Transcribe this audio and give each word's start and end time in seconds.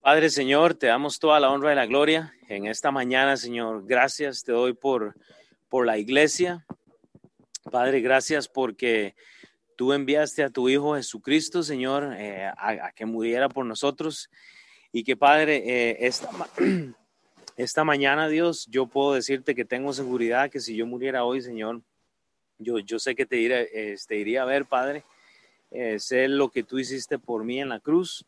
Padre 0.00 0.30
Señor, 0.30 0.72
te 0.72 0.86
damos 0.86 1.18
toda 1.18 1.38
la 1.40 1.50
honra 1.50 1.72
y 1.72 1.76
la 1.76 1.84
gloria 1.84 2.32
en 2.48 2.66
esta 2.66 2.90
mañana, 2.90 3.36
Señor. 3.36 3.84
Gracias 3.86 4.42
te 4.42 4.50
doy 4.50 4.72
por, 4.72 5.14
por 5.68 5.84
la 5.84 5.98
iglesia. 5.98 6.64
Padre, 7.70 8.00
gracias 8.00 8.48
porque 8.48 9.14
tú 9.76 9.92
enviaste 9.92 10.42
a 10.42 10.48
tu 10.48 10.70
Hijo 10.70 10.94
Jesucristo, 10.94 11.62
Señor, 11.62 12.14
eh, 12.16 12.46
a, 12.46 12.92
que 12.92 13.04
muriera 13.04 13.50
por 13.50 13.66
nosotros. 13.66 14.30
Y 14.90 15.04
que, 15.04 15.18
Padre, 15.18 15.56
eh, 15.66 15.98
esta, 16.00 16.30
esta 17.58 17.84
mañana, 17.84 18.26
Dios, 18.28 18.66
yo 18.70 18.86
puedo 18.86 19.12
decirte 19.12 19.54
que 19.54 19.66
tengo 19.66 19.92
seguridad 19.92 20.50
que 20.50 20.60
si 20.60 20.74
yo 20.74 20.86
muriera 20.86 21.24
hoy, 21.24 21.42
Señor, 21.42 21.82
yo, 22.56 22.78
yo 22.78 22.98
sé 22.98 23.14
que 23.14 23.26
te, 23.26 23.36
iré, 23.36 23.66
te 23.66 23.92
este, 23.92 24.16
iría 24.16 24.44
a 24.44 24.46
ver, 24.46 24.64
Padre. 24.64 25.04
Eh, 25.70 25.98
sé 25.98 26.26
lo 26.26 26.48
que 26.48 26.62
tú 26.62 26.78
hiciste 26.78 27.18
por 27.18 27.44
mí 27.44 27.60
en 27.60 27.68
la 27.68 27.80
cruz 27.80 28.24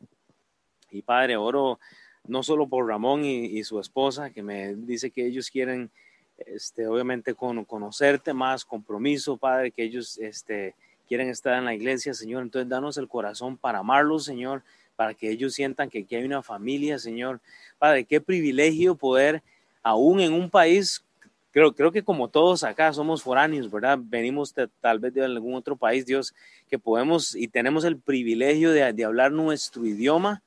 y 0.93 1.03
Padre, 1.03 1.37
oro 1.37 1.79
no 2.27 2.43
solo 2.43 2.69
por 2.69 2.87
Ramón 2.87 3.25
y, 3.25 3.63
su 3.65 3.81
esposa, 3.81 4.31
que 4.31 4.43
me 4.43 4.75
dice 4.75 5.11
que 5.11 5.27
ellos 5.27 5.51
quieren, 5.51 5.91
este, 6.39 6.87
obviamente, 6.87 7.35
con, 7.35 7.65
conocerte 7.65 8.33
más, 8.33 8.65
compromiso, 8.65 9.37
Padre, 9.37 9.73
que 9.73 9.83
ellos 9.83 10.19
este, 10.19 10.75
quieren 11.09 11.29
estar 11.29 11.59
en 11.59 11.65
la 11.65 11.75
iglesia, 11.75 12.15
Señor. 12.15 12.43
Entonces, 12.43 12.69
danos 12.69 12.97
el 12.97 13.09
corazón 13.09 13.57
para 13.57 13.81
amarlos, 13.81 14.25
Señor, 14.25 14.63
para 14.95 15.15
que 15.15 15.31
ellos 15.31 15.55
sientan 15.55 15.91
que 15.91 16.01
aquí 16.01 16.15
hay 16.15 16.25
una 16.25 16.43
familia, 16.43 16.99
Señor. 16.99 17.41
Padre, 17.79 18.05
qué 18.05 18.21
privilegio 18.21 18.95
poder, 18.95 19.43
aún 19.83 20.21
en 20.21 20.33
un 20.33 20.49
país 20.49 21.05
creo, 21.51 21.75
creo 21.75 21.93
que 21.93 22.03
como 22.03 22.29
todos 22.29 22.65
acá 22.65 22.93
somos 22.93 23.23
foráneos, 23.23 23.71
¿verdad? 23.71 23.99
Venimos 24.01 24.55
tal 24.81 24.99
vez 24.99 25.13
de 25.13 25.25
algún 25.25 25.55
otro 25.55 25.77
país, 25.77 26.07
Dios, 26.07 26.35
que 26.69 26.79
podemos 26.79 27.35
y 27.35 27.49
tenemos 27.49 27.85
el 27.85 27.99
privilegio 27.99 28.71
de, 28.71 28.93
de 28.93 29.05
hablar 29.05 29.33
nuestro 29.33 29.85
idioma 29.85 30.43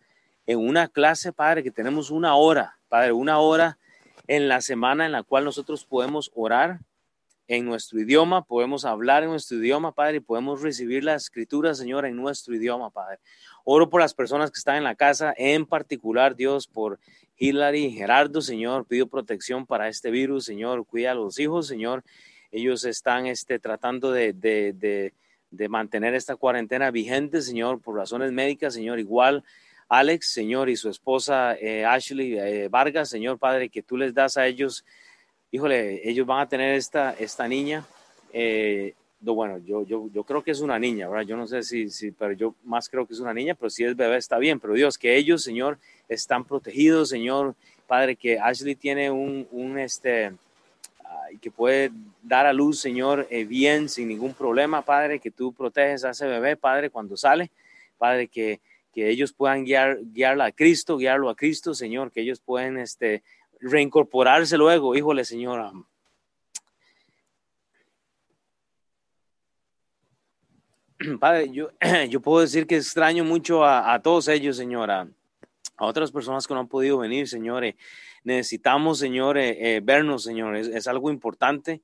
en 0.47 0.59
una 0.59 0.87
clase, 0.87 1.33
Padre, 1.33 1.63
que 1.63 1.71
tenemos 1.71 2.11
una 2.11 2.35
hora, 2.35 2.77
Padre, 2.87 3.11
una 3.11 3.39
hora 3.39 3.77
en 4.27 4.47
la 4.47 4.61
semana 4.61 5.05
en 5.05 5.11
la 5.11 5.23
cual 5.23 5.43
nosotros 5.43 5.85
podemos 5.85 6.31
orar 6.35 6.79
en 7.47 7.65
nuestro 7.65 7.99
idioma, 7.99 8.43
podemos 8.43 8.85
hablar 8.85 9.23
en 9.23 9.29
nuestro 9.29 9.57
idioma, 9.57 9.91
Padre, 9.91 10.17
y 10.17 10.19
podemos 10.19 10.61
recibir 10.61 11.03
la 11.03 11.15
escritura, 11.15 11.75
Señor, 11.75 12.05
en 12.05 12.15
nuestro 12.15 12.55
idioma, 12.55 12.89
Padre. 12.89 13.19
Oro 13.63 13.89
por 13.89 14.01
las 14.01 14.13
personas 14.13 14.49
que 14.49 14.57
están 14.57 14.77
en 14.77 14.83
la 14.83 14.95
casa, 14.95 15.33
en 15.37 15.65
particular, 15.65 16.35
Dios, 16.35 16.67
por 16.67 16.99
Hillary 17.37 17.91
Gerardo, 17.91 18.41
Señor, 18.41 18.85
pido 18.85 19.07
protección 19.07 19.65
para 19.65 19.87
este 19.87 20.09
virus, 20.09 20.45
Señor, 20.45 20.85
cuida 20.85 21.11
a 21.11 21.15
los 21.15 21.39
hijos, 21.39 21.67
Señor. 21.67 22.03
Ellos 22.51 22.83
están 22.85 23.27
este, 23.27 23.59
tratando 23.59 24.11
de, 24.11 24.33
de, 24.33 24.73
de, 24.73 25.13
de 25.51 25.69
mantener 25.69 26.15
esta 26.15 26.35
cuarentena 26.35 26.89
vigente, 26.89 27.41
Señor, 27.41 27.79
por 27.81 27.95
razones 27.95 28.31
médicas, 28.31 28.73
Señor, 28.73 28.99
igual 28.99 29.43
Alex, 29.87 30.31
Señor, 30.31 30.69
y 30.69 30.75
su 30.75 30.89
esposa 30.89 31.55
eh, 31.55 31.85
Ashley 31.85 32.37
eh, 32.37 32.67
Vargas, 32.69 33.09
Señor 33.09 33.37
Padre, 33.37 33.69
que 33.69 33.83
tú 33.83 33.97
les 33.97 34.13
das 34.13 34.35
a 34.37 34.47
ellos, 34.47 34.83
híjole, 35.51 36.07
ellos 36.09 36.25
van 36.25 36.41
a 36.41 36.49
tener 36.49 36.75
esta, 36.75 37.13
esta 37.13 37.47
niña. 37.47 37.85
Eh, 38.33 38.93
bueno, 39.19 39.57
yo, 39.59 39.83
yo, 39.85 40.09
yo 40.13 40.23
creo 40.23 40.43
que 40.43 40.51
es 40.51 40.61
una 40.61 40.77
niña. 40.77 41.07
Yo 41.23 41.37
no 41.37 41.47
sé 41.47 41.63
si, 41.63 41.89
si, 41.89 42.11
pero 42.11 42.33
yo 42.33 42.55
más 42.63 42.89
creo 42.89 43.05
que 43.05 43.13
es 43.13 43.19
una 43.19 43.33
niña, 43.33 43.55
pero 43.55 43.69
si 43.69 43.83
es 43.83 43.95
bebé 43.95 44.17
está 44.17 44.37
bien, 44.37 44.59
pero 44.59 44.73
Dios, 44.73 44.97
que 44.97 45.15
ellos, 45.15 45.43
Señor, 45.43 45.79
están 46.07 46.45
protegidos, 46.45 47.09
Señor, 47.09 47.55
Padre, 47.87 48.15
que 48.15 48.39
Ashley 48.39 48.75
tiene 48.75 49.09
un, 49.09 49.47
un 49.51 49.79
este, 49.79 50.31
que 51.41 51.49
puede 51.49 51.91
dar 52.21 52.45
a 52.45 52.53
luz, 52.53 52.79
Señor, 52.79 53.27
bien, 53.47 53.89
sin 53.89 54.07
ningún 54.07 54.33
problema, 54.33 54.83
Padre, 54.83 55.19
que 55.19 55.31
tú 55.31 55.53
proteges 55.53 56.03
a 56.03 56.11
ese 56.11 56.27
bebé, 56.27 56.55
Padre, 56.55 56.91
cuando 56.91 57.17
sale, 57.17 57.49
Padre, 57.97 58.27
que 58.27 58.59
que 58.95 59.09
ellos 59.09 59.33
puedan 59.33 59.65
guiar, 59.65 59.99
guiarla 60.05 60.45
a 60.45 60.51
Cristo, 60.53 60.95
guiarlo 60.95 61.29
a 61.29 61.35
Cristo, 61.35 61.73
Señor, 61.73 62.13
que 62.13 62.21
ellos 62.21 62.39
puedan 62.39 62.77
este, 62.77 63.23
reincorporarse 63.59 64.57
luego, 64.57 64.95
híjole, 64.95 65.25
Señor. 65.25 65.85
Padre, 71.19 71.51
yo, 71.51 71.71
yo 72.09 72.21
puedo 72.21 72.39
decir 72.39 72.65
que 72.65 72.77
extraño 72.77 73.25
mucho 73.25 73.65
a, 73.65 74.01
todos 74.01 74.29
ellos, 74.29 74.55
Señora, 74.55 75.09
a 75.75 75.85
otras 75.85 76.09
personas 76.09 76.47
que 76.47 76.53
no 76.53 76.61
han 76.61 76.69
podido 76.69 76.99
venir, 76.99 77.27
Señor. 77.27 77.65
necesitamos, 78.23 78.97
Señor, 78.97 79.37
eh, 79.37 79.81
vernos, 79.83 80.23
Señor. 80.23 80.55
Es, 80.55 80.87
algo 80.87 81.11
importante. 81.11 81.81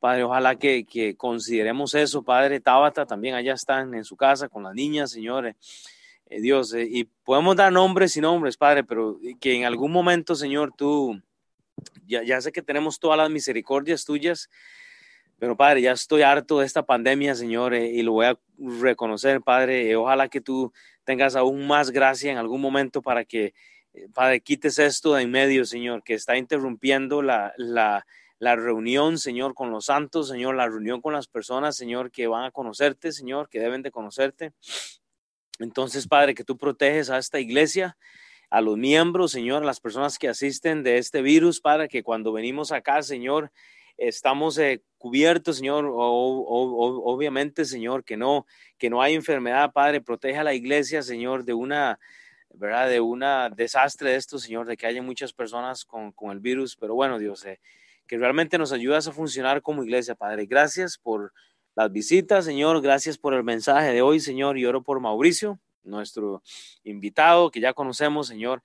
Padre, 0.00 0.22
ojalá 0.22 0.56
que, 0.56 0.86
que, 0.86 1.16
consideremos 1.18 1.94
eso, 1.94 2.22
Padre. 2.22 2.60
Tabata 2.60 3.04
también 3.04 3.34
allá 3.34 3.52
están 3.52 3.92
en 3.92 4.04
su 4.04 4.16
casa 4.16 4.48
con 4.48 4.62
las 4.62 4.72
niñas, 4.72 5.10
Señor. 5.10 5.54
Eh, 6.28 6.40
Dios, 6.40 6.74
eh, 6.74 6.86
y 6.90 7.04
podemos 7.04 7.54
dar 7.56 7.72
nombres 7.72 8.16
y 8.16 8.20
nombres, 8.20 8.56
Padre, 8.56 8.82
pero 8.82 9.18
que 9.40 9.54
en 9.54 9.64
algún 9.64 9.92
momento, 9.92 10.34
Señor, 10.34 10.72
tú, 10.76 11.20
ya, 12.06 12.22
ya 12.24 12.40
sé 12.40 12.50
que 12.50 12.62
tenemos 12.62 12.98
todas 12.98 13.16
las 13.16 13.30
misericordias 13.30 14.04
tuyas, 14.04 14.50
pero 15.38 15.56
Padre, 15.56 15.82
ya 15.82 15.92
estoy 15.92 16.22
harto 16.22 16.58
de 16.58 16.66
esta 16.66 16.84
pandemia, 16.84 17.34
Señor, 17.34 17.74
eh, 17.74 17.86
y 17.88 18.02
lo 18.02 18.12
voy 18.12 18.26
a 18.26 18.38
reconocer, 18.58 19.40
Padre. 19.40 19.94
ojalá 19.94 20.28
que 20.28 20.40
tú 20.40 20.72
tengas 21.04 21.36
aún 21.36 21.66
más 21.66 21.90
gracia 21.90 22.32
en 22.32 22.38
algún 22.38 22.60
momento 22.60 23.02
para 23.02 23.24
que, 23.24 23.54
Padre, 24.12 24.40
quites 24.40 24.78
esto 24.78 25.14
de 25.14 25.22
en 25.22 25.30
medio, 25.30 25.64
Señor, 25.64 26.02
que 26.02 26.14
está 26.14 26.36
interrumpiendo 26.36 27.22
la, 27.22 27.52
la, 27.56 28.04
la 28.38 28.56
reunión, 28.56 29.18
Señor, 29.18 29.54
con 29.54 29.70
los 29.70 29.86
santos, 29.86 30.28
Señor, 30.28 30.56
la 30.56 30.66
reunión 30.66 31.00
con 31.00 31.12
las 31.12 31.28
personas, 31.28 31.76
Señor, 31.76 32.10
que 32.10 32.26
van 32.26 32.44
a 32.44 32.50
conocerte, 32.50 33.12
Señor, 33.12 33.48
que 33.48 33.60
deben 33.60 33.82
de 33.82 33.90
conocerte. 33.92 34.52
Entonces, 35.58 36.06
Padre, 36.06 36.34
que 36.34 36.44
tú 36.44 36.56
proteges 36.56 37.10
a 37.10 37.18
esta 37.18 37.40
iglesia, 37.40 37.96
a 38.50 38.60
los 38.60 38.76
miembros, 38.76 39.32
Señor, 39.32 39.62
a 39.62 39.66
las 39.66 39.80
personas 39.80 40.18
que 40.18 40.28
asisten 40.28 40.82
de 40.82 40.98
este 40.98 41.22
virus, 41.22 41.60
Padre, 41.60 41.88
que 41.88 42.02
cuando 42.02 42.32
venimos 42.32 42.72
acá, 42.72 43.02
Señor, 43.02 43.50
estamos 43.96 44.58
eh, 44.58 44.82
cubiertos, 44.98 45.56
Señor, 45.56 45.86
o, 45.86 45.94
obviamente, 47.04 47.64
Señor, 47.64 48.04
que 48.04 48.16
no, 48.16 48.46
que 48.78 48.90
no 48.90 49.02
hay 49.02 49.14
enfermedad, 49.14 49.72
Padre, 49.72 50.00
protege 50.00 50.38
a 50.38 50.44
la 50.44 50.54
iglesia, 50.54 51.02
Señor, 51.02 51.44
de 51.44 51.54
una, 51.54 51.98
¿verdad? 52.54 52.88
De 52.88 53.00
una 53.00 53.50
desastre 53.50 54.10
de 54.10 54.16
esto, 54.16 54.38
Señor, 54.38 54.66
de 54.66 54.76
que 54.76 54.86
haya 54.86 55.02
muchas 55.02 55.32
personas 55.32 55.84
con, 55.84 56.12
con 56.12 56.30
el 56.30 56.40
virus, 56.40 56.76
pero 56.76 56.94
bueno, 56.94 57.18
Dios, 57.18 57.44
eh, 57.46 57.60
que 58.06 58.18
realmente 58.18 58.58
nos 58.58 58.72
ayudas 58.72 59.08
a 59.08 59.12
funcionar 59.12 59.62
como 59.62 59.82
iglesia, 59.82 60.14
Padre. 60.14 60.46
Gracias 60.46 60.98
por 60.98 61.32
las 61.76 61.92
visitas, 61.92 62.46
Señor. 62.46 62.80
Gracias 62.80 63.18
por 63.18 63.34
el 63.34 63.44
mensaje 63.44 63.92
de 63.92 64.00
hoy, 64.02 64.18
Señor. 64.18 64.58
Y 64.58 64.64
oro 64.64 64.82
por 64.82 64.98
Mauricio, 64.98 65.60
nuestro 65.84 66.42
invitado 66.82 67.50
que 67.50 67.60
ya 67.60 67.74
conocemos, 67.74 68.26
Señor. 68.26 68.62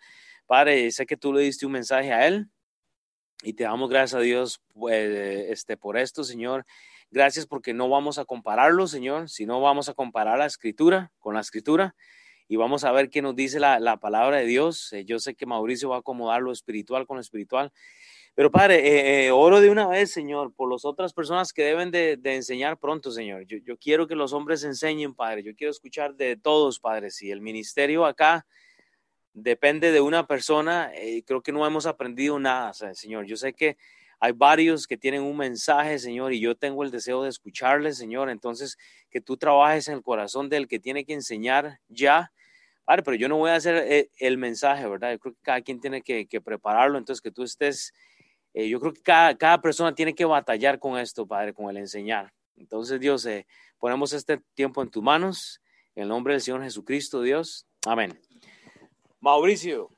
Padre, 0.47 0.89
sé 0.91 1.05
que 1.05 1.17
tú 1.17 1.33
le 1.33 1.41
diste 1.41 1.65
un 1.65 1.73
mensaje 1.73 2.13
a 2.13 2.25
él 2.25 2.47
y 3.43 3.53
te 3.53 3.65
damos 3.65 3.89
gracias 3.89 4.19
a 4.19 4.23
Dios 4.23 4.61
pues, 4.73 5.49
este, 5.49 5.75
por 5.75 5.97
esto, 5.97 6.23
Señor. 6.23 6.65
Gracias 7.11 7.45
porque 7.45 7.73
no 7.73 7.89
vamos 7.89 8.17
a 8.17 8.23
compararlo, 8.23 8.87
Señor, 8.87 9.29
sino 9.29 9.59
vamos 9.59 9.89
a 9.89 9.93
comparar 9.93 10.39
la 10.39 10.45
escritura 10.45 11.11
con 11.19 11.35
la 11.35 11.41
escritura 11.41 11.95
y 12.47 12.55
vamos 12.55 12.85
a 12.85 12.93
ver 12.93 13.09
qué 13.09 13.21
nos 13.21 13.35
dice 13.35 13.59
la, 13.59 13.81
la 13.81 13.97
palabra 13.97 14.37
de 14.37 14.45
Dios. 14.45 14.93
Eh, 14.93 15.03
yo 15.03 15.19
sé 15.19 15.35
que 15.35 15.45
Mauricio 15.45 15.89
va 15.89 15.97
a 15.97 15.99
acomodar 15.99 16.41
lo 16.41 16.53
espiritual 16.53 17.05
con 17.05 17.17
lo 17.17 17.21
espiritual 17.21 17.73
pero 18.33 18.49
Padre, 18.49 18.79
eh, 18.79 19.25
eh, 19.25 19.31
oro 19.31 19.59
de 19.59 19.69
una 19.69 19.87
vez, 19.87 20.11
Señor, 20.11 20.53
por 20.53 20.71
las 20.71 20.85
otras 20.85 21.13
personas 21.13 21.51
que 21.51 21.63
deben 21.63 21.91
de, 21.91 22.17
enseñar 22.23 22.77
pronto, 22.77 23.11
Señor. 23.11 23.45
Yo, 23.45 23.77
quiero 23.77 24.07
que 24.07 24.15
los 24.15 24.31
hombres 24.31 24.63
enseñen, 24.63 25.13
Padre. 25.13 25.43
Yo 25.43 25.53
quiero 25.53 25.71
escuchar 25.71 26.15
de 26.15 26.37
todos, 26.37 26.79
Padre. 26.79 27.11
Si 27.11 27.29
el 27.29 27.41
ministerio 27.41 28.05
acá 28.05 28.45
depende 29.33 29.91
de 29.91 29.99
una 29.99 30.27
persona, 30.27 30.91
eh, 30.95 31.23
creo 31.25 31.41
que 31.41 31.51
no 31.51 31.65
hemos 31.65 31.85
aprendido 31.85 32.39
nada, 32.39 32.73
Señor. 32.73 33.25
Yo 33.25 33.35
sé 33.35 33.53
que 33.53 33.77
hay 34.21 34.31
varios 34.31 34.87
que 34.87 34.97
tienen 34.97 35.23
un 35.23 35.35
mensaje, 35.35 35.99
Señor, 35.99 36.31
y 36.31 36.39
yo 36.39 36.55
tengo 36.55 36.83
el 36.83 36.91
deseo 36.91 37.23
de 37.23 37.29
escucharles, 37.29 37.97
Señor. 37.97 38.29
Entonces, 38.29 38.77
que 39.09 39.19
tú 39.19 39.35
trabajes 39.35 39.89
en 39.89 39.95
el 39.95 40.03
corazón 40.03 40.47
del 40.47 40.69
que 40.69 40.79
tiene 40.79 41.03
que 41.03 41.13
enseñar 41.13 41.79
ya. 41.89 42.31
Padre, 42.85 43.03
pero 43.03 43.17
yo 43.17 43.27
no 43.27 43.37
voy 43.37 43.51
a 43.51 43.55
hacer 43.55 44.09
el, 44.17 44.37
mensaje, 44.37 44.87
¿verdad? 44.87 45.11
Yo 45.11 45.19
creo 45.19 45.33
que 45.33 45.41
cada 45.41 45.61
quien 45.61 45.81
tiene 45.81 46.01
que 46.01 46.41
prepararlo. 46.41 46.97
Entonces, 46.97 47.21
que 47.21 47.31
tú 47.31 47.43
estés 47.43 47.93
eh, 48.53 48.67
yo 48.67 48.79
creo 48.79 48.93
que 48.93 49.01
cada, 49.01 49.35
cada, 49.37 49.61
persona 49.61 49.93
tiene 49.95 50.13
que 50.13 50.25
batallar 50.25 50.79
con 50.79 50.97
esto, 50.97 51.25
Padre, 51.25 51.53
con 51.53 51.69
el 51.69 51.77
enseñar. 51.77 52.33
Entonces, 52.57 52.99
Dios, 52.99 53.25
eh, 53.25 53.45
ponemos 53.79 54.13
este 54.13 54.41
tiempo 54.53 54.81
en 54.81 54.89
tus 54.89 55.01
manos, 55.01 55.61
en 55.95 56.03
el 56.03 56.09
nombre 56.09 56.33
del 56.33 56.41
Señor 56.41 56.63
Jesucristo, 56.63 57.21
Dios. 57.21 57.65
Amén. 57.85 58.19
Mauricio. 59.19 59.89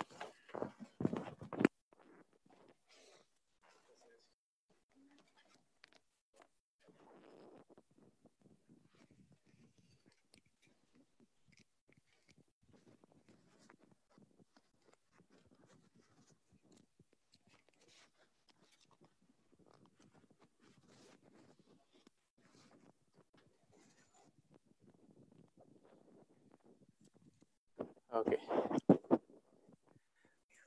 Ok. 28.15 28.27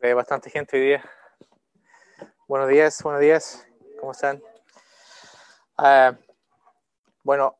Hay 0.02 0.12
bastante 0.14 0.50
gente 0.50 0.76
hoy 0.76 0.84
día. 0.84 1.10
Buenos 2.48 2.68
días, 2.68 3.00
buenos 3.04 3.20
días. 3.20 3.68
¿Cómo 4.00 4.10
están? 4.10 4.42
Uh, 5.78 6.16
bueno, 7.22 7.56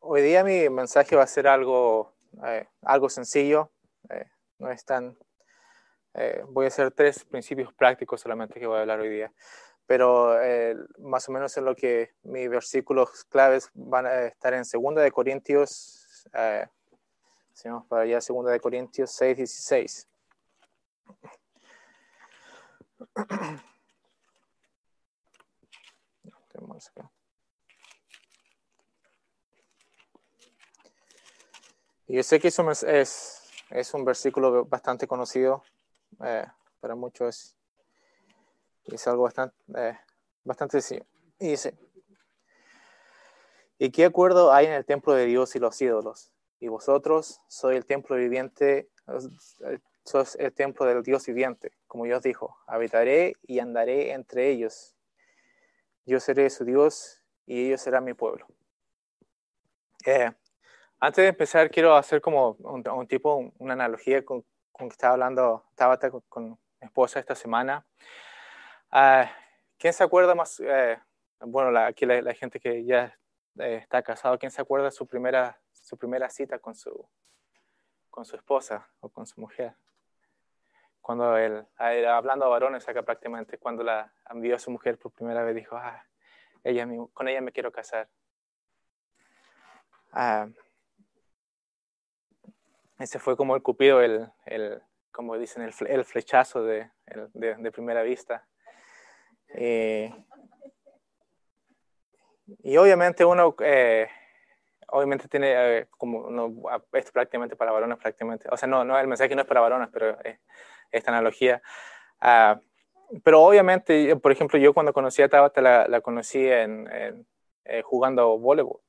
hoy 0.00 0.22
día 0.22 0.42
mi 0.44 0.66
mensaje 0.70 1.14
va 1.14 1.24
a 1.24 1.26
ser 1.26 1.46
algo, 1.46 2.14
eh, 2.46 2.66
algo 2.80 3.10
sencillo. 3.10 3.70
Eh, 4.08 4.24
no 4.60 4.70
es 4.70 4.82
tan... 4.86 5.18
Eh, 6.14 6.42
voy 6.48 6.64
a 6.64 6.68
hacer 6.68 6.92
tres 6.92 7.22
principios 7.22 7.70
prácticos 7.74 8.22
solamente 8.22 8.58
que 8.58 8.66
voy 8.66 8.78
a 8.78 8.80
hablar 8.80 9.00
hoy 9.00 9.10
día. 9.10 9.30
Pero 9.84 10.40
eh, 10.42 10.74
más 11.00 11.28
o 11.28 11.32
menos 11.32 11.54
en 11.58 11.66
lo 11.66 11.76
que 11.76 12.14
mis 12.22 12.48
versículos 12.48 13.24
claves 13.24 13.68
van 13.74 14.06
a 14.06 14.22
estar 14.22 14.54
en 14.54 14.62
2 14.62 14.94
de 15.04 15.12
Corintios 15.12 16.26
eh, 16.32 16.66
si 17.56 17.68
vamos 17.68 17.86
para 17.86 18.02
allá, 18.02 18.18
2 18.18 18.44
de 18.52 18.60
Corintios 18.60 19.10
6, 19.12 19.36
16. 19.38 20.08
Y 32.08 32.16
yo 32.16 32.22
sé 32.22 32.38
que 32.38 32.48
eso 32.48 32.70
es, 32.70 33.42
es 33.70 33.94
un 33.94 34.04
versículo 34.04 34.66
bastante 34.66 35.06
conocido 35.06 35.62
eh, 36.22 36.46
para 36.80 36.94
muchos. 36.94 37.56
Y 38.84 38.94
es 38.96 39.06
algo 39.08 39.22
bastante, 39.22 39.56
eh, 39.74 39.98
bastante 40.44 40.82
sencillo. 40.82 41.06
Y 41.38 41.48
dice, 41.48 41.74
¿y 43.78 43.90
qué 43.90 44.04
acuerdo 44.04 44.52
hay 44.52 44.66
en 44.66 44.72
el 44.72 44.84
templo 44.84 45.14
de 45.14 45.24
Dios 45.24 45.56
y 45.56 45.58
los 45.58 45.80
ídolos? 45.80 46.35
Y 46.58 46.68
vosotros 46.68 47.40
sois 47.48 47.76
el 47.76 47.86
templo 47.86 48.16
viviente, 48.16 48.88
sos 50.04 50.36
el 50.36 50.52
templo 50.52 50.86
del 50.86 51.02
Dios 51.02 51.26
viviente, 51.26 51.72
como 51.86 52.04
Dios 52.04 52.22
dijo, 52.22 52.56
habitaré 52.66 53.34
y 53.42 53.58
andaré 53.58 54.12
entre 54.12 54.50
ellos. 54.50 54.96
Yo 56.06 56.20
seré 56.20 56.48
su 56.50 56.64
Dios 56.64 57.22
y 57.46 57.66
ellos 57.66 57.80
serán 57.80 58.04
mi 58.04 58.14
pueblo. 58.14 58.46
Eh, 60.06 60.30
antes 61.00 61.22
de 61.22 61.28
empezar, 61.28 61.70
quiero 61.70 61.94
hacer 61.94 62.20
como 62.20 62.52
un, 62.60 63.06
tipo, 63.06 63.52
una 63.58 63.74
analogía 63.74 64.24
con, 64.24 64.44
con, 64.72 64.88
que 64.88 64.92
estaba 64.92 65.14
hablando, 65.14 65.66
estaba 65.70 65.98
con, 66.28 66.50
mi 66.80 66.86
esposa 66.86 67.20
esta 67.20 67.34
semana. 67.34 67.84
Uh, 68.92 69.26
¿Quién 69.78 69.92
se 69.92 70.04
acuerda 70.04 70.34
más? 70.34 70.60
Eh, 70.60 70.98
bueno, 71.40 71.70
la, 71.70 71.86
aquí 71.86 72.06
la, 72.06 72.32
gente 72.34 72.60
que 72.60 72.84
ya 72.84 73.14
eh, 73.58 73.76
está 73.82 74.02
casado, 74.02 74.38
¿quién 74.38 74.50
se 74.50 74.62
acuerda 74.62 74.86
de 74.86 74.92
su 74.92 75.06
primera, 75.06 75.60
su 75.86 75.96
primera 75.96 76.28
cita 76.28 76.58
con 76.58 76.74
su, 76.74 77.08
con 78.10 78.24
su 78.24 78.34
esposa 78.34 78.88
o 79.00 79.08
con 79.08 79.26
su 79.26 79.40
mujer? 79.40 79.76
cuando 81.06 81.36
él, 81.36 81.64
hablando 81.78 82.46
a 82.46 82.48
varones 82.48 82.88
acá 82.88 83.04
prácticamente, 83.04 83.58
cuando 83.58 83.84
la 83.84 84.12
envió 84.28 84.56
a 84.56 84.58
su 84.58 84.72
mujer 84.72 84.98
por 84.98 85.12
primera 85.12 85.44
vez, 85.44 85.54
dijo, 85.54 85.76
ah, 85.76 86.04
ella, 86.64 86.84
con 87.12 87.28
ella 87.28 87.40
me 87.40 87.52
quiero 87.52 87.70
casar. 87.70 88.08
Ah, 90.10 90.48
ese 92.98 93.20
fue 93.20 93.36
como 93.36 93.54
el 93.54 93.62
cupido, 93.62 94.00
el, 94.00 94.28
el 94.46 94.82
como 95.12 95.38
dicen, 95.38 95.62
el, 95.62 95.72
el 95.86 96.04
flechazo 96.04 96.64
de, 96.64 96.90
de, 97.34 97.70
primera 97.70 98.02
vista. 98.02 98.44
Eh, 99.50 100.12
y 102.64 102.76
obviamente 102.78 103.24
uno, 103.24 103.54
eh, 103.60 104.08
obviamente 104.88 105.28
tiene 105.28 105.78
eh, 105.78 105.86
como, 105.90 106.30
no, 106.30 106.52
esto 106.92 107.12
prácticamente 107.12 107.56
para 107.56 107.72
varones, 107.72 107.98
prácticamente, 107.98 108.48
o 108.50 108.56
sea, 108.56 108.68
no, 108.68 108.84
no, 108.84 108.98
el 108.98 109.06
mensaje 109.06 109.34
no 109.34 109.42
es 109.42 109.48
para 109.48 109.60
varones, 109.60 109.88
pero 109.92 110.16
esta 110.90 111.10
analogía. 111.10 111.62
Ah, 112.20 112.60
pero 113.22 113.42
obviamente, 113.42 114.16
por 114.16 114.32
ejemplo, 114.32 114.58
yo 114.58 114.74
cuando 114.74 114.92
conocí 114.92 115.22
a 115.22 115.28
Tabata 115.28 115.60
la, 115.60 116.00
conocí 116.00 116.46
en, 116.48 116.88
eh, 117.64 117.82
jugando 117.82 118.38
voleibol. 118.38 118.80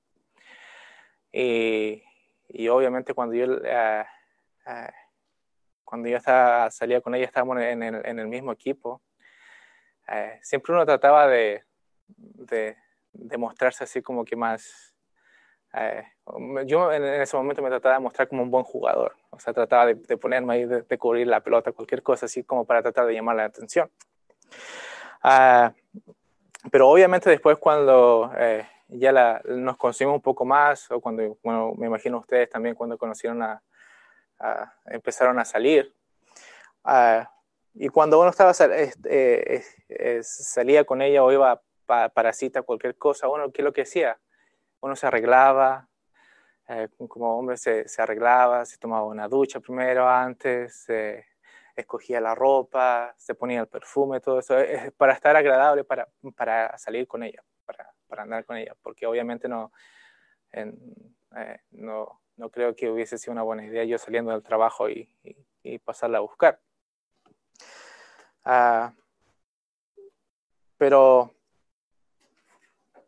Y, 1.32 2.04
y, 2.48 2.68
obviamente 2.70 3.14
cuando 3.14 3.36
yo, 3.36 3.46
ah, 3.72 4.08
ah, 4.66 4.94
cuando 5.84 6.10
yo 6.10 6.18
estaba, 6.18 6.72
salía 6.72 7.02
con 7.02 7.16
ella, 7.16 7.26
estábamos 7.26 7.60
en 7.62 7.84
el, 7.84 8.06
en 8.06 8.20
el 8.20 8.28
mismo 8.28 8.52
equipo, 8.52 9.02
siempre 10.42 10.74
uno 10.74 10.86
trataba 10.86 11.28
de, 11.28 11.64
de, 12.08 12.78
de 13.12 13.38
mostrarse 13.38 13.84
así 13.84 14.02
como 14.02 14.24
que 14.24 14.36
más 14.38 14.97
eh, 15.80 16.04
yo 16.66 16.92
en 16.92 17.04
ese 17.04 17.38
momento 17.38 17.62
me 17.62 17.70
trataba 17.70 17.96
de 17.96 18.02
mostrar 18.02 18.28
como 18.28 18.44
un 18.44 18.52
buen 18.52 18.64
jugador, 18.64 19.16
o 19.30 19.40
sea, 19.40 19.54
trataba 19.54 19.88
de, 19.88 20.18
ponerme 20.18 20.54
ahí, 20.54 20.66
de, 20.66 20.98
cubrir 20.98 21.28
la 21.28 21.42
pelota, 21.42 21.72
cualquier 21.72 22.04
cosa 22.04 22.26
así 22.26 22.44
como 22.44 22.66
para 22.66 22.82
tratar 22.82 23.06
de 23.06 23.14
llamar 23.14 23.36
la 23.36 23.46
atención. 23.46 23.90
Ah, 25.24 25.74
pero 26.72 26.90
obviamente 26.90 27.30
después 27.30 27.58
cuando 27.58 28.32
eh, 28.38 28.68
ya 28.90 29.12
la, 29.12 29.42
nos 29.46 29.78
conocimos 29.78 30.16
un 30.16 30.22
poco 30.22 30.46
más, 30.46 30.90
o 30.92 31.00
cuando, 31.00 31.38
bueno, 31.44 31.74
me 31.78 31.88
imagino 31.88 32.20
ustedes 32.20 32.50
también 32.50 32.76
cuando 32.76 32.98
conocieron 32.98 33.42
a, 33.42 33.62
empezaron 34.86 35.40
a 35.40 35.46
salir, 35.46 35.94
ah, 36.84 37.32
y 37.74 37.90
cuando 37.90 38.20
uno 38.20 38.30
estaba 38.30 38.54
eh, 38.60 39.62
salía 40.24 40.84
con 40.84 41.02
ella 41.02 41.24
o 41.24 41.32
iba 41.32 41.62
para 41.86 42.34
cita, 42.34 42.64
cualquier 42.64 42.98
cosa, 42.98 43.30
uno, 43.30 43.52
¿qué 43.52 43.62
es 43.62 43.66
lo 43.66 43.72
que 43.72 43.84
hacía? 43.84 44.18
Uno 44.82 44.96
se 44.96 45.08
arreglaba, 45.08 45.88
eh, 46.68 46.90
como 47.08 47.38
hombre 47.38 47.58
se, 47.58 47.88
se, 47.88 48.02
arreglaba, 48.02 48.66
se 48.66 48.78
tomaba 48.78 49.06
una 49.06 49.28
ducha 49.28 49.60
primero 49.60 50.08
antes, 50.08 50.84
se 50.84 51.26
escogía 51.76 52.20
la 52.20 52.36
ropa, 52.36 53.14
se 53.18 53.36
ponía 53.36 53.62
el 53.62 53.68
perfume, 53.68 54.20
todo 54.20 54.40
eso, 54.40 54.58
es 54.58 54.92
para 54.94 55.14
estar 55.14 55.36
agradable, 55.36 55.84
para, 55.84 56.08
para 56.36 56.78
salir 56.78 57.08
con 57.08 57.24
ella, 57.24 57.44
para, 57.66 57.94
para, 58.08 58.24
andar 58.24 58.46
con 58.46 58.58
ella, 58.58 58.76
porque 58.82 59.06
obviamente 59.06 59.48
no, 59.48 59.72
eh, 60.52 60.74
no, 61.72 62.22
no, 62.36 62.50
creo 62.50 62.76
que 62.76 62.90
hubiese 62.90 63.18
sido 63.18 63.34
una 63.34 63.44
buena 63.44 63.66
idea 63.66 63.84
yo 63.84 63.98
saliendo 63.98 64.32
del 64.32 64.44
trabajo 64.44 64.90
y, 64.90 65.10
y, 65.64 65.78
pasarla 65.80 66.18
a 66.18 66.22
buscar. 66.22 66.60
Ah, 68.44 68.94
pero 70.78 71.37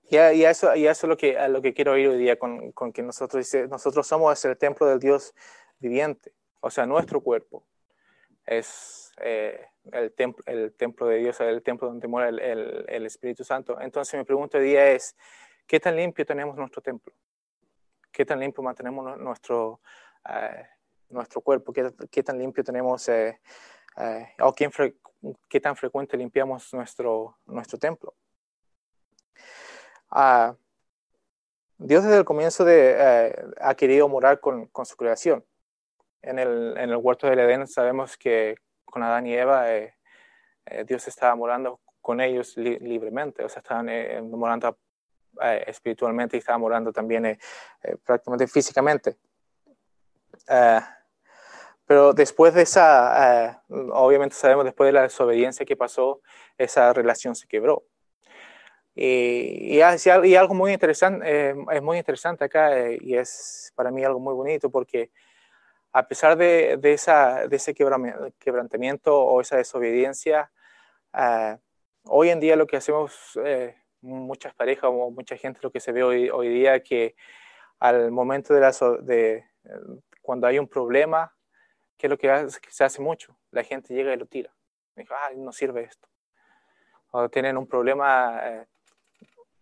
y, 0.09 0.17
y, 0.17 0.45
eso, 0.45 0.75
y 0.75 0.88
eso 0.88 1.06
es 1.06 1.09
lo 1.09 1.17
que, 1.17 1.38
a 1.38 1.47
lo 1.47 1.61
que 1.61 1.73
quiero 1.73 1.97
ir 1.97 2.09
hoy 2.09 2.17
día 2.17 2.38
con, 2.38 2.71
con 2.71 2.91
que 2.91 3.01
nosotros, 3.01 3.45
dice, 3.45 3.68
nosotros 3.68 4.07
somos 4.07 4.44
el 4.45 4.57
templo 4.57 4.87
del 4.87 4.99
Dios 4.99 5.33
viviente. 5.80 6.33
O 6.61 6.69
sea, 6.69 6.85
nuestro 6.85 7.21
cuerpo 7.21 7.66
es 8.45 9.11
eh, 9.21 9.66
el, 9.92 10.11
templo, 10.13 10.44
el 10.47 10.73
templo 10.73 11.07
de 11.07 11.18
Dios, 11.18 11.39
el 11.42 11.61
templo 11.61 11.87
donde 11.87 12.07
mora 12.07 12.30
el, 12.30 12.85
el, 12.87 13.06
Espíritu 13.06 13.44
Santo. 13.44 13.80
Entonces 13.80 14.18
mi 14.18 14.25
pregunta 14.25 14.57
hoy 14.57 14.66
día 14.66 14.92
es, 14.92 15.16
¿qué 15.68 15.80
tan 15.80 15.95
limpio 15.95 16.25
tenemos 16.25 16.56
nuestro 16.56 16.81
templo? 16.81 17.13
¿Qué 18.11 18.25
tan 18.25 18.39
limpio 18.39 18.63
mantenemos 18.63 19.18
nuestro, 19.19 19.81
eh, 20.28 20.66
nuestro 21.09 21.42
cuerpo? 21.42 21.71
¿Qué, 21.71 21.92
¿Qué, 22.09 22.23
tan 22.23 22.39
limpio 22.39 22.63
tenemos, 22.63 23.07
eh, 23.09 23.39
o 24.42 24.54
qué, 24.54 24.69
qué 25.47 25.59
tan 25.59 25.75
frecuente 25.75 26.18
limpiamos 26.18 26.73
nuestro, 26.73 27.37
nuestro 27.45 27.78
templo? 27.78 28.16
Dios 31.78 32.04
desde 32.04 32.18
el 32.18 32.25
comienzo 32.25 32.66
de, 32.66 32.95
eh, 32.97 33.45
ha 33.61 33.73
querido 33.75 34.09
morar 34.09 34.42
con, 34.42 34.68
con, 34.68 34.85
su 34.85 34.97
creación. 34.97 35.45
En 36.21 36.37
el, 36.37 36.78
en 36.78 36.89
el 36.89 36.97
huerto 36.97 37.28
del 37.28 37.39
Edén 37.39 37.68
sabemos 37.68 38.18
que 38.18 38.57
con 38.83 39.01
Adán 39.01 39.25
y 39.28 39.33
Eva 39.33 39.73
eh, 39.73 39.94
eh, 40.66 40.83
Dios 40.85 41.07
estaba 41.07 41.33
morando 41.35 41.80
con 42.01 42.19
ellos 42.19 42.57
libremente, 42.57 43.44
o 43.44 43.49
sea, 43.49 43.61
estaban 43.61 43.87
morando 44.31 44.78
espiritualmente 45.68 46.35
y 46.35 46.39
estaba 46.39 46.57
morando 46.57 46.92
también 46.92 47.37
prácticamente 48.04 48.47
físicamente. 48.47 49.18
pero 51.85 52.13
después 52.13 52.54
de 52.54 52.63
esa, 52.63 53.63
obviamente 53.69 54.35
sabemos 54.35 54.66
después 54.66 54.87
de 54.87 54.94
la 54.94 55.04
desobediencia 55.04 55.66
que 55.66 55.75
pasó, 55.75 56.21
esa 56.57 56.92
relación 56.94 57.35
se 57.35 57.47
quebró. 57.47 57.85
Y, 59.01 59.77
y, 59.77 60.35
algo 60.35 60.53
muy 60.53 60.73
interesante, 60.73 61.25
eh, 61.25 61.56
es 61.71 61.81
muy 61.81 61.97
interesante 61.97 62.44
acá 62.44 62.77
eh, 62.77 62.97
y 62.99 63.15
es 63.15 63.71
para 63.73 63.91
mí 63.91 64.03
algo 64.03 64.19
muy 64.19 64.33
bonito 64.33 64.69
porque 64.69 65.09
a 65.94 66.06
pesar 66.06 66.35
de, 66.35 66.77
ese 66.83 67.73
quebrantamiento 67.73 69.18
o 69.18 69.39
esa 69.39 69.56
desobediencia, 69.56 70.51
uh, 71.13 71.57
hoy 72.07 72.29
en 72.29 72.41
día 72.41 72.57
lo 72.57 72.68
que 72.68 72.75
hacemos 72.75 73.39
eh, 73.41 73.77
muchas 74.01 74.53
parejas 74.53 74.89
o 74.94 75.11
mucha 75.11 75.37
gente, 75.37 75.61
lo 75.63 75.71
que 75.71 75.79
se 75.79 75.94
ve 75.94 76.03
hoy, 76.03 76.29
hoy 76.29 76.49
día, 76.49 76.83
que 76.83 77.15
al 77.79 78.11
momento 78.11 78.53
de, 78.53 78.59
la, 78.59 78.73
de 78.99 79.45
cuando 80.21 80.45
hay 80.45 80.59
un 80.59 80.68
problema, 80.68 81.33
¿qué 81.97 82.07
es 82.07 82.11
lo 82.11 82.18
que, 82.18 82.27
que 82.61 82.69
se 82.69 82.83
hace 82.83 83.01
mucho? 83.01 83.39
La 83.51 83.63
gente 83.63 83.94
llega 83.94 84.13
y 84.13 84.18
lo 84.18 84.25
tira. 84.25 84.53
Dijo, 84.94 85.13
ah, 85.13 85.29
no 85.37 85.53
sirve 85.53 85.83
esto. 85.83 86.09
O 87.11 87.29
tienen 87.29 87.57
un 87.57 87.65
problema 87.65 88.68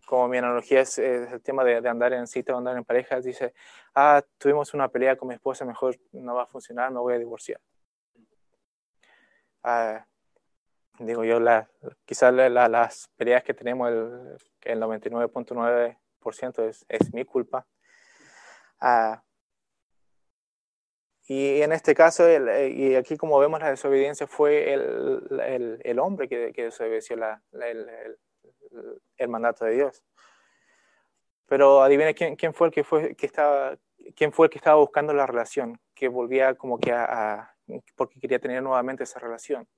como 0.08 0.26
mi 0.26 0.38
analogía 0.38 0.80
es, 0.80 0.96
el 0.98 1.42
tema 1.42 1.62
de, 1.64 1.86
andar 1.86 2.14
en 2.14 2.26
cita 2.26 2.54
o 2.54 2.58
andar 2.58 2.78
en 2.78 2.84
parejas, 2.84 3.24
dice, 3.24 3.52
ah, 3.94 4.22
tuvimos 4.38 4.72
una 4.72 4.88
pelea 4.88 5.16
con 5.16 5.28
mi 5.28 5.34
esposa, 5.34 5.66
mejor 5.66 5.98
no 6.12 6.34
va 6.34 6.44
a 6.44 6.46
funcionar, 6.46 6.90
me 6.90 6.98
voy 6.98 7.12
a 7.12 7.18
divorciar. 7.18 7.60
ah, 9.64 10.06
digo 10.98 11.24
yo, 11.24 11.38
la, 11.40 11.68
quizás 12.06 12.32
las 12.32 13.10
peleas 13.16 13.44
que 13.44 13.52
tenemos, 13.52 13.90
el, 13.90 14.38
el 14.62 14.80
99.9% 14.80 16.68
es, 16.68 16.86
es 16.88 17.12
mi 17.12 17.26
culpa. 17.26 17.66
Ah, 18.80 19.22
y 21.26 21.60
en 21.60 21.72
este 21.72 21.94
caso, 21.94 22.26
el, 22.26 22.72
y 22.72 22.94
aquí 22.96 23.18
como 23.18 23.38
vemos 23.38 23.60
la 23.60 23.68
desobediencia 23.68 24.26
fue 24.26 24.72
el, 24.72 25.82
el 25.84 25.98
hombre 25.98 26.30
que, 26.30 26.54
que 26.54 26.64
desobedeció 26.64 27.16
la, 27.16 27.42
el, 27.52 28.18
mandato 29.28 29.64
de 29.64 29.74
Dios. 29.74 30.04
Pero 31.46 31.82
adivina 31.82 32.12
quién, 32.12 32.36
quién, 32.36 32.52
fue 32.52 32.68
el 32.68 32.72
que 32.72 32.84
fue 32.84 33.14
que 33.14 33.26
estaba 33.26 33.78
quién 34.14 34.32
fue 34.32 34.46
el 34.46 34.50
que 34.50 34.58
estaba 34.58 34.76
buscando 34.76 35.12
la 35.12 35.26
relación, 35.26 35.80
que 35.94 36.08
volvía 36.08 36.54
como 36.54 36.78
que 36.78 36.92
a, 36.92 37.54
porque 37.96 38.20
quería 38.20 38.38
tener 38.38 38.62
nuevamente 38.62 39.04
esa 39.04 39.18
relación. 39.18 39.68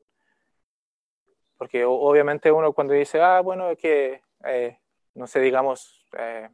Porque 1.56 1.84
obviamente 1.84 2.50
uno 2.52 2.72
cuando 2.72 2.94
dice, 2.94 3.20
ah, 3.20 3.40
bueno, 3.40 3.70
es 3.70 3.78
que, 3.78 4.22
eh, 4.44 4.78
no 5.14 5.26
sé, 5.26 5.40
digamos, 5.40 6.06
eh, 6.16 6.48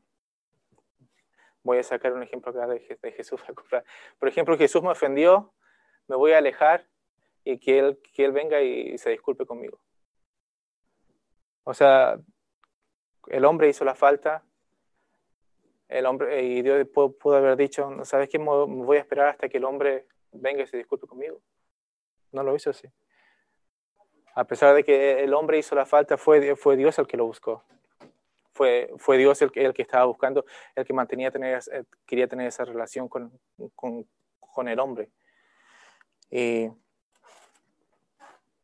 voy 1.62 1.78
a 1.78 1.82
sacar 1.82 2.12
un 2.12 2.22
ejemplo 2.22 2.50
acá 2.50 2.66
de, 2.66 2.98
de, 3.00 3.12
Jesús. 3.12 3.40
Por 4.18 4.28
ejemplo, 4.28 4.56
Jesús 4.58 4.82
me 4.82 4.90
ofendió, 4.90 5.54
me 6.08 6.16
voy 6.16 6.32
a 6.32 6.38
alejar 6.38 6.88
y 7.44 7.58
que 7.58 7.78
él, 7.78 8.00
que 8.12 8.24
él 8.24 8.32
venga 8.32 8.60
y 8.60 8.98
se 8.98 9.10
disculpe 9.10 9.46
conmigo. 9.46 9.78
O 11.68 11.74
sea, 11.74 12.16
el 13.26 13.44
hombre 13.44 13.68
hizo 13.68 13.84
la 13.84 13.96
falta, 13.96 14.44
el 15.88 16.06
hombre, 16.06 16.40
y 16.44 16.62
Dios 16.62 16.86
pudo, 16.88 17.36
haber 17.36 17.56
dicho, 17.56 17.90
¿sabes 18.04 18.28
qué? 18.28 18.38
Voy 18.38 18.96
a 18.96 19.00
esperar 19.00 19.30
hasta 19.30 19.48
que 19.48 19.58
el 19.58 19.64
hombre 19.64 20.06
venga 20.30 20.62
y 20.62 20.66
se 20.68 20.76
disculpe 20.76 21.08
conmigo. 21.08 21.40
No 22.30 22.44
lo 22.44 22.54
hizo 22.54 22.70
así. 22.70 22.88
A 24.36 24.44
pesar 24.44 24.76
de 24.76 24.84
que 24.84 25.24
el 25.24 25.34
hombre 25.34 25.58
hizo 25.58 25.74
la 25.74 25.86
falta, 25.86 26.16
fue, 26.16 26.54
fue 26.54 26.76
Dios 26.76 27.00
el 27.00 27.08
que 27.08 27.16
lo 27.16 27.26
buscó. 27.26 27.64
Fue, 28.52 28.88
fue 28.98 29.18
Dios 29.18 29.42
el 29.42 29.50
que, 29.50 29.64
el 29.64 29.74
que 29.74 29.82
estaba 29.82 30.04
buscando, 30.04 30.44
el 30.76 30.84
que 30.84 30.92
mantenía 30.92 31.32
tener, 31.32 31.60
eh, 31.72 31.82
quería 32.06 32.28
tener 32.28 32.46
esa 32.46 32.64
relación 32.64 33.08
con, 33.08 33.32
con, 33.74 34.06
con 34.38 34.68
el 34.68 34.78
hombre. 34.78 35.10
Y, 36.30 36.70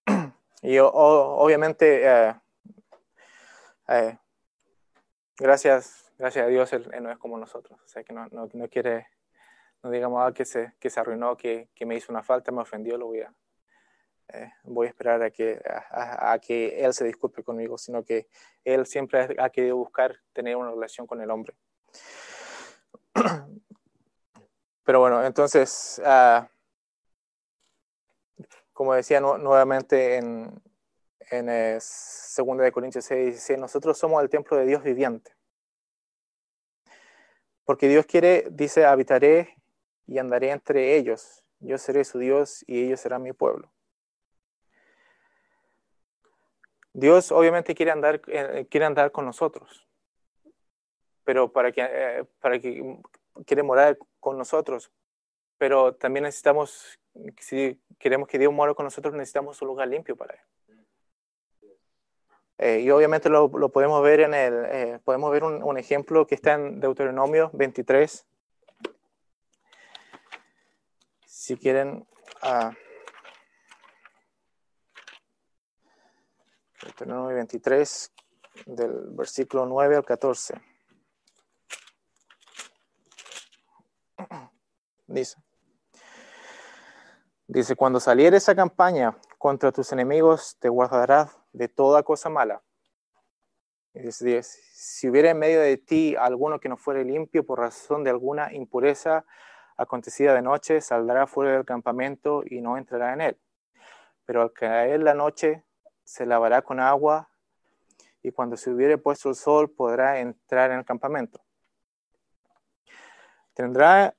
y 0.63 0.79
obviamente, 0.79 2.07
eh, 2.07 2.35
eh, 3.93 4.19
gracias 5.39 6.03
gracias 6.23 6.47
a 6.47 6.49
Dios, 6.49 6.73
él, 6.73 6.89
no 7.01 7.11
es 7.11 7.19
como 7.19 7.37
nosotros. 7.37 7.81
O 7.85 7.89
sea, 7.89 8.05
que 8.05 8.13
no, 8.13 8.29
quiere, 8.71 9.09
no 9.83 9.91
digamos 9.91 10.23
ah, 10.25 10.33
que, 10.33 10.45
se, 10.45 10.73
arruinó, 10.97 11.37
que, 11.37 11.69
me 11.85 11.97
hizo 11.97 12.13
una 12.13 12.23
falta, 12.23 12.53
me 12.53 12.63
ofendió, 12.63 12.97
lo 12.97 13.07
voy 13.07 13.23
a, 13.23 13.35
eh, 14.29 14.53
voy 14.63 14.87
a 14.87 14.91
esperar 14.91 15.21
a 15.21 15.31
que, 15.33 15.61
a, 15.91 16.39
que 16.39 16.85
Él 16.85 16.95
se 16.95 17.05
disculpe 17.05 17.43
conmigo, 17.43 17.77
sino 17.77 18.05
que 18.05 18.29
Él 18.65 18.87
siempre 18.87 19.35
ha 19.37 19.51
querido 19.51 19.77
buscar 19.77 20.17
tener 20.33 20.55
una 20.55 20.71
relación 20.71 21.09
con 21.09 21.21
el 21.21 21.31
hombre. 21.31 21.57
Pero 24.85 25.01
bueno, 25.01 25.25
entonces, 25.25 26.01
uh, 26.05 26.47
como 28.73 28.95
decía 28.95 29.21
nuevamente 29.21 30.17
en, 30.17 30.63
en 31.33 31.49
eh, 31.49 31.79
2 32.37 32.59
de 32.59 32.73
Corintios 32.73 33.07
6, 33.07 33.35
dice, 33.35 33.57
nosotros 33.57 33.97
somos 33.97 34.23
el 34.23 34.29
templo 34.29 34.57
de 34.57 34.67
Dios 34.67 34.83
viviente. 34.83 35.33
Porque 37.65 37.89
Dios 37.89 38.05
quiere, 38.05 38.47
dice, 38.51 38.85
habitaré 38.85 39.57
y 40.07 40.19
andaré 40.19 40.51
entre 40.51 40.97
ellos. 40.97 41.43
Yo 41.61 41.79
seré 41.79 42.05
su 42.05 42.19
Dios 42.19 42.63
y 42.67 42.85
ellos 42.85 43.01
serán 43.01 43.23
mi 43.23 43.33
pueblo. 43.33 43.73
Dios 46.93 47.33
obviamente 47.33 47.75
quiere 47.75 47.93
andar, 47.93 48.21
eh, 48.27 48.67
quiere 48.71 48.85
andar 48.85 49.11
con 49.11 49.25
nosotros, 49.25 49.89
pero 51.25 51.51
para 51.51 51.73
que, 51.73 51.81
eh, 51.81 52.25
para 52.41 52.59
que 52.59 52.99
quiere 53.47 53.63
morar 53.63 53.97
con 54.21 54.37
nosotros, 54.37 54.93
pero 55.57 55.95
también 55.95 56.25
necesitamos, 56.25 57.01
si 57.39 57.81
queremos 57.99 58.29
que 58.29 58.39
Dios 58.39 58.53
muera 58.53 58.75
con 58.75 58.85
nosotros, 58.85 59.15
necesitamos 59.15 59.63
un 59.63 59.69
lugar 59.69 59.89
limpio 59.89 60.15
para 60.15 60.35
Él. 60.35 60.41
Eh, 62.59 62.81
y 62.81 62.91
obviamente 62.91 63.29
lo, 63.29 63.51
podemos 63.51 64.03
ver 64.03 64.21
en 64.21 64.35
el, 64.35 64.65
eh, 64.67 65.01
podemos 65.05 65.33
ver 65.33 65.45
un, 65.45 65.79
ejemplo 65.79 66.27
que 66.27 66.35
está 66.35 66.55
en 66.55 66.81
Deuteronomio 66.81 67.51
23. 67.55 68.27
Si 71.27 71.57
quieren, 71.57 72.07
uh, 72.45 72.71
Deuteronomio 76.83 77.35
23, 77.35 78.13
del 78.67 78.93
versículo 79.11 79.67
9 79.67 79.97
al 79.97 80.05
14. 80.05 80.55
Dice, 85.09 85.37
dice, 87.47 87.77
cuando 87.77 88.01
saliera 88.01 88.37
esa 88.37 88.55
campaña 88.55 89.19
contra 89.37 89.73
tus 89.73 89.93
enemigos, 89.93 90.57
te 90.59 90.69
guardarás 90.69 91.42
de 91.53 91.69
toda 91.69 92.03
cosa 92.03 92.29
mala. 92.29 92.63
si 93.95 95.09
hubiera 95.09 95.31
en 95.31 95.39
medio 95.39 95.61
de 95.61 95.77
ti 95.77 96.17
alguno 96.17 96.59
que 96.59 96.69
no 96.69 96.77
fuere 96.77 97.05
limpio 97.05 97.45
por 97.45 97.59
razón 97.59 98.05
de 98.05 98.11
alguna 98.11 98.53
impureza 98.53 99.25
acontecida 99.77 100.35
de 100.35 100.43
noche, 100.43 100.81
saldrá 100.81 101.27
fuera 101.27 101.53
del 101.53 101.65
campamento 101.65 102.43
y 102.45 102.61
no 102.61 102.77
entrará 102.77 103.13
en 103.13 103.21
él. 103.21 103.39
Pero 104.25 104.43
al 104.43 104.53
caer 104.53 105.03
la 105.03 105.15
noche, 105.15 105.65
se 106.05 106.27
lavará 106.27 106.63
con 106.63 106.81
agua 106.81 107.29
y 108.23 108.33
cuando 108.33 108.57
se 108.57 108.71
hubiere 108.71 108.99
puesto 108.99 109.29
el 109.29 109.35
sol 109.35 109.71
podrá 109.71 110.21
entrar 110.21 110.71
en 110.71 110.79
el 110.79 110.85
campamento. 110.85 111.41
Tendrá 113.55 114.15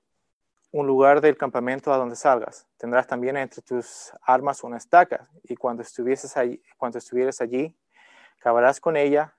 un 0.73 0.87
lugar 0.87 1.21
del 1.21 1.37
campamento 1.37 1.93
a 1.93 1.97
donde 1.97 2.15
salgas. 2.15 2.67
Tendrás 2.77 3.05
también 3.05 3.37
entre 3.37 3.61
tus 3.61 4.11
armas 4.23 4.63
una 4.63 4.77
estaca, 4.77 5.29
y 5.43 5.55
cuando, 5.55 5.83
estuvieses 5.83 6.35
allí, 6.35 6.63
cuando 6.77 6.97
estuvieras 6.97 7.41
allí, 7.41 7.77
cavarás 8.39 8.81
con 8.81 8.97
ella, 8.97 9.37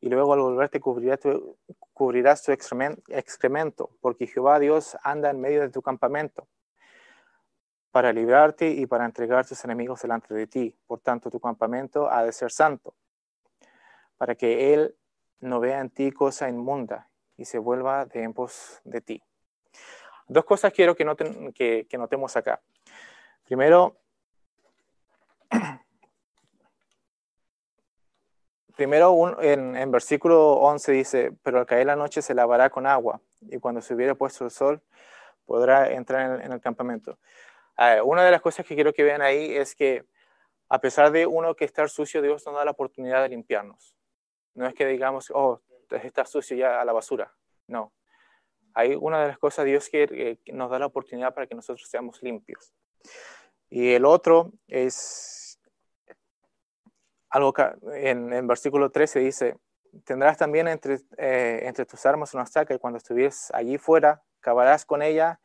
y 0.00 0.08
luego 0.08 0.32
al 0.32 0.40
volverte 0.40 0.80
cubrirás 0.80 2.42
tu 2.42 2.50
excremento, 2.50 3.90
porque 4.00 4.26
Jehová 4.26 4.58
Dios 4.58 4.96
anda 5.04 5.30
en 5.30 5.40
medio 5.40 5.60
de 5.60 5.68
tu 5.68 5.82
campamento, 5.82 6.48
para 7.92 8.12
librarte 8.12 8.70
y 8.70 8.86
para 8.86 9.04
entregar 9.04 9.46
tus 9.46 9.64
enemigos 9.64 10.02
delante 10.02 10.34
de 10.34 10.48
ti. 10.48 10.76
Por 10.88 10.98
tanto, 10.98 11.30
tu 11.30 11.38
campamento 11.38 12.10
ha 12.10 12.24
de 12.24 12.32
ser 12.32 12.50
santo, 12.50 12.96
para 14.16 14.34
que 14.34 14.74
Él 14.74 14.96
no 15.38 15.60
vea 15.60 15.80
en 15.80 15.90
ti 15.90 16.10
cosa 16.10 16.48
inmunda 16.48 17.08
y 17.36 17.44
se 17.44 17.58
vuelva 17.58 18.04
de 18.04 18.24
en 18.24 18.34
pos 18.34 18.80
de 18.82 19.00
ti. 19.00 19.22
Dos 20.30 20.44
cosas 20.44 20.72
quiero 20.72 20.94
que, 20.94 21.04
noten, 21.04 21.52
que, 21.52 21.88
que 21.90 21.98
notemos 21.98 22.36
acá. 22.36 22.62
Primero, 23.42 23.96
primero 28.76 29.10
un, 29.10 29.34
en, 29.40 29.74
en, 29.74 29.90
versículo 29.90 30.52
11 30.52 30.92
dice, 30.92 31.32
pero 31.42 31.58
al 31.58 31.66
caer 31.66 31.86
la 31.86 31.96
noche 31.96 32.22
se 32.22 32.32
lavará 32.32 32.70
con 32.70 32.86
agua 32.86 33.20
y 33.40 33.58
cuando 33.58 33.80
se 33.80 33.92
hubiere 33.92 34.14
puesto 34.14 34.44
el 34.44 34.52
sol 34.52 34.80
podrá 35.46 35.90
entrar 35.90 36.38
en, 36.38 36.46
en 36.46 36.52
el 36.52 36.60
campamento. 36.60 37.18
Uh, 37.76 38.04
una 38.04 38.24
de 38.24 38.30
las 38.30 38.40
cosas 38.40 38.64
que 38.64 38.76
quiero 38.76 38.92
que 38.92 39.02
vean 39.02 39.22
ahí 39.22 39.56
es 39.56 39.74
que 39.74 40.04
a 40.68 40.80
pesar 40.80 41.10
de 41.10 41.26
uno 41.26 41.56
que 41.56 41.64
estar 41.64 41.90
sucio, 41.90 42.22
Dios 42.22 42.46
nos 42.46 42.54
da 42.54 42.64
la 42.64 42.70
oportunidad 42.70 43.24
de 43.24 43.30
limpiarnos. 43.30 43.96
No 44.54 44.64
es 44.64 44.74
que 44.74 44.86
digamos, 44.86 45.32
oh, 45.34 45.60
está 45.90 46.24
sucio 46.24 46.56
ya 46.56 46.80
a 46.80 46.84
la 46.84 46.92
basura. 46.92 47.34
No, 47.66 47.92
hay 48.74 48.94
una 48.94 49.22
de 49.22 49.28
las 49.28 49.38
cosas 49.38 49.64
Dios 49.64 49.88
que, 49.88 50.38
nos 50.52 50.70
da 50.70 50.78
la 50.78 50.86
oportunidad 50.86 51.34
para 51.34 51.46
que 51.46 51.54
nosotros 51.54 51.88
seamos 51.88 52.22
limpios. 52.22 52.72
Y 53.68 53.92
el 53.92 54.04
otro 54.04 54.52
es 54.68 55.60
algo 57.28 57.52
que 57.52 57.64
en, 57.94 58.32
en 58.32 58.46
versículo 58.46 58.90
13 58.90 59.20
dice, 59.20 59.56
tendrás 60.04 60.36
también 60.36 60.68
entre, 60.68 60.98
eh, 61.16 61.60
entre 61.62 61.86
tus 61.86 62.04
armas 62.06 62.34
una 62.34 62.44
estaca 62.44 62.74
y 62.74 62.78
cuando 62.78 62.98
estuvieras 62.98 63.50
allí 63.54 63.78
fuera, 63.78 64.22
cavarás 64.40 64.84
con 64.84 65.02
ella 65.02 65.40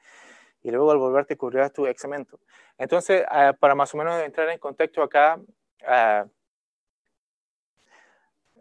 y 0.62 0.72
luego 0.72 0.91
al 0.91 0.98
volverte 0.98 1.38
cubrirás 1.38 1.72
tu 1.74 1.86
excremento. 1.86 2.39
Entonces, 2.77 3.24
uh, 3.32 3.55
para 3.58 3.75
más 3.75 3.94
o 3.94 3.98
menos 3.98 4.22
entrar 4.22 4.50
en 4.50 4.60
contexto 4.60 5.03
acá, 5.03 5.39
uh, 5.39 6.27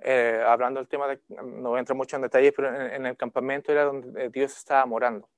eh, 0.05 0.43
hablando 0.47 0.81
del 0.81 0.89
tema, 0.89 1.09
de, 1.09 1.19
no 1.29 1.79
entro 1.79 1.95
mucho 1.95 2.17
en 2.17 2.23
detalles, 2.23 2.53
pero 2.55 2.69
en, 2.69 2.93
en, 2.93 3.07
el 3.07 3.17
campamento 3.17 3.73
era 3.73 3.85
donde 3.85 4.29
Dios 4.29 4.55
estaba 4.57 4.85
morando. 4.85 5.31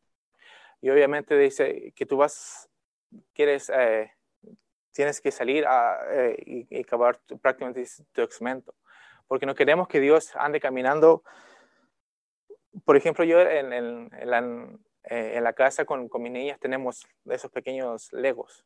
Y 0.81 0.91
obviamente 0.91 1.39
dice 1.39 1.93
que 1.95 2.05
tú 2.05 2.17
vas, 2.17 2.69
quieres, 3.33 3.71
eh, 3.73 4.13
tienes 4.93 5.21
que 5.21 5.31
salir 5.31 5.67
a, 5.67 6.01
eh, 6.11 6.37
y, 6.45 6.67
y, 6.77 6.81
acabar 6.81 7.17
tu, 7.19 7.39
prácticamente 7.39 7.85
tu 8.13 8.23
excremento. 8.23 8.75
Porque 9.29 9.47
no 9.47 9.55
queremos 9.55 9.87
que 9.87 10.01
Dios 10.01 10.35
ande 10.35 10.61
caminando. 10.61 11.23
Por 12.85 12.97
ejemplo, 12.97 13.25
yo 13.25 13.41
en, 13.41 13.73
en, 13.73 14.11
en 14.13 14.31
la, 14.31 14.39
en 15.05 15.45
la, 15.45 15.53
casa 15.53 15.85
con, 15.85 16.09
con 16.09 16.23
mis 16.23 16.33
niñas 16.33 16.59
tenemos 16.59 17.07
esos 17.25 17.51
pequeños 17.51 18.13
legos. 18.13 18.65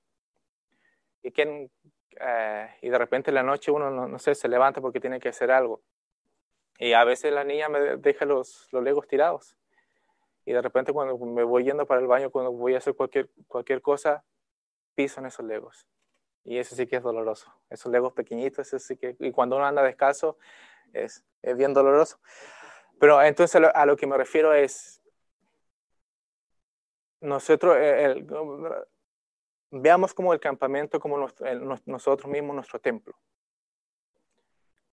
¿Y 1.23 1.31
quién, 1.31 1.71
eh, 2.19 2.69
y 2.83 2.89
de 2.89 2.99
repente 2.99 3.31
en 3.31 3.37
la 3.37 3.43
noche 3.43 3.71
uno, 3.71 3.91
no, 3.91 4.19
sé, 4.19 4.35
se 4.35 4.49
levanta 4.49 4.81
porque 4.81 5.01
tiene 5.01 5.21
que 5.21 5.29
hacer 5.29 5.51
algo. 5.51 5.83
Y 6.81 6.95
a 6.95 7.05
veces 7.05 7.31
la 7.31 7.45
niña 7.45 7.69
me 7.69 7.99
deja 7.99 8.25
los, 8.25 8.67
los 8.73 8.83
legos 8.83 9.07
tirados. 9.07 9.55
Y 10.47 10.53
de 10.53 10.63
repente 10.63 10.95
cuando 10.95 11.19
me 11.19 11.45
voy 11.45 11.63
yendo 11.63 11.87
para 11.87 12.01
el 12.01 12.07
baño, 12.07 12.31
cuando 12.31 12.53
voy 12.53 12.75
a 12.75 12.79
hacer 12.79 12.95
cualquier, 12.97 13.29
cualquier 13.47 13.83
cosa, 13.83 14.25
piso 14.95 15.21
en 15.21 15.27
esos 15.27 15.45
legos. 15.45 15.87
Y 16.43 16.57
eso 16.57 16.75
sí 16.75 16.87
que 16.87 16.97
es 16.97 17.03
doloroso. 17.03 17.55
Esos 17.69 17.93
legos 17.93 18.15
pequeñitos, 18.15 18.67
eso 18.67 18.79
sí 18.79 18.97
que... 18.97 19.15
Y 19.21 19.31
cuando 19.31 19.57
uno 19.57 19.67
anda 19.67 19.83
descalzo, 19.83 20.39
es, 20.95 21.23
es 21.43 21.55
bien 21.55 21.75
doloroso. 21.75 22.19
Pero 22.99 23.23
entonces 23.23 23.63
a 23.63 23.85
lo, 23.85 23.97
que 23.97 24.07
me 24.07 24.17
refiero 24.17 24.55
es, 24.55 25.03
nosotros, 27.21 27.77
el, 27.77 28.27
veamos 29.71 30.15
como 30.15 30.33
el 30.33 30.41
campamento, 30.41 30.99
como 30.99 31.29
nosotros 31.85 32.27
mismos, 32.27 32.55
nuestro 32.55 32.81
templo. 32.81 33.15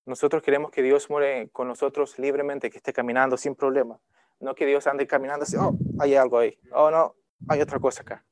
Nosotros 0.08 0.42
queremos 0.42 0.72
que 0.72 0.82
Dios 0.82 1.10
muere 1.10 1.50
con 1.50 1.68
nosotros 1.68 2.18
libremente, 2.18 2.70
que 2.70 2.78
esté 2.78 2.94
caminando 2.94 3.36
sin 3.36 3.56
problema. 3.56 4.00
No 4.40 4.56
que 4.56 4.66
Dios 4.66 4.88
ande 4.88 5.06
caminando 5.06 5.44
así, 5.44 5.58
oh, 5.58 5.78
hay 6.00 6.16
algo 6.16 6.40
ahí. 6.40 6.58
Oh, 6.72 6.90
no, 6.90 7.16
hay 7.50 7.60
otra 7.60 7.78
cosa 7.78 8.04
acá. 8.04 8.26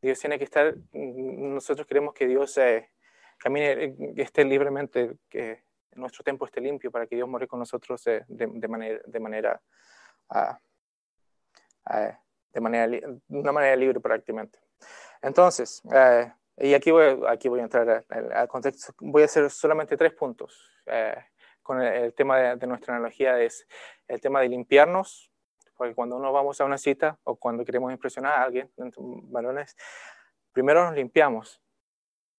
Dios 0.00 0.18
tiene 0.18 0.38
que 0.38 0.44
estar, 0.44 0.74
nosotros 0.94 1.86
queremos 1.86 2.14
que 2.14 2.26
Dios 2.26 2.56
eh, 2.56 2.88
camine, 3.36 3.94
que 4.16 4.22
esté 4.22 4.46
libremente, 4.46 5.18
que 5.28 5.62
nuestro 5.94 6.24
templo 6.24 6.46
esté 6.46 6.62
limpio 6.62 6.90
para 6.90 7.06
que 7.06 7.16
Dios 7.16 7.28
muere 7.28 7.46
con 7.46 7.58
nosotros 7.58 8.06
eh, 8.06 8.24
de, 8.26 8.66
manera, 8.66 8.98
de 9.04 9.20
manera, 9.20 9.62
ah, 10.30 10.58
ah, 11.84 12.18
de 12.50 12.60
manera, 12.62 12.98
una 13.28 13.52
manera 13.52 13.76
libre 13.76 14.00
prácticamente. 14.00 14.58
Entonces, 15.20 15.82
eh, 15.94 16.32
y 16.62 16.74
aquí 16.74 16.92
voy, 16.92 17.20
aquí 17.28 17.48
voy 17.48 17.58
a 17.58 17.64
entrar 17.64 18.04
al, 18.08 18.46
contexto, 18.46 18.94
voy 19.00 19.22
a 19.22 19.24
hacer 19.24 19.50
solamente 19.50 19.96
tres 19.96 20.12
puntos 20.14 20.70
con 21.60 21.82
el, 21.82 22.14
tema 22.14 22.54
de, 22.54 22.66
nuestra 22.68 22.94
analogía, 22.94 23.40
es 23.40 23.66
el 24.06 24.20
tema 24.20 24.40
de 24.40 24.48
limpiarnos, 24.48 25.28
porque 25.76 25.92
cuando 25.92 26.16
uno 26.16 26.32
vamos 26.32 26.60
a 26.60 26.64
una 26.64 26.78
cita 26.78 27.18
o 27.24 27.34
cuando 27.34 27.64
queremos 27.64 27.90
impresionar 27.90 28.34
a 28.34 28.42
alguien, 28.44 28.70
varones, 29.24 29.76
primero 30.52 30.84
nos 30.84 30.94
limpiamos. 30.94 31.60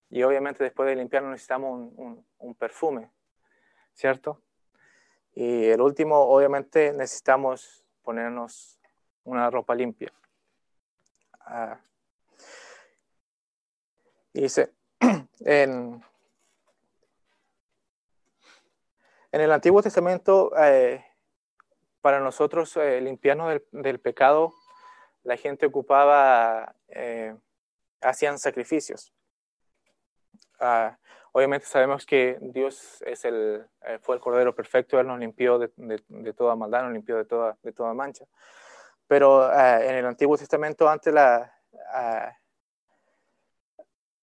Y 0.08 0.22
obviamente 0.22 0.64
después 0.64 0.88
de 0.88 0.96
limpiarnos 0.96 1.32
necesitamos 1.32 1.92
un, 1.94 2.54
perfume, 2.54 3.10
¿cierto? 3.92 4.40
Y 5.34 5.66
el 5.66 5.82
último, 5.82 6.16
obviamente 6.16 6.94
necesitamos 6.94 7.84
ponernos 8.02 8.80
una 9.24 9.50
ropa 9.50 9.74
limpia. 9.74 10.12
Ah. 11.40 11.78
Dice, 14.40 14.72
en, 15.40 16.04
en 19.32 19.40
el 19.40 19.52
Antiguo 19.52 19.82
Testamento, 19.82 20.52
eh, 20.58 21.04
para 22.00 22.20
nosotros 22.20 22.76
eh, 22.76 23.00
limpiarnos 23.00 23.60
del, 23.72 24.00
pecado, 24.00 24.52
la 25.22 25.36
gente 25.36 25.66
ocupaba, 25.66 26.74
eh, 26.88 27.34
hacían 28.02 28.38
sacrificios. 28.38 29.12
Ah, 30.60 30.98
obviamente 31.32 31.66
sabemos 31.66 32.04
que 32.04 32.36
Dios 32.40 33.02
es 33.06 33.24
el, 33.24 33.66
fue 34.02 34.16
el 34.16 34.20
Cordero 34.20 34.54
perfecto, 34.54 35.00
Él 35.00 35.06
nos 35.06 35.18
limpió 35.18 35.58
de, 35.58 36.34
toda 36.36 36.56
maldad, 36.56 36.82
nos 36.82 36.92
limpió 36.92 37.16
de 37.16 37.24
toda, 37.24 37.56
de 37.62 37.72
toda 37.72 37.94
mancha. 37.94 38.26
Pero 39.06 39.42
ah, 39.42 39.82
en 39.82 39.94
el 39.94 40.06
Antiguo 40.06 40.36
Testamento, 40.36 40.88
antes 40.88 41.12
la, 41.12 41.54
ah, 41.92 42.36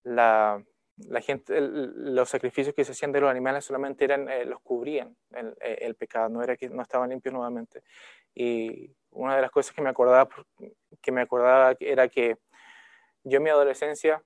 la 0.04 0.64
la 1.10 1.22
gente, 1.22 1.60
los 1.60 2.30
sacrificios 2.30 2.76
que 2.76 2.84
se 2.86 2.92
hacían 2.92 3.12
de 3.12 3.22
los 3.22 3.30
animales 3.30 3.66
solamente 3.66 4.06
eran, 4.06 4.30
eh, 4.30 4.46
los 4.46 4.60
cubrían 4.62 5.16
el, 5.32 5.56
eh, 5.62 5.80
el, 5.82 5.96
pecado, 5.96 6.30
no 6.30 6.44
era 6.44 6.56
que 6.58 6.70
no 6.70 6.82
estaban 6.82 7.10
limpios 7.10 7.34
nuevamente. 7.34 7.84
Y 8.34 8.94
una 9.12 9.36
de 9.36 9.42
las 9.42 9.52
cosas 9.52 9.76
que 9.76 9.82
me 9.82 9.90
acordaba, 9.90 10.30
que 11.02 11.12
me 11.12 11.22
acordaba 11.22 11.76
era 11.80 12.08
que 12.08 12.38
yo 13.24 13.38
en 13.38 13.44
mi 13.44 13.50
adolescencia 13.50 14.24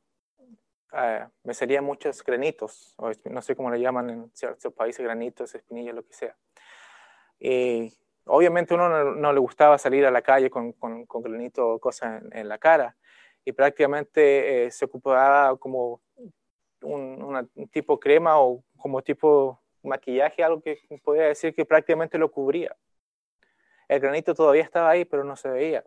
eh, 0.93 1.25
me 1.43 1.53
salían 1.53 1.83
muchos 1.83 2.23
granitos, 2.23 2.93
o 2.97 3.11
no 3.25 3.41
sé 3.41 3.55
cómo 3.55 3.71
le 3.71 3.79
llaman 3.79 4.09
en 4.09 4.31
ciertos 4.33 4.73
países, 4.73 5.03
granitos, 5.03 5.53
espinillas, 5.55 5.95
lo 5.95 6.03
que 6.03 6.13
sea. 6.13 6.35
Y 7.39 7.93
obviamente 8.25 8.73
uno 8.73 9.15
no, 9.15 9.33
le 9.33 9.39
gustaba 9.39 9.77
salir 9.77 10.05
a 10.05 10.11
la 10.11 10.21
calle 10.21 10.49
con, 10.49 10.73
con, 10.73 11.05
con 11.05 11.21
granito 11.21 11.67
o 11.67 11.79
cosas 11.79 12.21
en, 12.21 12.37
en, 12.37 12.49
la 12.49 12.57
cara. 12.57 12.95
Y 13.45 13.51
prácticamente 13.51 14.69
se 14.71 14.85
ocupaba 14.85 15.55
como 15.57 16.01
un, 16.81 17.49
tipo 17.71 17.99
crema 17.99 18.39
o 18.39 18.63
como 18.77 19.01
tipo 19.01 19.61
maquillaje, 19.83 20.43
algo 20.43 20.61
que 20.61 20.79
podría 21.03 21.27
decir 21.27 21.53
que 21.53 21.65
prácticamente 21.65 22.17
lo 22.17 22.31
cubría. 22.31 22.75
El 23.87 23.99
granito 23.99 24.33
todavía 24.33 24.63
estaba 24.63 24.89
ahí, 24.89 25.05
pero 25.05 25.23
no 25.23 25.35
se 25.35 25.49
veía. 25.49 25.83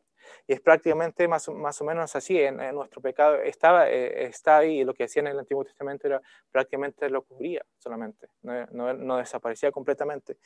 Y 0.46 0.52
es 0.52 0.60
prácticamente 0.60 1.26
más, 1.26 1.48
más 1.48 1.80
o 1.80 1.84
menos 1.84 2.14
así. 2.14 2.40
En, 2.40 2.56
nuestro 2.74 3.00
pecado 3.00 3.36
estaba, 3.36 3.88
eh, 3.88 4.24
está 4.24 4.58
ahí 4.58 4.80
y 4.80 4.84
lo 4.84 4.94
que 4.94 5.04
hacía 5.04 5.20
en 5.20 5.28
el 5.28 5.38
Antiguo 5.38 5.64
Testamento 5.64 6.06
era 6.06 6.20
prácticamente 6.50 7.08
lo 7.10 7.22
cubría 7.22 7.64
solamente, 7.78 8.28
no, 8.42 8.94
no, 8.94 9.16
desaparecía 9.16 9.72
completamente. 9.72 10.36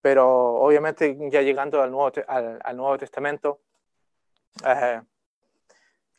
Pero 0.00 0.54
obviamente 0.54 1.16
ya 1.30 1.42
llegando 1.42 1.82
al 1.82 1.90
Nuevo, 1.90 2.12
al, 2.26 2.76
Nuevo 2.76 2.98
Testamento, 2.98 3.60
eh, 4.64 5.00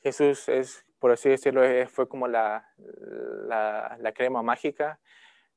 Jesús 0.01 0.49
es 0.49 0.85
por 0.99 1.11
así 1.11 1.29
decirlo, 1.29 1.61
fue 1.87 2.07
como 2.07 2.27
la, 2.27 2.69
la, 2.77 4.11
crema 4.13 4.43
mágica 4.43 4.99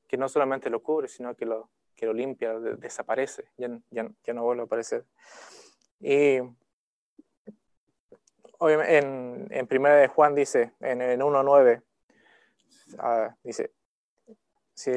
que 0.07 0.17
no 0.17 0.29
solamente 0.29 0.69
lo 0.69 0.81
cubre, 0.81 1.07
sino 1.07 1.35
que 1.35 1.45
lo, 1.45 1.69
que 1.95 2.05
lo 2.05 2.13
limpia, 2.13 2.53
desaparece, 2.59 3.49
ya, 3.57 3.67
ya, 3.91 4.09
ya, 4.23 4.33
no 4.33 4.43
vuelve 4.43 4.61
a 4.61 4.65
aparecer. 4.65 5.05
Y 5.99 6.37
en, 8.61 9.47
en 9.49 9.67
primera 9.67 9.95
de 9.95 10.07
Juan 10.07 10.33
dice, 10.33 10.73
en, 10.79 11.01
en 11.01 11.19
1.9, 11.19 11.83
ah, 12.99 13.35
dice, 13.43 13.73
si 14.73 14.91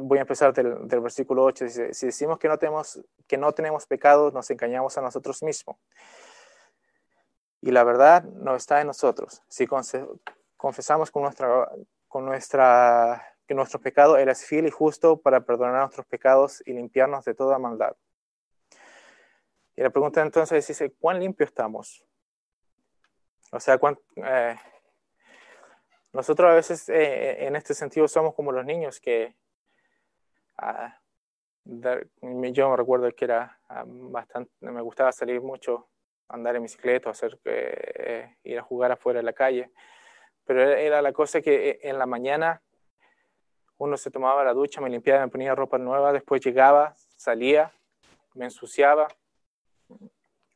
voy 0.00 0.18
a 0.18 0.22
empezar 0.22 0.52
del, 0.52 0.86
del, 0.86 1.00
versículo 1.00 1.44
8, 1.44 1.64
dice, 1.64 1.94
si 1.94 2.06
decimos 2.06 2.38
que 2.38 2.48
no, 2.48 2.58
tenemos, 2.58 3.00
que 3.26 3.38
no 3.38 3.52
tenemos 3.52 3.86
pecado, 3.86 4.30
nos 4.30 4.50
engañamos 4.50 4.98
a 4.98 5.00
nosotros 5.00 5.42
mismos 5.42 5.76
y 7.60 7.70
la 7.70 7.84
verdad 7.84 8.22
no 8.24 8.54
está 8.54 8.80
en 8.80 8.86
nosotros. 8.86 9.42
Si 9.48 9.66
confesamos 10.56 11.10
con 11.10 11.22
nuestra, 11.22 11.68
con 12.06 12.24
nuestra, 12.24 13.36
que 13.46 13.54
nuestro 13.54 13.80
pecado, 13.80 14.16
Él 14.16 14.28
es 14.28 14.44
fiel 14.44 14.66
y 14.66 14.70
justo 14.70 15.20
para 15.20 15.40
perdonar 15.40 15.80
nuestros 15.80 16.06
pecados 16.06 16.62
y 16.66 16.72
limpiarnos 16.72 17.24
de 17.24 17.34
toda 17.34 17.58
maldad. 17.58 17.96
Y 19.76 19.82
la 19.82 19.90
pregunta 19.90 20.22
entonces 20.22 20.66
dice, 20.66 20.92
¿cuán 20.92 21.20
limpio 21.20 21.46
estamos? 21.46 22.04
O 23.52 23.60
sea, 23.60 23.78
eh, 24.16 24.56
nosotros 26.12 26.50
a 26.50 26.54
veces 26.54 26.88
eh, 26.88 27.46
en 27.46 27.56
este 27.56 27.74
sentido 27.74 28.08
somos 28.08 28.34
como 28.34 28.52
los 28.52 28.64
niños 28.64 29.00
que 29.00 29.36
ah, 30.56 31.00
yo 31.64 32.70
me 32.70 32.76
recuerdo 32.76 33.10
que 33.12 33.24
era 33.24 33.58
ah, 33.68 33.84
bastante, 33.86 34.50
me 34.60 34.80
gustaba 34.80 35.12
salir 35.12 35.40
mucho 35.40 35.88
andar 36.28 36.56
en 36.56 36.62
bicicleta, 36.62 37.10
hacer, 37.10 37.38
eh, 37.44 38.36
ir 38.44 38.58
a 38.58 38.62
jugar 38.62 38.92
afuera 38.92 39.20
en 39.20 39.26
la 39.26 39.32
calle. 39.32 39.70
Pero 40.44 40.62
era 40.62 41.02
la 41.02 41.12
cosa 41.12 41.40
que 41.40 41.70
eh, 41.70 41.78
en 41.82 41.98
la 41.98 42.06
mañana 42.06 42.62
uno 43.78 43.96
se 43.96 44.10
tomaba 44.10 44.44
la 44.44 44.52
ducha, 44.52 44.80
me 44.80 44.90
limpiaba, 44.90 45.24
me 45.24 45.30
ponía 45.30 45.54
ropa 45.54 45.78
nueva, 45.78 46.12
después 46.12 46.44
llegaba, 46.44 46.94
salía, 47.16 47.72
me 48.34 48.46
ensuciaba 48.46 49.08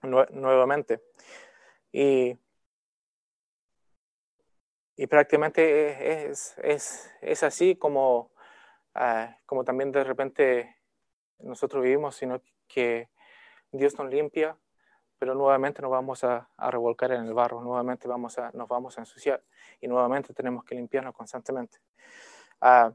nuevamente. 0.03 1.01
Y, 1.93 2.37
y 4.97 5.07
prácticamente 5.07 6.31
es, 6.31 6.57
es, 6.59 7.11
es 7.21 7.43
así 7.45 7.77
como, 7.77 8.33
ah, 8.95 9.37
como 9.47 9.65
también 9.65 9.93
de 9.93 10.03
repente 10.03 10.77
nosotros 11.39 11.83
vivimos, 11.83 12.17
sino 12.17 12.43
que 12.67 13.09
Dios 13.71 13.97
nos 13.99 14.11
limpia 14.11 14.57
pero 15.23 15.37
nuevamente 15.37 15.81
nos 15.81 15.93
vamos 15.93 16.25
a, 16.25 16.49
revolcar 16.59 17.13
en 17.13 17.25
el 17.25 17.33
barro, 17.33 17.61
nuevamente 17.63 18.09
vamos 18.09 18.37
a, 18.41 18.51
nos 18.55 18.67
vamos 18.67 18.99
a 18.99 19.03
ensuciar 19.03 19.41
y 19.81 19.87
nuevamente 19.87 20.35
tenemos 20.35 20.65
que 20.65 20.75
limpiarnos 20.75 21.15
constantemente. 21.15 21.79
Ah, 22.61 22.93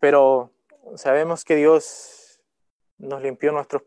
pero 0.00 0.50
sabemos 0.96 1.44
que 1.44 1.54
Dios 1.54 2.42
nos 2.98 3.22
limpió 3.22 3.52
nuestros, 3.52 3.84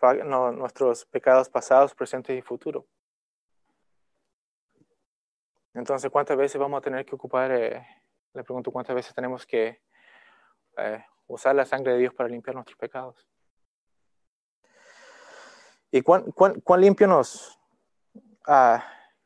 nuestros 0.56 1.06
pecados 1.08 1.49
pasados, 1.49 1.93
presentes 1.93 2.39
y 2.39 2.41
futuros. 2.41 2.86
Entonces, 5.73 6.10
¿cuántas 6.10 6.38
veces 6.38 6.62
vamos 6.62 6.78
a 6.78 6.82
tener 6.82 7.06
que 7.06 7.13
ocupar, 7.13 7.52
eh, 7.52 7.86
le 8.34 8.43
pregunto, 8.45 8.71
cuántas 8.71 8.95
veces 8.95 9.13
tenemos 9.13 9.45
que 9.45 9.82
eh, 10.78 11.04
usar 11.28 11.54
la 11.56 11.65
sangre 11.65 11.91
de 11.91 11.99
Dios 11.99 12.13
para 12.13 12.30
limpiar 12.30 12.56
nuestros 12.56 12.78
pecados? 12.78 13.28
¿Y 15.91 16.02
cuán, 16.02 16.32
cuán, 16.32 16.60
cuán 16.62 16.82
limpio 16.82 17.08
nos, 17.08 17.60
uh, 18.47 18.78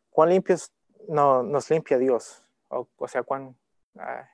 cuán 0.10 0.30
limpios 0.30 0.72
no, 1.08 1.44
nos 1.44 1.70
limpia 1.70 1.98
Dios. 1.98 2.44
O, 2.70 2.88
o 2.98 3.08
sea, 3.08 3.24
cuán, 3.24 3.56
ah, 4.00 4.30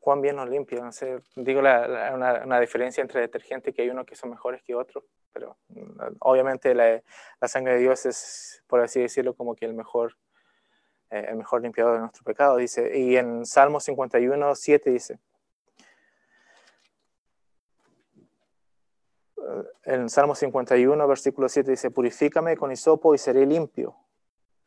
cuán 0.00 0.20
bien 0.20 0.36
nos 0.36 0.48
limpia. 0.48 0.80
No 0.80 0.92
sé, 0.92 1.20
digo 1.36 1.62
la, 1.62 2.12
una, 2.14 2.44
una, 2.44 2.60
diferencia 2.60 3.02
entre 3.02 3.20
detergentes 3.20 3.74
que 3.74 3.82
hay 3.82 3.90
unos 3.90 4.06
que 4.06 4.16
son 4.16 4.30
mejores 4.30 4.62
que 4.62 4.74
otros, 4.74 5.04
pero 5.32 5.56
mm, 5.68 6.16
obviamente 6.20 6.74
la, 6.74 7.02
la, 7.40 7.48
sangre 7.48 7.74
de 7.74 7.80
Dios 7.80 8.06
es, 8.06 8.62
por 8.66 8.80
así 8.80 9.00
decirlo, 9.00 9.34
como 9.34 9.54
que 9.54 9.66
el 9.66 9.74
mejor, 9.74 10.16
eh, 11.10 11.26
el 11.28 11.36
mejor 11.36 11.62
limpiador 11.62 11.94
de 11.94 12.00
nuestro 12.00 12.24
pecado. 12.24 12.56
Dice, 12.56 12.98
y 12.98 13.16
en 13.16 13.46
Salmo 13.46 13.80
51, 13.80 14.54
7 14.54 14.90
dice, 14.90 15.18
en 19.84 20.08
Salmo 20.08 20.34
51, 20.34 21.06
versículo 21.06 21.48
7 21.48 21.70
dice, 21.70 21.90
purifícame 21.90 22.56
con 22.56 22.72
hisopo 22.72 23.14
y 23.14 23.18
seré 23.18 23.46
limpio, 23.46 23.96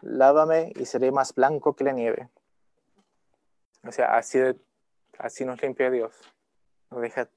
lávame 0.02 0.74
y 0.76 0.86
seré 0.86 1.12
más 1.12 1.34
blanco 1.34 1.76
que 1.76 1.84
la 1.84 1.92
nieve. 1.92 2.30
O 3.84 3.92
sea, 3.92 4.18
así 4.18 4.39
de 4.39 4.56
Así 5.20 5.44
nos 5.44 5.62
limpia 5.62 5.92
Dios. 5.92 6.13
Nos 6.89 7.02
deja, 7.02 7.30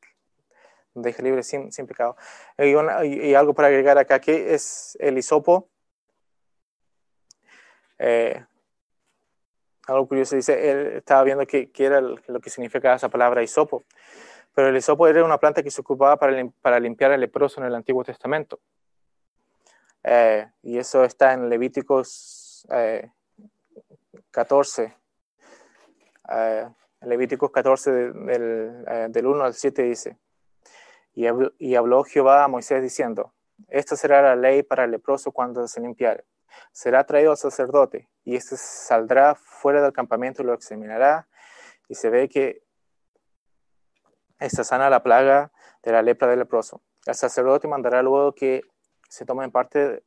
nos 0.95 1.05
deja 1.05 1.23
libre 1.23 1.43
sin, 1.43 1.73
sin 1.73 1.87
pecado. 1.87 2.17
Y, 2.57 3.35
algo 3.35 3.55
para 3.55 3.69
agregar 3.69 3.99
acá, 3.99 4.21
que 4.21 4.55
es 4.55 4.97
el 5.01 5.19
hisopo. 5.19 5.69
Eh, 7.99 8.45
algo 9.89 10.07
curioso, 10.07 10.37
dice, 10.37 10.71
él 10.71 10.97
estaba 10.99 11.25
viendo 11.25 11.45
qué, 11.45 11.71
era 11.77 12.01
lo 12.01 12.41
que 12.41 12.51
significa 12.51 12.95
esa 12.95 13.09
palabra 13.09 13.43
hisopo. 13.43 13.85
Pero 14.55 14.69
el 14.69 14.77
hisopo 14.77 15.09
era 15.09 15.25
una 15.25 15.39
planta 15.39 15.63
que 15.63 15.71
se 15.71 15.81
ocupaba 15.81 16.17
para, 16.17 16.47
para 16.61 16.79
limpiar 16.79 17.13
al 17.13 17.21
leproso 17.21 17.61
en 17.61 17.67
el 17.67 17.75
Antiguo 17.75 18.05
Testamento. 18.05 18.61
Eh, 20.05 20.47
y 20.63 20.79
eso 20.79 21.05
está 21.05 21.33
en 21.33 21.49
Levíticos 21.49 22.67
14. 24.31 24.95
Eh, 26.29 26.69
Levíticos 27.03 27.51
14 27.51 27.91
del, 27.91 28.85
del, 29.11 29.27
1 29.27 29.45
al 29.45 29.55
7 29.55 29.83
dice, 29.83 30.17
y 31.15 31.27
habló, 31.27 31.53
y 31.59 31.75
Jehová 32.11 32.45
a 32.45 32.49
Moisés 32.49 32.81
diciendo, 32.81 33.35
esta 33.69 33.97
será 33.97 34.23
la 34.23 34.37
ley 34.37 34.63
para 34.63 34.85
el 34.85 34.93
leproso 34.93 35.33
cuando 35.33 35.67
se 35.67 35.81
limpiare. 35.81 36.25
Será 36.71 37.05
traído 37.05 37.33
al 37.33 37.37
sacerdote, 37.37 38.09
y 38.25 38.37
éste 38.37 38.57
saldrá 38.57 39.35
fuera 39.35 39.83
del 39.83 39.93
campamento 39.93 40.43
y 40.43 40.47
lo 40.47 40.55
examinará, 40.55 41.27
y 41.89 41.97
se 41.97 42.09
ve 42.09 42.29
que 42.29 42.63
está 44.47 44.65
sana 44.65 44.91
la 44.91 45.03
plaga 45.03 45.53
de 45.83 45.93
la 45.93 46.03
lepra 46.03 46.29
del 46.29 46.41
leproso. 46.41 46.83
El 47.07 47.15
sacerdote 47.15 47.69
mandará 47.69 48.03
luego 48.03 48.35
que 48.35 48.63
se 49.09 49.25
tome 49.25 49.45
en 49.45 49.51
parte 49.51 50.03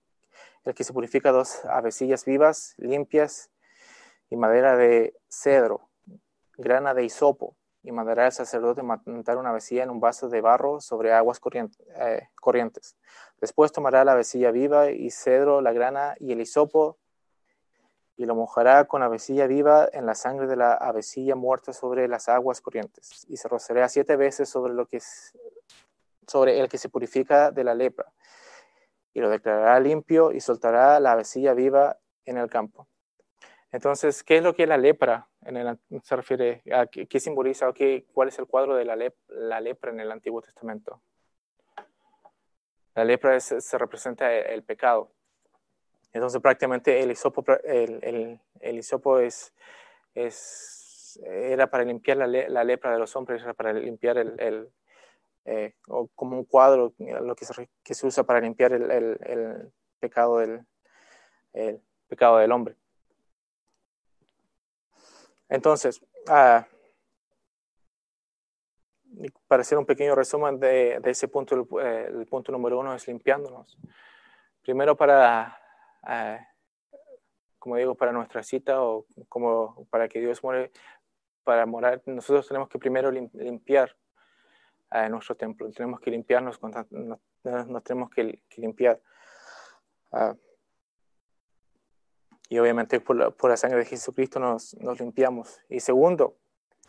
el 0.63 0.73
que 0.73 0.83
se 0.83 0.93
purifica 0.93 1.31
dos 1.31 1.63
avecillas 1.65 2.25
vivas, 2.25 2.73
limpias, 2.77 3.51
y 4.29 4.35
madera 4.35 4.75
de 4.75 5.15
cedro, 5.29 5.89
grana 6.57 6.93
de 6.93 7.03
hisopo, 7.03 7.55
y 7.83 7.91
mandará 7.91 8.25
al 8.25 8.31
sacerdote 8.31 8.81
montar 8.81 9.37
una 9.37 9.51
vecilla 9.51 9.83
en 9.83 9.91
un 9.91 9.99
vaso 9.99 10.27
de 10.27 10.41
barro 10.41 10.81
sobre 10.81 11.13
aguas 11.13 11.39
eh, 11.99 12.29
corrientes. 12.41 12.97
Después 13.39 13.71
tomará 13.71 14.03
la 14.03 14.15
vecilla 14.15 14.49
viva 14.49 14.89
y 14.89 15.11
cedro, 15.11 15.61
la 15.61 15.71
grana 15.71 16.15
y 16.19 16.31
el 16.31 16.41
hisopo, 16.41 16.97
y 18.17 18.25
lo 18.25 18.35
mojará 18.35 18.85
con 18.85 19.01
la 19.01 19.07
vecilla 19.07 19.47
viva 19.47 19.89
en 19.91 20.05
la 20.05 20.15
sangre 20.15 20.47
de 20.47 20.55
la 20.55 20.73
avecilla 20.73 21.35
muerta 21.35 21.73
sobre 21.73 22.07
las 22.07 22.29
aguas 22.29 22.61
corrientes, 22.61 23.25
y 23.27 23.37
se 23.37 23.47
rocerá 23.47 23.89
siete 23.89 24.15
veces 24.15 24.49
sobre, 24.49 24.73
lo 24.73 24.85
que 24.85 24.99
sobre 26.27 26.59
el 26.59 26.69
que 26.69 26.77
se 26.77 26.89
purifica 26.89 27.51
de 27.51 27.63
la 27.63 27.73
lepra, 27.73 28.11
y 29.13 29.19
lo 29.19 29.29
declarará 29.29 29.79
limpio 29.79 30.31
y 30.31 30.39
soltará 30.39 30.99
la 30.99 31.13
avecilla 31.13 31.53
viva 31.53 31.97
en 32.25 32.37
el 32.37 32.49
campo. 32.49 32.87
Entonces, 33.75 34.23
¿qué 34.23 34.37
es 34.37 34.43
lo 34.43 34.55
que 34.55 34.63
es 34.63 34.69
la 34.69 34.77
lepra? 34.77 35.27
En 35.41 35.57
el, 35.57 35.77
se 36.01 36.15
refiere 36.15 36.63
a 36.71 36.87
qué, 36.87 37.19
simboliza 37.19 37.67
o 37.67 37.73
qué, 37.73 38.05
cuál 38.13 38.29
es 38.29 38.39
el 38.39 38.47
cuadro 38.47 38.75
de 38.75 38.85
la, 38.85 38.95
la, 39.27 39.59
lepra 39.59 39.91
en 39.91 39.99
el 39.99 40.11
Antiguo 40.11 40.41
Testamento. 40.41 41.01
La 42.93 43.03
lepra 43.03 43.37
se 43.39 43.77
representa 43.77 44.33
el, 44.33 44.63
pecado. 44.63 45.11
Entonces, 46.15 46.41
prácticamente 46.41 47.03
el 47.03 47.11
hisopo, 47.11 47.43
el, 47.65 48.39
el, 48.61 48.79
es, 50.13 51.19
era 51.25 51.69
para 51.69 51.83
limpiar 51.83 52.15
la, 52.15 52.63
lepra 52.63 52.93
de 52.93 52.99
los 52.99 53.13
hombres, 53.17 53.43
era 53.43 53.53
para 53.53 53.73
limpiar 53.73 54.17
el, 54.19 54.71
eh, 55.43 55.73
o 55.89 56.07
como 56.15 56.37
un 56.37 56.45
cuadro, 56.45 56.93
lo 56.99 57.35
que 57.35 57.43
se, 57.43 58.07
usa 58.07 58.23
para 58.23 58.39
limpiar 58.39 58.71
el, 58.71 59.73
pecado 59.99 60.37
del, 60.37 60.65
el 61.51 61.81
pecado 62.07 62.37
del 62.37 62.53
hombre. 62.53 62.77
Entonces, 65.49 65.99
ah, 66.29 66.65
para 69.49 69.63
hacer 69.63 69.77
un 69.77 69.85
pequeño 69.85 70.15
resumen 70.15 70.61
de, 70.61 71.01
ese 71.03 71.27
punto, 71.27 71.67
el, 71.81 72.25
punto 72.27 72.53
número 72.53 72.79
uno 72.79 72.95
es 72.95 73.05
limpiándonos. 73.05 73.77
Primero 74.61 74.95
para, 74.95 75.59
ah, 76.05 76.39
como 77.59 77.77
digo, 77.77 77.95
para 77.95 78.11
nuestra 78.11 78.43
cita 78.43 78.81
o 78.81 79.05
como 79.27 79.87
para 79.89 80.07
que 80.07 80.19
Dios 80.19 80.43
muere, 80.43 80.71
para 81.43 81.65
morar, 81.65 82.01
nosotros 82.05 82.47
tenemos 82.47 82.69
que 82.69 82.79
primero 82.79 83.11
limpiar 83.11 83.95
uh, 84.91 85.09
nuestro 85.09 85.35
templo, 85.35 85.71
tenemos 85.71 85.99
que 85.99 86.11
limpiarnos, 86.11 86.59
nos, 86.61 87.83
tenemos 87.83 88.09
que, 88.09 88.39
limpiar 88.57 88.99
y 92.49 92.59
obviamente 92.59 92.99
por 92.99 93.15
la, 93.15 93.31
por 93.31 93.49
la 93.49 93.57
sangre 93.57 93.79
de 93.79 93.85
Jesucristo 93.85 94.39
nos, 94.39 94.75
nos, 94.75 94.99
limpiamos. 94.99 95.61
Y 95.67 95.79
segundo, 95.79 96.37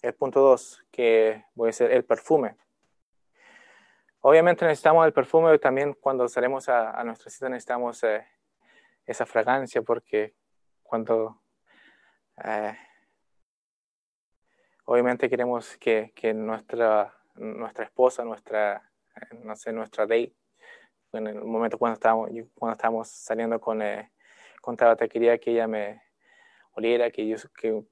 el 0.03 0.15
punto 0.15 0.41
dos, 0.41 0.85
que 0.91 1.45
voy 1.55 1.71
a 1.71 1.73
ser 1.73 1.91
el 1.93 2.05
perfume. 2.05 2.57
Obviamente 4.21 4.65
necesitamos 4.65 5.07
el 5.07 5.13
perfume 5.13 5.59
también 5.59 5.95
cuando 5.95 6.29
salimos 6.29 6.69
a, 6.69 6.91
a 6.91 7.05
nuestra 7.05 7.31
cita 7.31 7.49
necesitamos 7.49 8.03
eh, 8.05 8.27
esa 9.07 9.27
fragancia 9.27 9.83
porque 9.83 10.35
cuando 10.83 11.43
eh, 12.45 12.77
obviamente 14.85 15.29
queremos 15.29 15.77
que, 15.79 16.13
que, 16.15 16.35
nuestra, 16.35 17.15
nuestra 17.37 17.85
esposa, 17.85 18.25
nuestra, 18.25 18.91
no 19.43 19.57
sé, 19.57 19.73
nuestra 19.73 20.05
date, 20.05 20.35
en 21.13 21.27
el 21.29 21.45
momento 21.45 21.79
cuando 21.79 21.95
estamos, 21.95 22.31
cuando 22.55 22.75
estamos 22.75 23.09
saliendo 23.09 23.61
con, 23.61 23.81
eh, 23.83 24.13
contaba, 24.61 24.97
te 24.97 25.09
quería 25.09 25.39
que 25.39 25.53
ella 25.53 25.67
me 25.67 26.03
oliera, 26.73 27.11
que 27.11 27.27
yo 27.27 27.37
que, 27.57 27.83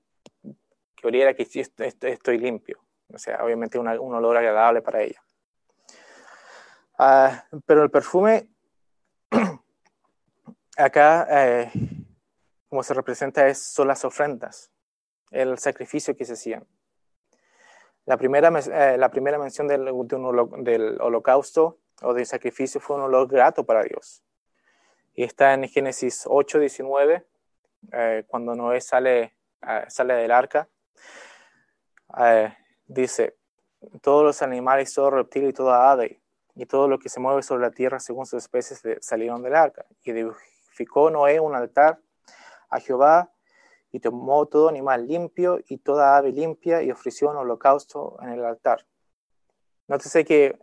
que 0.95 1.07
oliera 1.07 1.35
que 1.35 1.43
estoy, 1.43 2.39
limpio. 2.39 2.81
O 3.13 3.19
sea, 3.19 3.45
obviamente 3.45 3.79
un 3.79 3.89
olor 3.89 4.37
agradable 4.37 4.83
para 4.83 5.03
ella. 5.03 5.23
Ah, 6.99 7.45
pero 7.67 7.83
el 7.83 7.91
perfume, 7.91 8.49
acá, 10.77 11.27
eh, 11.31 11.71
como 12.69 12.83
se 12.83 12.95
representa, 12.95 13.47
es, 13.49 13.63
son 13.63 13.89
las 13.89 14.05
ofrendas, 14.05 14.71
el 15.31 15.59
sacrificio 15.59 16.17
que 16.17 16.25
se 16.25 16.35
hacían. 16.35 16.67
La 18.07 18.17
primera, 18.17 18.49
eh, 18.49 18.99
la 18.99 19.11
primera 19.11 19.39
mención 19.39 19.67
del, 19.67 19.85
del 20.59 21.01
holocausto 21.01 21.79
o 22.03 22.13
del 22.13 22.27
sacrificio 22.27 22.81
fue 22.81 22.97
un 22.97 23.03
olor 23.03 23.29
grato 23.29 23.65
para 23.65 23.83
Dios. 23.83 24.23
Y 25.15 25.23
está 25.23 25.55
en 25.55 25.69
Génesis 25.69 26.25
8, 26.27 26.59
19, 26.59 27.25
eh, 27.93 28.25
cuando 28.27 28.55
Noé 28.55 28.81
sale, 28.81 29.35
eh, 29.63 29.85
sale 29.89 30.15
del 30.15 30.33
arca. 30.33 30.69
Eh, 32.19 32.53
dice, 32.87 33.37
todos 34.03 34.25
los 34.25 34.43
animales, 34.43 34.93
todo 34.93 35.11
reptil 35.11 35.45
y 35.45 35.53
toda 35.53 35.91
ave, 35.91 36.21
y 36.55 36.67
todo 36.67 36.89
lo 36.89 36.99
que 36.99 37.09
se 37.09 37.21
mueve 37.21 37.43
sobre 37.43 37.63
la 37.63 37.71
tierra 37.71 38.01
según 38.01 38.27
sus 38.27 38.43
especies 38.43 38.83
salieron 39.01 39.43
del 39.43 39.55
arca. 39.55 39.85
Y 40.03 40.13
edificó 40.75 41.09
Noé 41.09 41.39
un 41.39 41.55
altar 41.55 42.01
a 42.69 42.81
Jehová 42.81 43.31
y 43.93 44.01
tomó 44.01 44.47
todo 44.47 44.69
animal 44.69 45.07
limpio 45.07 45.61
y 45.69 45.79
toda 45.79 46.17
ave 46.17 46.33
limpia 46.33 46.83
y 46.83 46.91
ofreció 46.91 47.31
un 47.31 47.37
holocausto 47.37 48.19
en 48.23 48.31
el 48.31 48.45
altar. 48.45 48.85
Nótese 49.87 50.25
que 50.25 50.59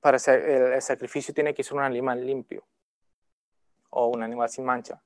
para 0.00 0.18
el 0.18 0.82
sacrificio 0.82 1.32
tiene 1.32 1.54
que 1.54 1.64
ser 1.64 1.74
un 1.74 1.82
animal 1.82 2.24
limpio 2.24 2.62
o 3.88 4.08
un 4.08 4.22
animal 4.22 4.50
sin 4.50 4.66
mancha. 4.66 5.02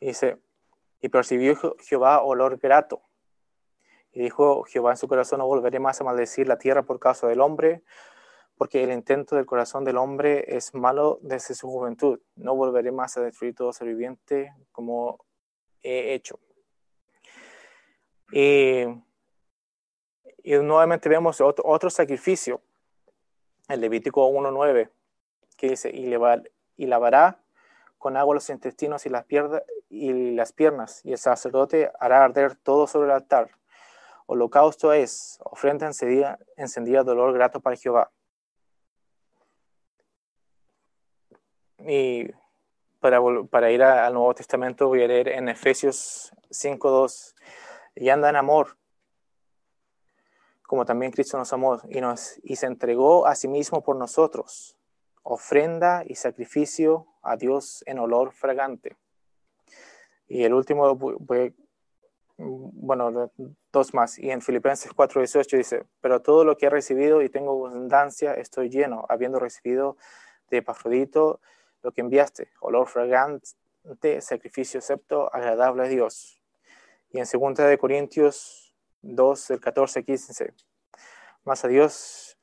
Y 0.00 0.08
dice, 0.08 0.38
y 1.00 1.08
percibió 1.08 1.56
Jehová 1.80 2.20
olor 2.20 2.58
grato. 2.58 3.00
Y 4.12 4.20
dijo 4.22 4.64
Jehová 4.64 4.90
en 4.90 4.96
su 4.98 5.08
corazón, 5.08 5.38
no 5.38 5.46
volveré 5.46 5.78
más 5.78 6.00
a 6.00 6.04
maldecir 6.04 6.46
la 6.46 6.58
tierra 6.58 6.82
por 6.82 7.00
causa 7.00 7.26
del 7.26 7.40
hombre, 7.40 7.82
porque 8.60 8.84
el 8.84 8.92
intento 8.92 9.36
del 9.36 9.46
corazón 9.46 9.86
del 9.86 9.96
hombre 9.96 10.44
es 10.54 10.74
malo 10.74 11.18
desde 11.22 11.54
su 11.54 11.66
juventud. 11.66 12.20
No 12.36 12.54
volveré 12.54 12.92
más 12.92 13.16
a 13.16 13.22
destruir 13.22 13.54
todo 13.54 13.72
ser 13.72 13.88
viviente 13.88 14.52
como 14.70 15.24
he 15.82 16.12
hecho. 16.12 16.38
Y, 18.30 18.82
y 20.42 20.58
nuevamente 20.58 21.08
vemos 21.08 21.40
otro, 21.40 21.64
otro 21.66 21.88
sacrificio, 21.88 22.60
el 23.66 23.80
Levítico 23.80 24.28
1.9, 24.28 24.90
que 25.56 25.70
dice, 25.70 25.88
y, 25.88 26.14
y 26.76 26.86
lavará 26.86 27.40
con 27.96 28.18
agua 28.18 28.34
los 28.34 28.50
intestinos 28.50 29.06
y 29.06 29.08
las, 29.08 29.24
y 29.88 30.34
las 30.34 30.52
piernas, 30.52 31.00
y 31.02 31.12
el 31.12 31.18
sacerdote 31.18 31.90
hará 31.98 32.26
arder 32.26 32.56
todo 32.56 32.86
sobre 32.86 33.06
el 33.06 33.12
altar. 33.12 33.52
Holocausto 34.26 34.92
es 34.92 35.38
ofrenda 35.44 35.86
encendida, 35.86 36.38
encendida 36.58 37.02
dolor 37.04 37.32
grato 37.32 37.60
para 37.60 37.76
Jehová. 37.76 38.10
Y 41.86 42.30
para, 43.00 43.20
para 43.50 43.70
ir 43.70 43.82
al 43.82 44.14
Nuevo 44.14 44.34
Testamento 44.34 44.88
voy 44.88 45.02
a 45.02 45.08
leer 45.08 45.28
en 45.28 45.48
Efesios 45.48 46.32
5.2, 46.50 47.34
y 47.96 48.08
anda 48.08 48.28
en 48.28 48.36
amor, 48.36 48.76
como 50.62 50.84
también 50.84 51.12
Cristo 51.12 51.36
nos 51.36 51.52
amó 51.52 51.80
y, 51.88 52.00
nos, 52.00 52.38
y 52.42 52.56
se 52.56 52.66
entregó 52.66 53.26
a 53.26 53.34
sí 53.34 53.48
mismo 53.48 53.82
por 53.82 53.96
nosotros, 53.96 54.76
ofrenda 55.22 56.04
y 56.06 56.14
sacrificio 56.14 57.06
a 57.22 57.36
Dios 57.36 57.82
en 57.86 57.98
olor 57.98 58.32
fragante. 58.32 58.96
Y 60.28 60.44
el 60.44 60.54
último, 60.54 60.96
bueno, 62.36 63.32
dos 63.72 63.94
más. 63.94 64.18
Y 64.18 64.30
en 64.30 64.40
Filipenses 64.40 64.92
4:18 64.92 65.56
dice, 65.56 65.86
pero 66.00 66.22
todo 66.22 66.44
lo 66.44 66.56
que 66.56 66.66
he 66.66 66.70
recibido 66.70 67.20
y 67.20 67.28
tengo 67.28 67.66
abundancia, 67.66 68.34
estoy 68.34 68.70
lleno, 68.70 69.04
habiendo 69.08 69.40
recibido 69.40 69.96
de 70.50 70.58
Epafrodito 70.58 71.40
lo 71.82 71.92
que 71.92 72.00
enviaste, 72.00 72.48
olor 72.60 72.88
fragante, 72.88 74.20
sacrificio 74.20 74.78
acepto, 74.78 75.34
agradable 75.34 75.84
a 75.84 75.88
Dios. 75.88 76.42
Y 77.10 77.18
en 77.18 77.26
2 77.30 77.54
de 77.56 77.78
Corintios 77.78 78.76
2, 79.02 79.50
el 79.50 79.60
14, 79.60 80.04
15, 80.04 80.54
más 81.44 81.64
a 81.64 81.68
Dios, 81.68 82.38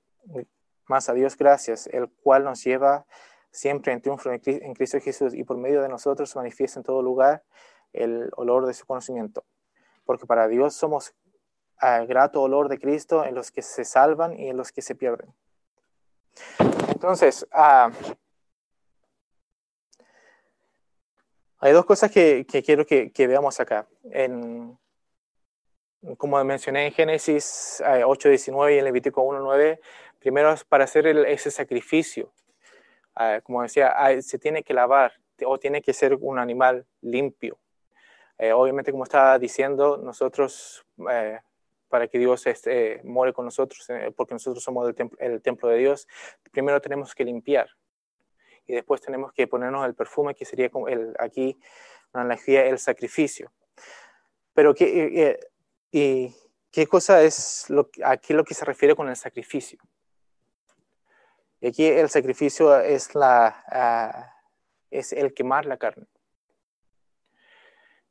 más 0.85 1.09
a 1.09 1.13
Dios 1.13 1.37
gracias, 1.37 1.87
el 1.87 2.09
cual 2.09 2.43
nos 2.43 2.63
lleva 2.63 3.05
siempre 3.51 3.93
en 3.93 4.01
triunfo 4.01 4.29
en 4.31 4.73
Cristo 4.73 4.99
Jesús 4.99 5.33
y 5.33 5.43
por 5.43 5.57
medio 5.57 5.81
de 5.81 5.89
nosotros 5.89 6.35
manifiesta 6.35 6.79
en 6.79 6.83
todo 6.83 7.01
lugar 7.01 7.43
el 7.93 8.29
olor 8.35 8.65
de 8.65 8.73
su 8.73 8.85
conocimiento. 8.85 9.45
Porque 10.05 10.25
para 10.25 10.47
Dios 10.47 10.73
somos 10.73 11.13
a 11.79 11.99
grato 12.05 12.41
olor 12.41 12.69
de 12.69 12.79
Cristo 12.79 13.25
en 13.25 13.35
los 13.35 13.51
que 13.51 13.61
se 13.61 13.85
salvan 13.85 14.37
y 14.39 14.49
en 14.49 14.57
los 14.57 14.71
que 14.71 14.81
se 14.81 14.95
pierden. 14.95 15.33
Entonces, 16.89 17.47
ah, 17.51 17.91
hay 21.59 21.73
dos 21.73 21.85
cosas 21.85 22.11
que, 22.11 22.45
quiero 22.45 22.85
que, 22.85 23.27
veamos 23.27 23.59
acá. 23.59 23.87
En, 24.11 24.77
como 26.17 26.43
mencioné 26.43 26.85
en 26.87 26.91
Génesis 26.91 27.81
8.19 27.83 28.75
y 28.75 28.77
en 28.79 28.85
Levítico 28.85 29.23
1.9, 29.23 29.79
primero 30.19 30.53
es 30.53 30.63
para 30.63 30.83
hacer 30.83 31.07
ese 31.07 31.49
sacrificio. 31.49 32.31
Ah, 33.15 33.41
como 33.41 33.63
decía, 33.63 33.95
se 34.21 34.37
tiene 34.37 34.61
que 34.63 34.73
lavar 34.73 35.13
o 35.45 35.57
tiene 35.57 35.81
que 35.81 35.93
ser 35.93 36.13
un 36.13 36.37
animal 36.37 36.85
limpio. 37.01 37.57
Eh, 38.37 38.53
obviamente, 38.53 38.91
como 38.91 39.03
estaba 39.03 39.39
diciendo, 39.39 39.97
nosotros, 39.97 40.85
eh, 41.09 41.39
para 41.89 42.07
que 42.07 42.19
Dios 42.19 42.45
este, 42.45 43.01
more 43.03 43.33
con 43.33 43.45
nosotros, 43.45 43.89
eh, 43.89 44.11
porque 44.15 44.35
nosotros 44.35 44.63
somos 44.63 44.87
el, 44.87 45.09
el 45.17 45.41
templo 45.41 45.69
de 45.69 45.77
Dios, 45.77 46.07
primero 46.51 46.79
tenemos 46.79 47.15
que 47.15 47.25
limpiar 47.25 47.67
y 48.67 48.73
después 48.73 49.01
tenemos 49.01 49.31
que 49.31 49.47
ponernos 49.47 49.85
el 49.85 49.95
perfume, 49.95 50.35
que 50.35 50.45
sería 50.45 50.69
como 50.69 50.87
el, 50.89 51.15
aquí, 51.19 51.57
una 52.13 52.23
analogía, 52.23 52.65
el 52.65 52.77
sacrificio. 52.77 53.51
Pero, 54.53 54.73
¿qué, 54.75 55.39
y, 55.91 56.35
qué 56.71 56.87
cosa 56.87 57.23
es 57.23 57.69
lo, 57.69 57.89
aquí 58.03 58.33
lo 58.33 58.43
que 58.43 58.53
se 58.53 58.65
refiere 58.65 58.95
con 58.95 59.07
el 59.07 59.15
sacrificio? 59.15 59.79
Y 61.61 61.67
aquí 61.67 61.85
el 61.85 62.09
sacrificio 62.09 62.79
es, 62.79 63.15
la, 63.15 63.63
ah, 63.71 64.33
es 64.91 65.13
el 65.13 65.33
quemar 65.33 65.65
la 65.65 65.77
carne. 65.77 66.05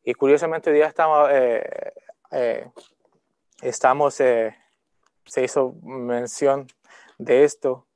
Y 0.02 0.14
curiosamente 0.14 0.70
hoy 0.70 0.76
día 0.76 0.86
estamos, 0.86 1.28
eh, 1.30 1.92
eh, 2.30 2.70
estamos 3.60 4.20
eh, 4.20 4.56
se 5.24 5.44
hizo 5.44 5.74
mención 5.82 6.68
de 7.18 7.44
esto 7.44 7.86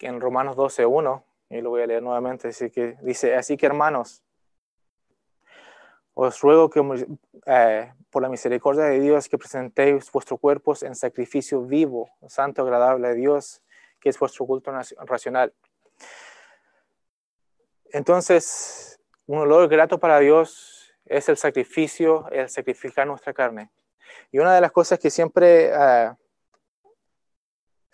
en 0.00 0.20
Romanos 0.20 0.56
12.1, 0.56 1.22
y 1.50 1.60
lo 1.60 1.70
voy 1.70 1.82
a 1.82 1.86
leer 1.86 2.02
nuevamente, 2.02 2.48
así 2.48 2.70
que 2.70 2.96
dice, 3.02 3.34
así 3.34 3.56
que 3.56 3.66
hermanos, 3.66 4.22
os 6.14 6.40
ruego 6.40 6.68
que 6.68 6.82
por 8.10 8.22
la 8.22 8.28
misericordia 8.28 8.84
de 8.84 9.00
Dios 9.00 9.28
que 9.28 9.38
presentéis 9.38 10.10
vuestros 10.12 10.38
cuerpos 10.40 10.82
en 10.82 10.94
sacrificio 10.94 11.62
vivo, 11.62 12.10
santo, 12.28 12.62
agradable 12.62 13.08
a 13.08 13.14
Dios, 13.14 13.62
que 14.00 14.08
es 14.08 14.18
vuestro 14.18 14.46
culto 14.46 14.72
racional. 15.06 15.52
Entonces, 17.92 19.00
un 19.26 19.38
olor 19.38 19.68
grato 19.68 19.98
para 19.98 20.18
Dios 20.18 20.92
es 21.04 21.28
el 21.28 21.36
sacrificio, 21.36 22.28
el 22.30 22.48
sacrificar 22.48 23.06
nuestra 23.06 23.32
carne. 23.32 23.70
Y 24.32 24.38
una 24.38 24.54
de 24.54 24.60
las 24.60 24.72
cosas 24.72 24.98
que 24.98 25.10
siempre, 25.10 25.72
ah, 25.72 26.16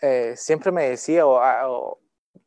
eh, 0.01 0.35
siempre 0.37 0.73
me 0.73 0.89
decía, 0.91 1.23
ah, 1.23 1.69
o, 1.69 1.99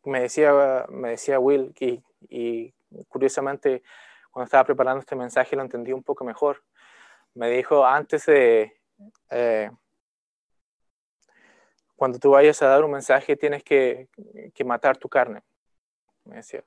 me 0.05 0.21
decía, 0.21 0.85
me 0.89 1.09
decía 1.11 1.39
Will, 1.39 1.73
y, 1.79 2.01
y, 2.29 2.73
curiosamente 3.07 3.83
cuando 4.31 4.45
estaba 4.45 4.63
preparando 4.63 4.99
este 5.01 5.15
mensaje 5.15 5.55
lo 5.55 5.61
entendí 5.61 5.91
un 5.91 6.03
poco 6.03 6.23
mejor. 6.23 6.63
Me 7.33 7.49
dijo, 7.49 7.85
antes 7.85 8.25
de, 8.25 8.79
eh, 9.29 9.71
cuando 11.95 12.19
tú 12.19 12.31
vayas 12.31 12.61
a 12.61 12.67
dar 12.67 12.83
un 12.83 12.91
mensaje 12.91 13.35
tienes 13.35 13.63
que, 13.63 14.07
matar 14.65 14.97
tu 14.97 15.09
carne, 15.09 15.43
me 16.25 16.37
decía. 16.37 16.63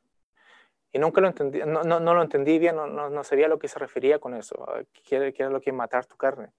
Y 0.92 0.98
nunca 0.98 1.20
lo 1.22 1.28
entendí, 1.28 1.60
no, 1.60 1.82
no, 1.82 2.00
no 2.00 2.14
lo 2.14 2.22
entendí 2.22 2.58
bien, 2.58 2.76
no, 2.76 2.86
no, 2.86 3.24
sabía 3.24 3.46
a 3.46 3.48
lo 3.48 3.58
que 3.58 3.68
se 3.68 3.78
refería 3.78 4.18
con 4.18 4.34
eso, 4.34 4.66
qué, 4.92 5.32
era 5.34 5.48
lo 5.48 5.60
que 5.60 5.70
es 5.70 5.76
matar 5.76 6.04
tu 6.04 6.16
carne. 6.16 6.52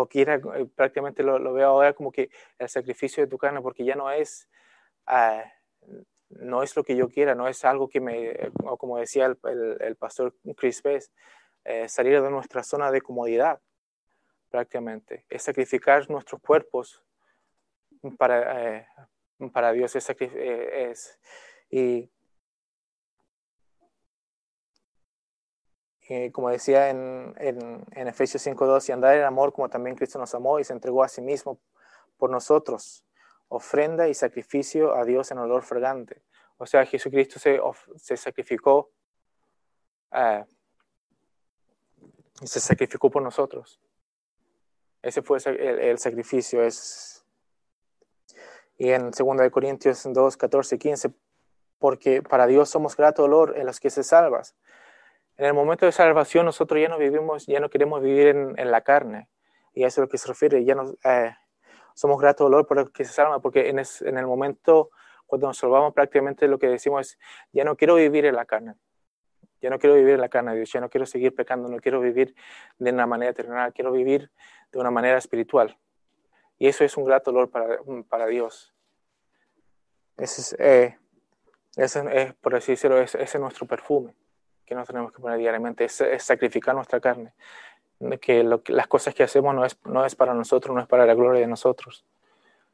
O 0.00 0.06
que 0.06 0.22
eh, 0.22 0.66
prácticamente 0.76 1.24
lo, 1.24 1.52
veo 1.52 1.66
ahora 1.66 1.92
como 1.92 2.12
que 2.12 2.30
el 2.56 2.68
sacrificio 2.68 3.24
de 3.24 3.28
tu 3.28 3.36
carne, 3.36 3.60
porque 3.60 3.84
ya 3.84 3.96
no 3.96 4.12
es, 4.12 4.48
uh, 5.08 5.42
no 6.28 6.62
es 6.62 6.76
lo 6.76 6.84
que 6.84 6.94
yo 6.94 7.08
quiera, 7.08 7.34
no 7.34 7.48
es 7.48 7.64
algo 7.64 7.88
que 7.88 8.00
me, 8.00 8.32
como 8.78 8.98
decía 8.98 9.26
el, 9.26 9.76
el, 9.80 9.96
pastor 9.96 10.36
Chris 10.56 10.84
Bess, 10.84 11.10
eh, 11.64 11.88
salir 11.88 12.22
de 12.22 12.30
nuestra 12.30 12.62
zona 12.62 12.92
de 12.92 13.00
comodidad, 13.00 13.60
prácticamente. 14.50 15.24
Es 15.28 15.42
sacrificar 15.42 16.08
nuestros 16.08 16.40
cuerpos 16.42 17.02
para, 18.16 18.78
eh, 18.78 18.86
para 19.52 19.72
Dios. 19.72 19.96
Es, 19.96 20.08
es, 20.10 21.18
y 21.70 22.08
como 26.32 26.48
decía 26.48 26.88
en, 26.88 27.34
en, 27.38 27.84
en 27.92 28.08
Efesios 28.08 28.46
5.2, 28.46 28.88
y 28.88 28.92
andar 28.92 29.14
en 29.14 29.24
amor 29.24 29.52
como 29.52 29.68
también 29.68 29.94
Cristo 29.94 30.18
nos 30.18 30.34
amó 30.34 30.58
y 30.58 30.64
se 30.64 30.72
entregó 30.72 31.02
a 31.02 31.08
sí 31.08 31.20
mismo 31.20 31.60
por 32.16 32.30
nosotros, 32.30 33.04
ofrenda 33.48 34.08
y 34.08 34.14
sacrificio 34.14 34.94
a 34.94 35.04
Dios 35.04 35.30
en 35.30 35.38
olor 35.38 35.62
fragante. 35.62 36.22
O 36.56 36.66
sea, 36.66 36.86
Jesucristo 36.86 37.38
se, 37.38 37.60
se 37.96 38.16
sacrificó, 38.16 38.90
uh, 40.12 40.44
se 42.44 42.60
sacrificó 42.60 43.10
por 43.10 43.22
nosotros. 43.22 43.78
Ese 45.02 45.22
fue 45.22 45.38
el, 45.44 45.78
el, 45.78 45.98
sacrificio. 45.98 46.62
Es, 46.62 47.24
y 48.78 48.90
en 48.90 49.10
2 49.10 49.50
Corintios 49.50 50.02
2, 50.10 50.36
14, 50.36 50.78
15, 50.78 51.10
porque 51.78 52.22
para 52.22 52.46
Dios 52.46 52.70
somos 52.70 52.96
grato 52.96 53.24
olor 53.24 53.56
en 53.56 53.66
los 53.66 53.78
que 53.78 53.90
se 53.90 54.02
salvas 54.02 54.56
en 55.38 55.46
el 55.46 55.54
momento 55.54 55.86
de 55.86 55.92
salvación 55.92 56.44
nosotros 56.46 56.80
ya 56.80 56.88
no 56.88 56.98
vivimos, 56.98 57.46
ya 57.46 57.60
no 57.60 57.70
queremos 57.70 58.02
vivir 58.02 58.26
en, 58.26 58.70
la 58.70 58.80
carne. 58.80 59.28
Y 59.72 59.84
a 59.84 59.86
eso 59.86 60.00
es 60.00 60.06
lo 60.06 60.08
que 60.08 60.18
se 60.18 60.26
refiere. 60.26 60.64
Ya 60.64 60.74
no 60.74 60.94
eh, 61.04 61.32
somos 61.94 62.20
gratos 62.20 62.44
dolor 62.46 62.66
por 62.66 62.80
el 62.80 62.90
que 62.90 63.04
se 63.04 63.12
salva, 63.12 63.38
porque 63.38 63.68
en, 63.68 63.78
en, 63.78 64.18
el 64.18 64.26
momento 64.26 64.90
cuando 65.26 65.46
nos 65.46 65.56
salvamos 65.56 65.94
prácticamente 65.94 66.48
lo 66.48 66.58
que 66.58 66.66
decimos 66.66 67.12
es, 67.12 67.18
ya 67.52 67.62
no 67.62 67.76
quiero 67.76 67.94
vivir 67.94 68.26
en 68.26 68.34
la 68.34 68.46
carne. 68.46 68.74
Ya 69.60 69.70
no 69.70 69.78
quiero 69.78 69.94
vivir 69.94 70.14
en 70.14 70.20
la 70.20 70.28
carne 70.28 70.50
de 70.50 70.56
Dios, 70.58 70.72
ya 70.72 70.80
no 70.80 70.88
quiero 70.88 71.06
seguir 71.06 71.32
pecando, 71.34 71.68
no 71.68 71.78
quiero 71.78 72.00
vivir 72.00 72.34
de 72.78 72.90
una 72.90 73.06
manera 73.06 73.32
terrenal, 73.32 73.72
quiero 73.72 73.92
vivir 73.92 74.32
de 74.72 74.78
una 74.80 74.90
manera 74.90 75.18
espiritual. 75.18 75.78
Y 76.58 76.66
eso 76.66 76.82
es 76.82 76.96
un 76.96 77.04
grato 77.04 77.30
dolor 77.30 77.48
para, 77.50 77.78
para 78.08 78.26
Dios. 78.26 78.74
Ese 80.16 80.40
es, 80.40 80.56
eh, 80.58 80.98
ese 81.76 82.02
es, 82.12 82.34
por 82.34 82.56
así 82.56 82.72
decirlo, 82.72 83.00
ese 83.00 83.22
es 83.22 83.38
nuestro 83.38 83.66
perfume 83.66 84.14
que 84.68 84.74
nos 84.74 84.86
tenemos 84.86 85.12
que 85.12 85.22
poner 85.22 85.38
diariamente, 85.38 85.86
es, 85.86 86.04
sacrificar 86.18 86.74
nuestra 86.74 87.00
carne. 87.00 87.32
Que, 88.20 88.44
las 88.44 88.86
cosas 88.86 89.14
que 89.14 89.22
hacemos 89.22 89.54
no 89.54 89.64
es, 89.64 89.78
no 89.86 90.04
es 90.04 90.14
para 90.14 90.34
nosotros, 90.34 90.74
no 90.74 90.82
es 90.82 90.86
para 90.86 91.06
la 91.06 91.14
gloria 91.14 91.40
de 91.40 91.46
nosotros, 91.46 92.04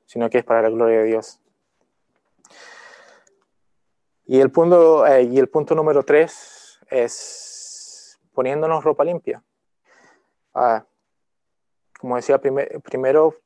sino 0.05 0.29
que 0.29 0.39
es 0.39 0.45
para 0.45 0.63
la 0.63 0.71
gloria 0.71 0.99
de 0.99 1.05
Dios. 1.05 1.41
Y 4.27 4.41
el 4.41 4.51
punto, 4.51 5.07
eh, 5.07 5.23
y 5.23 5.39
el 5.39 5.49
punto 5.49 5.75
número 5.75 6.03
tres 6.03 6.81
es 6.89 8.19
poniéndonos 8.33 8.83
ropa 8.83 9.05
limpia. 9.05 9.43
Ah, 10.53 10.85
como 12.01 12.17
decía, 12.17 12.39
primero, 12.39 13.37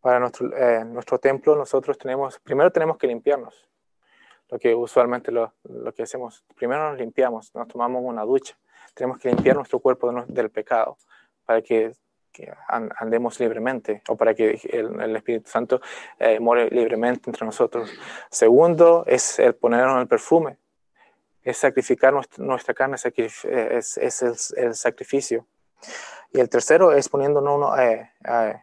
para 0.00 0.18
nuestro, 0.18 0.56
eh, 0.56 0.84
nuestro 0.84 1.18
templo 1.18 1.54
nosotros 1.56 1.98
tenemos, 1.98 2.38
primero 2.40 2.72
tenemos 2.72 2.96
que 2.96 3.06
limpiarnos. 3.06 3.68
Lo 4.48 4.58
que 4.58 4.74
usualmente 4.74 5.32
lo, 5.32 5.54
lo, 5.64 5.92
que 5.92 6.02
hacemos. 6.02 6.44
Primero 6.54 6.90
nos 6.90 6.98
limpiamos, 6.98 7.54
nos 7.54 7.68
tomamos 7.68 8.02
una 8.04 8.22
ducha. 8.22 8.56
Tenemos 8.94 9.18
que 9.18 9.28
limpiar 9.28 9.56
nuestro 9.56 9.78
cuerpo 9.80 10.12
del 10.26 10.50
pecado 10.50 10.96
para 11.44 11.62
que, 11.62 11.92
andemos 12.68 13.40
libremente 13.40 14.02
o 14.08 14.16
para 14.16 14.34
que 14.34 14.60
el, 14.70 15.16
Espíritu 15.16 15.48
Santo 15.48 15.80
eh, 16.18 16.38
more 16.38 16.68
libremente 16.68 17.30
entre 17.30 17.46
nosotros. 17.46 17.90
Segundo 18.30 19.04
es 19.06 19.38
el 19.38 19.54
ponernos 19.54 20.02
el 20.02 20.06
perfume, 20.06 20.58
es 21.42 21.56
sacrificar 21.56 22.12
nuestra, 22.12 22.74
carne, 22.74 22.96
es, 22.96 23.96
es 23.96 24.52
el, 24.54 24.74
sacrificio. 24.74 25.46
Y 26.30 26.40
el 26.40 26.50
tercero 26.50 26.92
es 26.92 27.08
poniéndonos, 27.08 27.78
eh, 27.78 28.10
eh, 28.28 28.60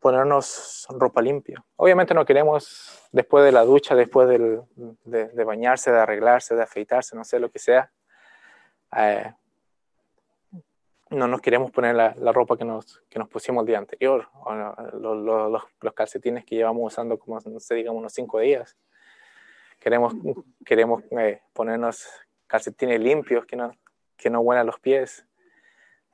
ponernos 0.00 0.86
ropa 0.90 1.20
limpia. 1.20 1.62
Obviamente 1.76 2.14
no 2.14 2.24
queremos 2.24 3.08
después 3.12 3.44
de 3.44 3.52
la 3.52 3.64
ducha, 3.64 3.94
después 3.94 4.28
de, 4.28 4.62
de, 5.04 5.44
bañarse, 5.44 5.92
de 5.92 5.98
arreglarse, 5.98 6.56
de 6.56 6.62
afeitarse, 6.62 7.14
no 7.14 7.24
sé 7.24 7.38
lo 7.38 7.50
que 7.50 7.58
sea, 7.58 7.92
eh, 8.96 9.32
no 11.10 11.26
nos 11.26 11.40
queremos 11.40 11.70
poner 11.70 11.94
la, 11.94 12.32
ropa 12.32 12.56
que 12.56 12.64
nos, 12.64 13.02
que 13.10 13.18
nos 13.18 13.28
pusimos 13.28 13.62
el 13.62 13.66
día 13.66 13.78
anterior, 13.78 14.28
o 14.32 14.54
los, 14.94 15.62
los, 15.80 15.94
calcetines 15.94 16.44
que 16.44 16.56
llevamos 16.56 16.92
usando 16.92 17.18
como, 17.18 17.38
no 17.44 17.60
sé, 17.60 17.74
digamos, 17.74 17.98
unos 17.98 18.12
cinco 18.12 18.38
días. 18.38 18.76
Queremos, 19.80 20.14
queremos 20.64 21.02
eh, 21.10 21.42
ponernos 21.52 22.06
calcetines 22.46 23.00
limpios 23.00 23.44
que 23.44 23.56
no, 23.56 23.72
que 24.16 24.30
no 24.30 24.40
huelan 24.40 24.66
los 24.66 24.78
pies. 24.78 25.26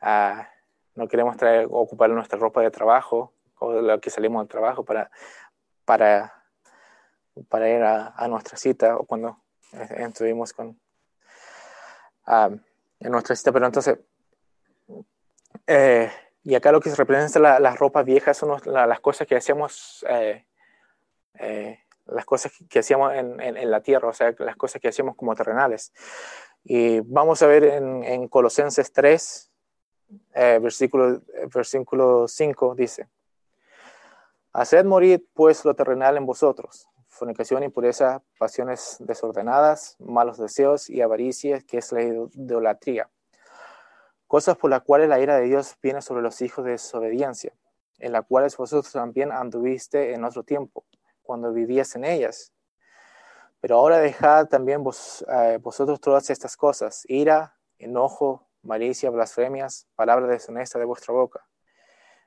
Ah, 0.00 0.48
no 0.94 1.06
queremos 1.08 1.36
traer, 1.36 1.66
ocupar 1.70 2.08
nuestra 2.10 2.38
ropa 2.38 2.62
de 2.62 2.70
trabajo 2.70 3.35
o 3.58 3.72
lo 3.80 4.00
que 4.00 4.10
salimos 4.10 4.42
del 4.42 4.48
trabajo 4.48 4.84
para, 4.84 5.10
para, 5.84 6.44
para 7.48 7.68
ir 7.68 7.82
a, 7.82 8.28
nuestra 8.28 8.56
cita 8.56 8.96
o 8.96 9.04
cuando 9.04 9.38
estuvimos 9.72 10.52
con, 10.52 10.78
ah, 12.26 12.50
en 13.00 13.12
nuestra 13.12 13.36
cita. 13.36 13.52
Pero 13.52 13.66
entonces, 13.66 13.98
eh, 15.66 16.10
y 16.42 16.54
acá 16.54 16.72
lo 16.72 16.80
que 16.80 16.90
se 16.90 16.96
representa 16.96 17.40
las 17.40 17.60
la 17.60 17.74
ropas 17.74 18.04
viejas 18.04 18.36
son 18.36 18.60
las 18.64 19.00
cosas 19.00 19.26
que 19.26 19.36
hacíamos, 19.36 20.04
eh, 20.08 20.44
eh, 21.38 21.80
las 22.06 22.24
cosas 22.24 22.52
que 22.68 22.78
hacíamos 22.78 23.14
en, 23.14 23.40
en, 23.40 23.70
la 23.70 23.80
tierra, 23.80 24.08
o 24.08 24.12
sea, 24.12 24.32
las 24.38 24.56
cosas 24.56 24.80
que 24.80 24.88
hacíamos 24.88 25.16
como 25.16 25.34
terrenales. 25.34 25.92
Y 26.62 27.00
vamos 27.00 27.42
a 27.42 27.46
ver 27.46 27.64
en, 27.64 28.04
en 28.04 28.28
Colosenses 28.28 28.92
3, 28.92 29.50
versículo, 30.60 31.20
versículo 31.52 32.28
5, 32.28 32.74
dice, 32.76 33.08
Haced 34.56 34.84
morir 34.84 35.26
pues 35.34 35.64
lo 35.64 35.74
terrenal 35.74 36.16
en 36.16 36.24
vosotros, 36.24 36.88
fornicación, 37.08 37.62
impureza, 37.62 38.22
pasiones 38.38 38.96
desordenadas, 39.00 39.96
malos 39.98 40.38
deseos 40.38 40.88
y 40.88 41.02
avaricia, 41.02 41.60
que 41.60 41.78
es 41.78 41.92
la 41.92 42.02
idolatría 42.02 43.10
cosas 44.26 44.56
por 44.56 44.70
las 44.70 44.82
cuales 44.82 45.08
la 45.08 45.20
ira 45.20 45.36
de 45.36 45.46
Dios 45.46 45.76
viene 45.82 46.02
sobre 46.02 46.22
los 46.22 46.40
hijos 46.42 46.64
de 46.64 46.72
desobediencia, 46.72 47.52
en 47.98 48.12
las 48.12 48.26
cuales 48.26 48.56
vosotros 48.56 48.92
también 48.92 49.32
anduviste 49.32 50.14
en 50.14 50.24
otro 50.24 50.42
tiempo, 50.42 50.84
cuando 51.22 51.52
vivías 51.52 51.94
en 51.96 52.04
ellas. 52.04 52.52
Pero 53.60 53.76
ahora 53.76 53.98
dejad 53.98 54.48
también 54.48 54.84
eh, 55.28 55.58
vosotros 55.62 56.00
todas 56.00 56.30
estas 56.30 56.56
cosas, 56.56 57.04
ira, 57.08 57.56
enojo, 57.78 58.46
malicia, 58.62 59.10
blasfemias, 59.10 59.86
palabra 59.94 60.26
deshonesta 60.26 60.78
de 60.78 60.84
vuestra 60.84 61.14
boca. 61.14 61.46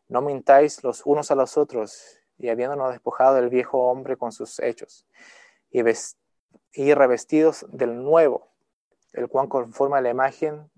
No 0.08 0.22
mintáis 0.22 0.84
los 0.84 1.06
unos 1.06 1.30
a 1.32 1.36
los 1.36 1.58
otros, 1.58 2.19
y 2.40 2.50
habiéndonos 2.50 2.92
despojado 2.92 3.36
del 3.36 3.50
viejo 3.50 3.90
hombre 3.90 4.18
con 4.18 4.32
sus 4.32 4.60
hechos, 4.60 5.06
y, 5.70 5.82
y 6.74 6.94
revestidos 6.94 7.66
del 7.70 8.02
nuevo, 8.02 8.48
el 9.14 9.28
cual 9.28 9.50
conforma 9.50 10.02
la 10.02 10.10
imagen 10.10 10.72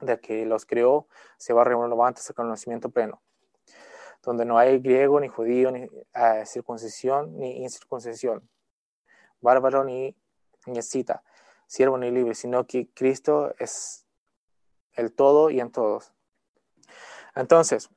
de 0.00 0.18
que 0.20 0.46
los 0.46 0.64
creó, 0.64 1.08
se 1.36 1.52
va 1.52 1.64
renovando 1.64 2.02
antes 2.04 2.28
el 2.28 2.36
conocimiento 2.36 2.90
pleno, 2.90 3.20
donde 4.22 4.44
no 4.44 4.58
hay 4.58 4.78
griego, 4.78 5.20
ni 5.20 5.28
judío, 5.28 5.70
ni 5.70 5.84
uh, 5.84 6.44
circuncisión, 6.44 7.36
ni 7.38 7.62
incircuncisión, 7.62 8.48
bárbaro, 9.40 9.84
ni, 9.84 10.16
ni 10.66 10.80
siervo, 11.66 11.98
ni 11.98 12.10
libre, 12.10 12.34
sino 12.34 12.66
que 12.66 12.88
Cristo 12.92 13.54
es 13.58 14.06
el 14.92 15.12
todo 15.12 15.50
y 15.50 15.60
en 15.60 15.70
todos. 15.70 16.12
Entonces, 17.34 17.90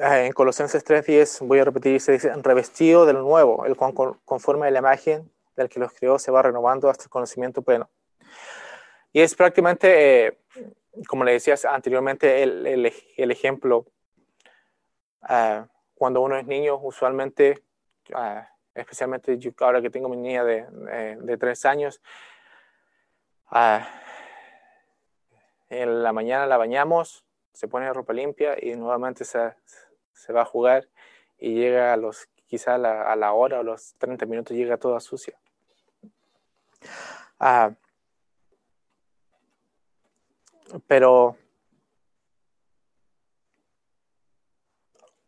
en 0.00 0.32
Colosenses 0.32 0.84
3.10, 0.84 1.46
voy 1.46 1.58
a 1.58 1.64
repetir, 1.64 2.00
se 2.00 2.12
dice, 2.12 2.32
revestido 2.42 3.06
del 3.06 3.18
nuevo, 3.18 3.64
el 3.66 3.76
cual 3.76 3.94
conforme 4.24 4.68
a 4.68 4.70
la 4.70 4.78
imagen 4.78 5.30
del 5.56 5.68
que 5.68 5.80
los 5.80 5.92
creó 5.92 6.18
se 6.18 6.30
va 6.30 6.42
renovando 6.42 6.88
hasta 6.88 7.04
el 7.04 7.10
conocimiento 7.10 7.62
pleno. 7.62 7.90
Y 9.12 9.20
es 9.20 9.34
prácticamente, 9.34 10.26
eh, 10.26 10.38
como 11.08 11.24
le 11.24 11.32
decías 11.32 11.64
anteriormente, 11.64 12.42
el, 12.42 12.66
el, 13.16 13.30
ejemplo. 13.30 13.86
Uh, 15.22 15.66
cuando 15.94 16.20
uno 16.20 16.36
es 16.36 16.46
niño, 16.46 16.76
usualmente, 16.76 17.64
uh, 18.14 18.40
especialmente 18.74 19.36
yo 19.38 19.50
ahora 19.60 19.82
que 19.82 19.90
tengo 19.90 20.08
mi 20.08 20.16
niña 20.16 20.44
de, 20.44 20.64
de, 20.70 21.16
de 21.16 21.36
tres 21.36 21.64
años, 21.64 22.00
uh, 23.50 23.80
en 25.70 26.02
la 26.02 26.12
mañana 26.12 26.46
la 26.46 26.56
bañamos, 26.56 27.24
se 27.52 27.66
pone 27.66 27.92
ropa 27.92 28.12
limpia 28.12 28.56
y 28.60 28.76
nuevamente 28.76 29.24
se, 29.24 29.52
se 30.18 30.32
va 30.32 30.42
a 30.42 30.44
jugar 30.44 30.88
y 31.38 31.54
llega 31.54 31.92
a 31.92 31.96
los, 31.96 32.28
quizá 32.46 32.74
a 32.74 32.78
la, 32.78 33.02
a 33.02 33.16
la 33.16 33.32
hora 33.32 33.60
o 33.60 33.62
los 33.62 33.94
30 33.98 34.26
minutos 34.26 34.56
llega 34.56 34.76
toda 34.76 35.00
sucia. 35.00 35.38
Pero 40.86 41.36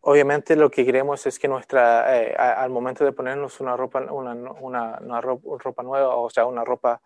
obviamente 0.03 0.57
lo 0.57 0.71
que 0.71 0.85
queremos 0.85 1.27
es 1.27 1.39
que 1.39 1.49
nuestra, 1.49 2.23
eh, 2.23 2.35
al 2.37 2.71
momento 2.71 3.05
de 3.05 3.13
ponernos 3.13 3.61
una 3.61 3.77
ropa, 3.77 4.01
una, 4.13 4.33
una, 4.35 5.21
ropa, 5.21 5.83
nueva, 5.83 6.17
o 6.17 6.31
sea, 6.31 6.47
una 6.47 6.65
ropa 6.65 7.01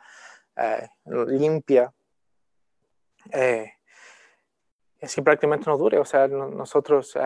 eh, 0.56 0.88
limpia, 1.04 1.92
eh, 3.32 3.72
es 5.00 5.14
que 5.14 5.22
prácticamente 5.22 5.68
nos 5.68 5.78
dure. 5.78 5.98
O 5.98 6.04
sea, 6.04 6.28
nosotros 6.28 7.16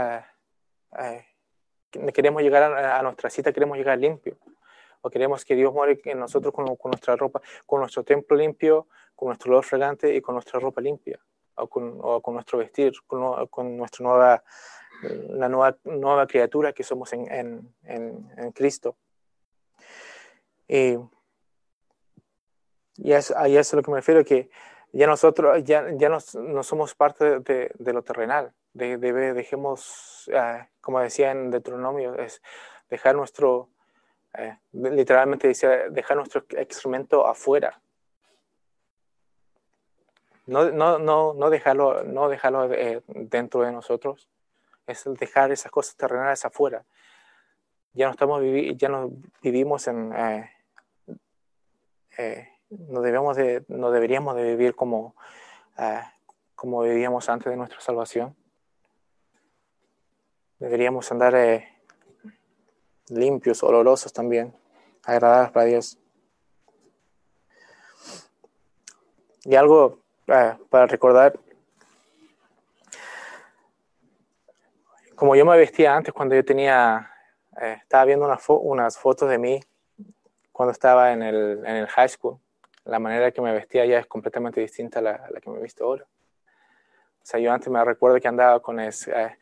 queremos 2.12 2.42
llegar 2.42 2.62
a, 2.62 3.02
nuestra 3.02 3.30
cita, 3.30 3.52
queremos 3.52 3.76
llegar 3.76 3.98
limpio. 3.98 4.38
O 5.00 5.10
queremos 5.10 5.44
que 5.44 5.54
Dios 5.54 5.72
muere 5.72 6.00
en 6.04 6.18
nosotros 6.18 6.52
con, 6.52 6.66
con 6.76 6.90
nuestra 6.90 7.14
ropa, 7.14 7.40
con 7.64 7.80
nuestro 7.80 8.02
templo 8.02 8.36
limpio, 8.36 8.88
con 9.14 9.28
nuestro 9.28 9.50
olor 9.52 9.64
fragante 9.64 10.14
y 10.14 10.20
con 10.20 10.34
nuestra 10.34 10.58
ropa 10.58 10.80
limpia, 10.80 11.18
o 11.54 11.68
con, 11.68 11.98
o 12.00 12.20
con 12.20 12.34
nuestro 12.34 12.58
vestir, 12.58 12.92
con, 13.06 13.46
con, 13.46 13.76
nuestra 13.76 14.04
nueva, 14.04 14.42
la 15.02 15.48
nueva, 15.48 15.76
nueva 15.84 16.26
criatura 16.26 16.72
que 16.72 16.82
somos 16.82 17.12
en, 17.12 17.30
en, 17.30 17.74
en, 18.36 18.52
Cristo. 18.52 18.96
Y, 20.66 20.96
y 22.96 23.12
es, 23.12 23.30
ahí 23.30 23.56
es 23.56 23.72
a 23.72 23.76
lo 23.76 23.82
que 23.82 23.90
me 23.90 23.98
refiero, 23.98 24.24
que 24.24 24.50
ya 24.92 25.06
nosotros 25.06 25.62
ya, 25.64 25.90
ya 25.96 26.08
no 26.08 26.62
somos 26.62 26.94
parte 26.94 27.40
de, 27.40 27.70
de, 27.78 27.92
lo 27.92 28.02
terrenal. 28.02 28.52
De, 28.78 28.96
dejemos, 29.34 30.30
uh, 30.32 30.64
como 30.80 31.00
decía 31.00 31.32
en 31.32 31.50
Deuteronomio, 31.50 32.14
es 32.14 32.40
dejar 32.88 33.16
nuestro, 33.16 33.68
uh, 34.38 34.54
literalmente 34.72 35.48
decía, 35.48 35.88
dejar 35.90 36.16
nuestro 36.16 36.44
excremento 36.50 37.26
afuera, 37.26 37.80
no, 40.48 40.70
no, 40.70 40.98
no, 40.98 41.34
no 41.34 41.50
dejarlo, 41.50 42.04
no 42.04 42.30
dejarlo 42.30 42.72
eh, 42.72 43.02
dentro 43.06 43.60
de 43.60 43.70
nosotros, 43.70 44.30
es 44.86 45.04
dejar 45.04 45.52
esas 45.52 45.70
cosas 45.70 45.94
terrenales 45.94 46.42
afuera. 46.46 46.86
Ya 47.92 48.06
no, 48.06 48.12
estamos 48.12 48.42
ya 48.76 48.88
no 48.88 49.10
vivimos 49.42 49.86
en... 49.88 50.12
Eh, 50.14 50.50
eh, 52.16 52.48
no, 52.70 53.02
debemos 53.02 53.36
de, 53.36 53.62
no 53.68 53.90
deberíamos 53.90 54.36
de 54.36 54.44
vivir 54.44 54.74
como, 54.74 55.14
como 56.54 56.80
vivíamos 56.80 57.28
antes 57.28 57.50
de 57.50 57.56
nuestra 57.56 57.80
salvación. 57.80 58.34
Deberíamos 60.58 61.10
andar 61.12 61.34
limpios, 63.08 63.62
olorosos 63.62 64.12
también, 64.12 64.54
agradables 65.04 65.50
para 65.52 65.66
Dios. 65.66 65.98
Y 69.44 69.54
algo 69.54 70.02
Ah, 70.30 70.58
para 70.68 70.86
recordar, 70.86 71.40
como 75.14 75.34
yo 75.34 75.46
me 75.46 75.56
vestía 75.56 75.96
antes 75.96 76.12
cuando 76.12 76.34
yo 76.34 76.44
tenía, 76.44 77.10
eh, 77.58 77.78
estaba 77.80 78.04
viendo 78.04 78.28
unas 78.60 78.98
fotos 78.98 79.30
de 79.30 79.38
mí 79.38 79.58
cuando 80.52 80.72
estaba 80.72 81.12
en 81.14 81.22
el, 81.22 81.64
en 81.64 81.76
el, 81.76 81.86
high 81.86 82.10
school. 82.10 82.38
La 82.84 82.98
manera 82.98 83.30
que 83.32 83.40
me 83.40 83.54
vestía 83.54 83.86
ya 83.86 84.00
es 84.00 84.06
completamente 84.06 84.60
distinta 84.60 84.98
a 84.98 85.02
la, 85.02 85.40
que 85.40 85.48
me 85.48 85.60
he 85.60 85.62
visto 85.62 85.84
ahora. 85.84 86.04
O 86.04 87.24
sea, 87.24 87.40
yo 87.40 87.50
antes 87.50 87.70
me 87.70 87.82
recuerdo 87.82 88.20
que 88.20 88.28
andaba 88.28 88.60
con 88.60 88.80
ese, 88.80 89.10
eh, 89.18 89.38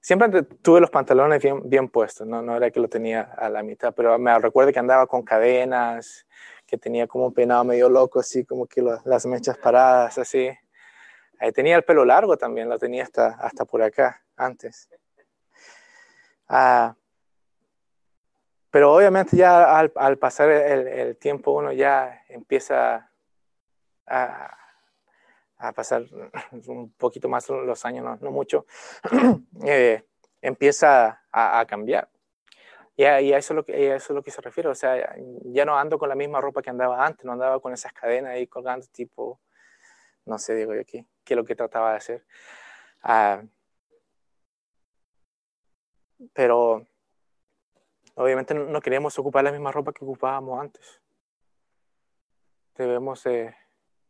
siempre 0.00 0.42
tuve 0.42 0.80
los 0.80 0.90
pantalones 0.90 1.42
bien, 1.42 1.68
bien 1.68 1.88
puestos, 1.88 2.26
¿no? 2.26 2.42
no 2.42 2.56
era 2.56 2.70
que 2.70 2.80
lo 2.80 2.88
tenía 2.88 3.22
a 3.22 3.48
la 3.48 3.62
mitad, 3.62 3.94
pero 3.94 4.18
me 4.18 4.38
recuerdo 4.38 4.72
que 4.72 4.78
andaba 4.78 5.06
con 5.06 5.22
cadenas, 5.22 6.26
que 6.66 6.78
tenía 6.78 7.06
como 7.06 7.26
un 7.26 7.34
peinado 7.34 7.64
medio 7.64 7.88
loco, 7.88 8.20
así 8.20 8.44
como 8.44 8.66
que 8.66 8.82
las 8.82 9.26
mechas 9.26 9.56
paradas, 9.56 10.18
así. 10.18 10.50
Ahí 11.40 11.52
tenía 11.52 11.76
el 11.76 11.84
pelo 11.84 12.04
largo 12.04 12.36
también, 12.36 12.68
lo 12.68 12.78
tenía 12.78 13.04
hasta, 13.04 13.28
hasta 13.28 13.64
por 13.64 13.82
acá 13.82 14.22
antes. 14.36 14.88
Ah, 16.48 16.94
pero 18.70 18.94
obviamente 18.94 19.36
ya 19.36 19.78
al, 19.78 19.92
al 19.96 20.18
pasar 20.18 20.50
el, 20.50 20.88
el, 20.88 21.16
tiempo 21.16 21.52
uno 21.52 21.72
ya 21.72 22.22
empieza 22.28 23.10
a, 24.06 24.57
a, 25.58 25.72
pasar 25.72 26.04
un 26.66 26.92
poquito 26.92 27.28
más 27.28 27.48
los 27.48 27.84
años, 27.84 28.20
no, 28.20 28.30
mucho, 28.30 28.66
eh, 29.64 30.04
empieza 30.40 31.22
a, 31.30 31.60
a 31.60 31.66
cambiar. 31.66 32.08
Y 32.96 33.04
a, 33.04 33.14
a, 33.14 33.20
eso 33.20 33.52
es 33.52 33.56
lo 33.56 33.64
que, 33.64 33.94
eso 33.94 34.12
es 34.12 34.16
lo 34.16 34.22
que 34.24 34.32
se 34.32 34.40
refiere. 34.40 34.68
O 34.68 34.74
sea, 34.74 35.14
ya 35.44 35.64
no 35.64 35.78
ando 35.78 35.98
con 35.98 36.08
la 36.08 36.16
misma 36.16 36.40
ropa 36.40 36.62
que 36.62 36.70
andaba 36.70 37.06
antes, 37.06 37.24
no 37.24 37.32
andaba 37.32 37.60
con 37.60 37.72
esas 37.72 37.92
cadenas 37.92 38.32
ahí 38.32 38.48
colgando 38.48 38.86
tipo, 38.88 39.40
no 40.24 40.38
sé, 40.38 40.54
digo 40.56 40.74
yo 40.74 40.80
aquí, 40.80 41.06
qué 41.24 41.34
es 41.34 41.36
lo 41.36 41.44
que 41.44 41.54
trataba 41.54 41.92
de 41.92 41.96
hacer. 41.98 42.26
Ah, 43.02 43.42
pero 46.32 46.86
obviamente 48.14 48.54
no 48.54 48.80
queremos 48.80 49.18
ocupar 49.18 49.44
la 49.44 49.52
misma 49.52 49.70
ropa 49.70 49.92
que 49.92 50.04
ocupábamos 50.04 50.60
antes. 50.60 51.00
Debemos, 52.74 53.24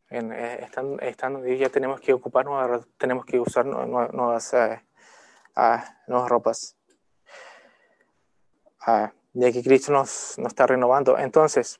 en, 0.09 0.31
eh, 0.31 0.67
estando, 1.01 1.45
ya 1.45 1.69
tenemos 1.69 2.01
que 2.01 2.13
ocupar 2.13 2.45
nuevas, 2.45 2.87
tenemos 2.97 3.25
que 3.25 3.39
usar 3.39 3.65
nuevas, 3.65 4.53
eh, 4.53 4.81
ah, 5.55 5.97
nuevas 6.07 6.29
ropas. 6.29 6.75
Ah, 8.81 9.11
ya 9.33 9.51
que 9.51 9.61
Cristo 9.61 9.91
nos, 9.91 10.37
nos, 10.39 10.47
está 10.47 10.65
renovando. 10.65 11.17
Entonces, 11.17 11.77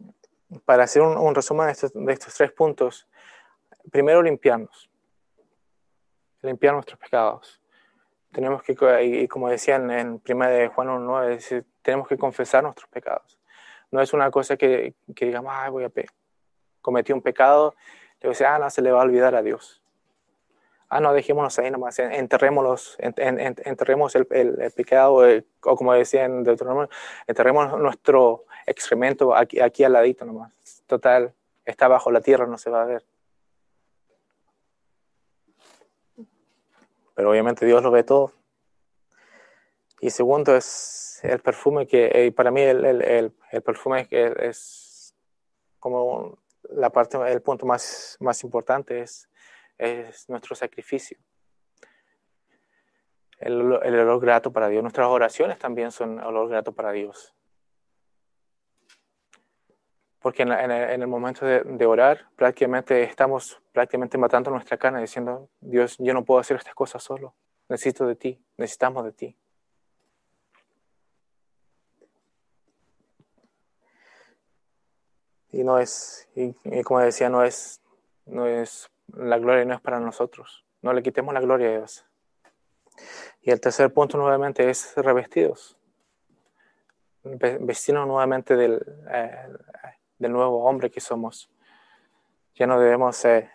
para 0.66 0.84
hacer 0.84 1.02
un, 1.02 1.34
resumen 1.34 1.68
de 1.68 1.72
estos, 1.72 1.94
de 1.94 2.14
estos, 2.14 2.34
tres 2.36 2.52
puntos, 2.52 3.08
primero 3.92 4.22
limpiarnos, 4.22 4.90
limpiar 6.42 6.74
nuestros 6.74 7.00
pecados. 7.00 7.62
Tenemos 8.32 8.62
que, 8.62 8.76
y 9.04 9.28
como 9.28 9.50
decía 9.50 9.78
en, 9.78 9.90
en 9.90 10.22
1 10.28 10.50
de 10.50 10.68
Juan 10.68 10.88
1.9, 10.88 11.66
tenemos 11.82 12.08
que 12.08 12.18
confesar 12.18 12.64
nuestros 12.64 12.88
pecados. 12.90 13.40
No 13.90 14.02
es 14.02 14.14
una 14.14 14.30
cosa 14.30 14.56
que, 14.56 14.94
que 15.16 15.26
digamos, 15.26 15.52
ah, 15.56 15.70
voy 15.70 15.84
a 15.84 15.92
cometí 16.82 17.12
un 17.12 17.22
pecado, 17.22 17.76
le 18.22 18.30
voy 18.30 18.38
a 18.46 18.56
ah, 18.56 18.60
no, 18.60 18.70
se 18.70 18.82
le 18.82 18.92
va 18.92 19.02
a 19.02 19.04
olvidar 19.04 19.36
a 19.36 19.42
Dios. 19.42 19.82
Ah, 20.92 21.00
no, 21.00 21.14
dejémonos 21.14 21.58
ahí 21.60 21.70
nomás, 21.70 22.00
enterremos 22.00 22.98
el, 23.00 24.28
el, 24.32 24.72
pecado, 24.76 25.28
eh, 25.28 25.46
o 25.64 25.76
como 25.76 25.94
decía 25.94 26.26
en 26.26 26.44
Deuteronomio, 26.44 26.90
enterremos 27.28 27.80
nuestro 27.80 28.46
excremento 28.66 29.36
aquí, 29.36 29.60
aquí 29.60 29.84
al 29.84 29.94
ladito 29.94 30.26
nomás. 30.26 30.52
Total, 30.88 31.32
está 31.64 31.88
bajo 31.88 32.10
la 32.10 32.22
tierra, 32.22 32.48
no 32.48 32.58
se 32.58 32.72
va 32.72 32.82
a 32.82 32.86
ver. 32.86 33.06
Pero 37.14 37.30
obviamente 37.30 37.68
Dios 37.68 37.84
lo 37.84 37.92
ve 37.92 38.04
todo. 38.04 38.34
Y 40.02 40.10
segundo 40.10 40.56
es 40.56 41.20
el 41.22 41.40
perfume 41.40 41.86
que, 41.86 42.10
eh, 42.14 42.32
para 42.32 42.50
mí 42.50 42.62
el, 42.62 42.84
el, 42.84 43.34
el 43.52 43.62
perfume 43.62 44.08
es, 44.10 44.36
es 44.40 45.16
como 45.80 46.40
la 46.70 46.90
parte, 46.90 47.18
el 47.32 47.42
punto 47.42 47.66
más, 47.66 48.18
más 48.20 48.44
importante 48.44 49.02
es, 49.02 49.30
es 49.78 50.30
nuestro 50.30 50.56
sacrificio. 50.56 51.18
El, 53.38 53.54
el, 53.84 54.00
olor 54.00 54.20
grato 54.20 54.52
para 54.52 54.68
Dios. 54.68 54.82
Nuestras 54.84 55.08
oraciones 55.08 55.58
también 55.58 55.92
son 55.92 56.20
olor 56.20 56.50
grato 56.50 56.74
para 56.74 56.92
Dios. 56.92 57.34
Porque 60.20 60.44
en, 60.44 60.52
el, 60.52 61.08
momento 61.08 61.46
de, 61.46 61.62
de, 61.62 61.86
orar, 61.86 62.28
prácticamente 62.36 63.04
estamos 63.04 63.62
prácticamente 63.72 64.18
matando 64.18 64.52
nuestra 64.52 64.78
carne, 64.78 65.00
diciendo, 65.00 65.50
Dios, 65.62 65.96
yo 65.98 66.14
no 66.14 66.26
puedo 66.26 66.42
hacer 66.42 66.58
estas 66.58 66.76
cosas 66.76 67.02
solo. 67.02 67.36
Necesito 67.70 68.06
de 68.06 68.16
ti, 68.18 68.44
necesitamos 68.58 69.06
de 69.06 69.14
ti. 69.14 69.38
Y 75.52 75.64
no 75.64 75.80
es, 75.80 76.28
y, 76.36 76.54
como 76.84 77.00
decía, 77.00 77.30
no 77.30 77.44
es, 77.44 77.82
no 78.26 78.46
es, 78.46 78.90
la 79.14 79.38
gloria 79.40 79.66
no 79.66 79.74
es 79.74 79.82
para 79.82 80.00
nosotros. 80.00 80.66
No 80.82 80.94
le 80.94 81.02
quitemos 81.02 81.34
la 81.34 81.42
gloria 81.42 81.70
a 81.70 81.78
Dios. 81.78 82.06
Y 83.42 83.52
el 83.52 83.60
tercer 83.60 83.92
punto 83.94 84.18
nuevamente 84.18 84.70
es 84.70 84.94
revestidos. 84.96 85.78
Vestirnos 87.24 88.08
nuevamente 88.08 88.56
del, 88.56 88.82
eh, 89.12 89.48
del 90.18 90.32
nuevo 90.32 90.64
hombre 90.66 90.90
que 90.90 91.00
somos. 91.00 91.50
Ya 92.56 92.68
no 92.68 92.80
debemos 92.80 93.24
eh, 93.26 93.50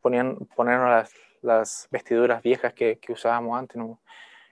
ponernos 0.00 0.88
las, 0.88 1.12
las, 1.42 1.88
vestiduras 1.90 2.42
viejas 2.42 2.72
que, 2.74 2.98
que 2.98 3.12
usábamos 3.12 3.58
antes. 3.58 3.76
¿no? 3.76 4.00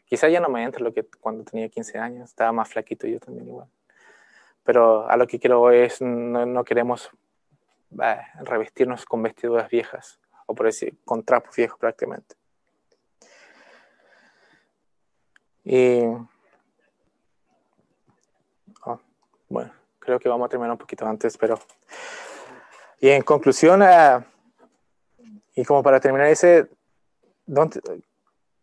Quizá 0.05 0.29
ya 0.29 0.41
no 0.41 0.49
me 0.49 0.63
entra 0.63 0.83
lo 0.83 0.93
que 0.93 1.05
cuando 1.21 1.45
tenía 1.45 1.69
15 1.69 1.99
años, 1.99 2.31
estaba 2.31 2.53
más 2.53 2.69
flaquito 2.69 3.07
yo 3.07 3.19
también 3.19 3.49
igual. 3.49 3.69
Pero 4.67 5.09
a 5.09 5.17
lo 5.17 5.27
que 5.27 5.39
quiero 5.39 5.71
es, 5.71 6.03
no, 6.03 6.45
no 6.45 6.65
queremos 6.65 7.11
eh, 8.03 8.21
revestirnos 8.41 9.07
con 9.07 9.23
vestiduras 9.23 9.71
viejas, 9.71 10.21
o 10.47 10.55
por 10.55 10.67
decir, 10.67 10.99
con 11.05 11.23
trapos 11.23 11.55
viejos 11.57 11.79
prácticamente. 11.79 12.35
Y 15.65 16.03
oh, 18.85 19.01
bueno, 19.49 19.73
creo 19.99 20.19
que 20.19 20.29
vamos 20.29 20.47
a 20.47 20.49
terminar 20.49 20.73
un 20.73 20.79
poquito 20.79 21.07
antes, 21.07 21.39
pero... 21.39 21.59
Y 22.99 23.11
en 23.11 23.23
conclusión, 23.23 23.83
uh, 23.83 24.23
y 25.55 25.65
como 25.65 25.83
para 25.83 26.01
terminar 26.01 26.29
ese, 26.29 26.69
¿dónde, 27.45 27.81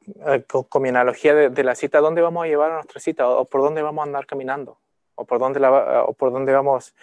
uh, 0.08 0.64
con, 0.68 0.82
mi 0.82 0.90
analogía 0.90 1.34
de, 1.34 1.64
la 1.64 1.76
cita, 1.76 2.00
¿dónde 2.00 2.22
vamos 2.22 2.44
a 2.44 2.48
llevar 2.48 2.72
a 2.72 2.76
nuestra 2.76 3.00
cita 3.00 3.28
o, 3.28 3.46
por 3.46 3.62
dónde 3.62 3.82
vamos 3.82 4.04
a 4.04 4.08
andar 4.08 4.26
caminando? 4.26 4.80
¿O 5.16 5.26
por 5.26 5.40
dónde, 5.40 5.60
la, 5.60 6.04
o 6.04 6.14
por 6.14 6.32
dónde 6.32 6.54
vamos? 6.54 6.96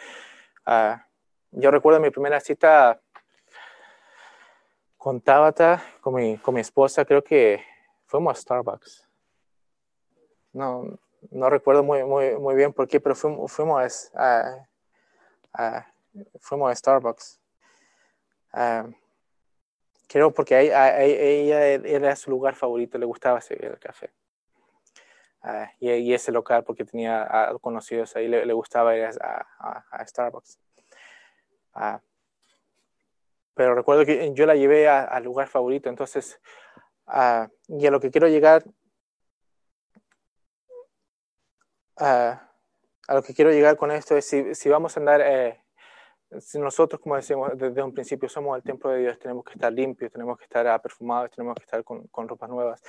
Uh, 0.67 0.97
yo 1.53 1.71
recuerdo 1.71 2.01
mi 2.01 2.11
primera 2.11 2.41
cita 2.41 3.01
con 4.97 5.21
Tabata, 5.21 5.83
con 6.01 6.15
mi, 6.15 6.37
con 6.39 6.55
mi 6.55 6.61
esposa, 6.61 7.05
creo 7.05 7.25
que 7.25 7.65
fuimos 8.07 8.37
a 8.37 8.41
Starbucks. 8.41 9.09
No, 10.53 10.85
no 11.31 11.51
recuerdo 11.51 11.83
muy, 11.83 12.05
muy, 12.05 12.37
muy 12.37 12.55
bien 12.55 12.73
por 12.73 12.87
qué, 12.89 13.01
pero 13.01 13.15
fuimos, 13.15 13.51
fuimos, 13.51 14.11
a, 14.15 14.67
fuimos 16.41 16.71
a 16.71 16.75
Starbucks. 16.75 17.41
Uh, 18.53 18.93
creo 20.07 20.33
porque 20.33 20.55
a, 20.57 21.03
ella 21.03 21.65
era 21.67 22.17
su 22.17 22.31
lugar 22.31 22.55
favorito, 22.55 22.99
le 22.99 23.07
gustaba 23.07 23.41
el 23.49 23.79
café. 23.79 24.11
Uh, 25.43 25.67
y, 25.79 25.91
y, 25.91 26.15
ese 26.15 26.33
local, 26.33 26.65
porque 26.65 26.85
tenía 26.85 27.51
conocidos 27.63 28.15
ahí, 28.15 28.29
le, 28.29 28.45
le 28.45 28.53
gustaba 28.53 28.95
ir 28.95 29.05
a, 29.05 29.85
a 29.91 30.07
Starbucks. 30.07 30.59
Uh, 31.75 31.99
pero 33.55 33.75
recuerdo 33.75 34.05
que 34.05 34.33
yo 34.35 34.47
la 34.47 34.55
llevé 34.55 34.89
al 34.89 35.23
lugar 35.25 35.49
favorito, 35.49 35.89
entonces, 35.89 36.41
y 37.69 37.87
a 37.87 37.91
lo 37.91 38.01
que 38.01 38.11
quiero 38.11 38.29
llegar 38.29 38.65
a 43.11 43.15
lo 43.15 43.23
que 43.23 43.35
quiero 43.35 43.51
llegar 43.51 43.77
con 43.77 43.91
esto 43.91 44.17
es 44.17 44.25
si, 44.25 44.55
si 44.55 44.69
vamos 44.69 44.97
a 44.97 45.01
andar, 45.01 45.21
eh, 45.21 45.61
si 46.39 46.59
nosotros, 46.59 47.01
como 47.01 47.17
decimos 47.17 47.51
desde 47.57 47.83
un 47.83 47.93
principio, 47.93 48.29
somos 48.29 48.57
el 48.57 48.63
templo 48.63 48.91
de 48.91 49.01
Dios, 49.01 49.19
tenemos 49.19 49.45
que 49.45 49.53
estar 49.55 49.73
limpios, 49.73 50.13
tenemos 50.13 50.39
que 50.39 50.45
estar 50.45 50.81
perfumados, 50.81 51.31
tenemos 51.33 51.57
que 51.57 51.65
estar 51.65 51.83
con, 51.83 52.07
con 52.07 52.29
ropas 52.29 52.49
nuevas. 52.49 52.83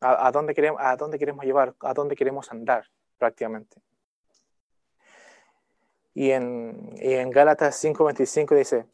A, 0.00 0.26
a, 0.26 0.32
dónde 0.32 0.54
queremos, 0.54 0.80
¿A 0.82 0.96
dónde 0.96 1.18
queremos 1.18 1.44
llevar? 1.44 1.74
¿A 1.80 1.94
dónde 1.94 2.16
queremos 2.16 2.50
andar 2.50 2.86
prácticamente? 3.18 3.80
Y 6.14 6.32
en, 6.32 6.94
y 6.96 7.14
en 7.14 7.30
Gálatas 7.30 7.82
5:25 7.82 8.56
dice, 8.56 8.86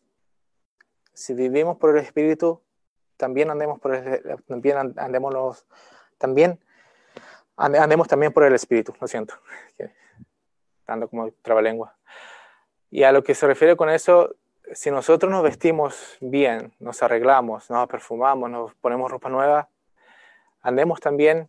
si 1.12 1.34
vivimos 1.34 1.78
por 1.78 1.96
el 1.96 2.04
Espíritu, 2.04 2.60
también 3.16 3.50
andemos 3.50 3.80
por 3.80 3.94
el, 3.94 4.42
también 4.46 4.94
andemos 4.96 5.32
los, 5.32 5.66
también 6.18 6.60
andemos 7.56 8.06
también 8.06 8.32
por 8.32 8.44
el 8.44 8.54
Espíritu, 8.54 8.94
lo 9.00 9.06
siento, 9.06 9.34
dando 10.86 11.08
como 11.08 11.30
trabalengua. 11.42 11.96
Y 12.90 13.02
a 13.02 13.12
lo 13.12 13.24
que 13.24 13.34
se 13.34 13.46
refiere 13.46 13.76
con 13.76 13.88
eso, 13.88 14.36
si 14.72 14.90
nosotros 14.90 15.30
nos 15.30 15.42
vestimos 15.42 16.18
bien, 16.20 16.74
nos 16.78 17.02
arreglamos, 17.02 17.70
nos 17.70 17.88
perfumamos, 17.88 18.50
nos 18.50 18.74
ponemos 18.74 19.10
ropa 19.10 19.28
nueva, 19.28 19.68
andemos 20.66 20.98
también, 20.98 21.48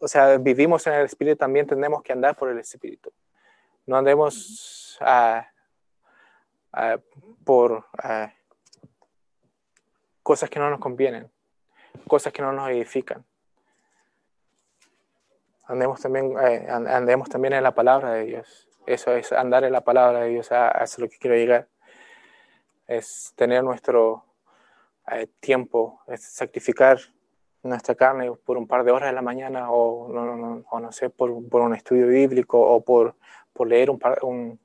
o, 0.00 0.08
sea, 0.08 0.36
vivimos 0.38 0.84
en 0.88 0.94
el 0.94 1.04
Espíritu, 1.04 1.36
también 1.36 1.64
tenemos 1.64 2.02
que 2.02 2.12
andar 2.12 2.34
por 2.36 2.48
el 2.48 2.58
Espíritu. 2.58 3.12
No 3.86 3.96
andemos 3.96 4.98
por 7.44 7.86
cosas 10.24 10.50
que 10.50 10.58
no 10.58 10.70
nos 10.70 10.80
convienen, 10.80 11.30
cosas 12.08 12.32
que 12.32 12.42
no 12.42 12.50
nos 12.50 12.68
edifican. 12.70 13.24
andemos 15.66 16.00
también, 16.00 16.34
eh, 16.42 16.66
andemos 16.68 17.28
también 17.28 17.54
en 17.54 17.62
la 17.62 17.76
palabra 17.76 18.14
de 18.14 18.24
Dios. 18.24 18.68
Eso 18.86 19.12
es 19.12 19.30
andar 19.30 19.62
en 19.62 19.72
la 19.72 19.82
palabra 19.82 20.22
de 20.22 20.30
Dios, 20.30 20.48
eso 20.50 20.82
es 20.82 20.98
lo 20.98 21.08
que 21.08 21.18
quiero 21.18 21.36
llegar. 21.36 21.68
Es 22.88 23.32
tener 23.36 23.62
nuestro 23.62 24.24
eh, 25.12 25.28
tiempo, 25.38 26.00
es 26.08 26.24
sacrificar 26.24 26.98
nuestra 27.64 27.94
carne 27.94 28.30
por 28.44 28.56
un 28.56 28.66
par 28.66 28.84
de 28.84 28.92
horas 28.92 29.08
de 29.08 29.14
la 29.14 29.22
mañana 29.22 29.70
o 29.70 30.12
no, 30.12 30.36
no, 30.36 30.64
o 30.70 30.80
no 30.80 30.92
sé, 30.92 31.10
por, 31.10 31.48
por, 31.48 31.62
un 31.62 31.74
estudio 31.74 32.06
bíblico 32.06 32.60
o 32.60 32.82
por, 32.82 33.16
por 33.52 33.66
leer 33.66 33.90
un, 33.90 33.98
un, 34.22 34.60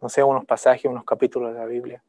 no 0.00 0.08
sé, 0.08 0.22
unos 0.22 0.44
pasajes, 0.44 0.86
unos 0.86 1.04
capítulos 1.04 1.52
de 1.52 1.58
la 1.58 1.66
Biblia. 1.66 2.02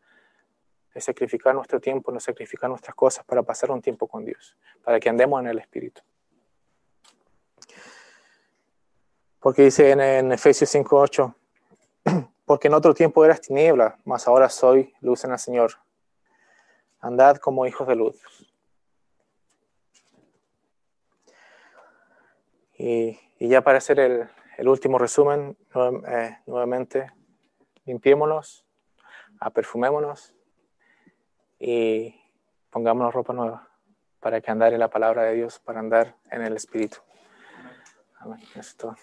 Es 0.93 1.05
sacrificar 1.05 1.55
nuestro 1.55 1.79
tiempo, 1.79 2.11
no 2.11 2.19
sacrificar 2.19 2.69
nuestras 2.69 2.95
cosas 2.95 3.25
para 3.25 3.43
pasar 3.43 3.71
un 3.71 3.81
tiempo 3.81 4.07
con 4.07 4.25
Dios, 4.25 4.57
para 4.83 4.99
que 4.99 5.09
andemos 5.09 5.39
en 5.39 5.47
el 5.47 5.59
Espíritu. 5.59 6.01
Porque 9.39 9.63
dice 9.63 9.91
en, 9.91 10.01
en 10.01 10.31
Efesios 10.31 10.73
5.8, 10.73 11.35
porque 12.45 12.67
en 12.67 12.73
otro 12.73 12.93
tiempo 12.93 13.23
eras 13.23 13.41
tiniebla, 13.41 13.97
mas 14.05 14.27
ahora 14.27 14.49
soy 14.49 14.93
luz 15.01 15.23
en 15.25 15.31
el 15.31 15.39
Señor. 15.39 15.73
Andad 16.99 17.37
como 17.37 17.65
hijos 17.65 17.87
de 17.87 17.95
luz. 17.95 18.52
Y, 22.85 23.17
ya 23.39 23.61
para 23.61 23.77
hacer 23.77 23.97
el, 24.57 24.67
último 24.67 24.97
resumen, 24.97 25.57
eh, 26.05 26.37
nuevamente, 26.45 27.09
limpiémonos, 27.85 28.65
aperfumémonos 29.39 30.35
y 31.59 32.13
pongámonos 32.69 33.13
ropa 33.13 33.31
nueva 33.31 33.69
para 34.19 34.41
que 34.41 34.51
andar 34.51 34.73
en 34.73 34.79
la 34.79 34.89
palabra 34.89 35.23
de 35.23 35.35
Dios, 35.35 35.59
para 35.59 35.79
andar 35.79 36.17
en 36.29 36.41
el 36.41 36.57
Espíritu. 36.57 36.97
Amén. 38.19 38.41
Eso 38.53 38.93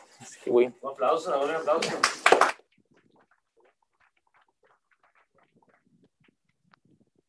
Un 0.47 0.74
aplauso, 0.91 1.43
un 1.43 1.51
aplauso. 1.51 1.97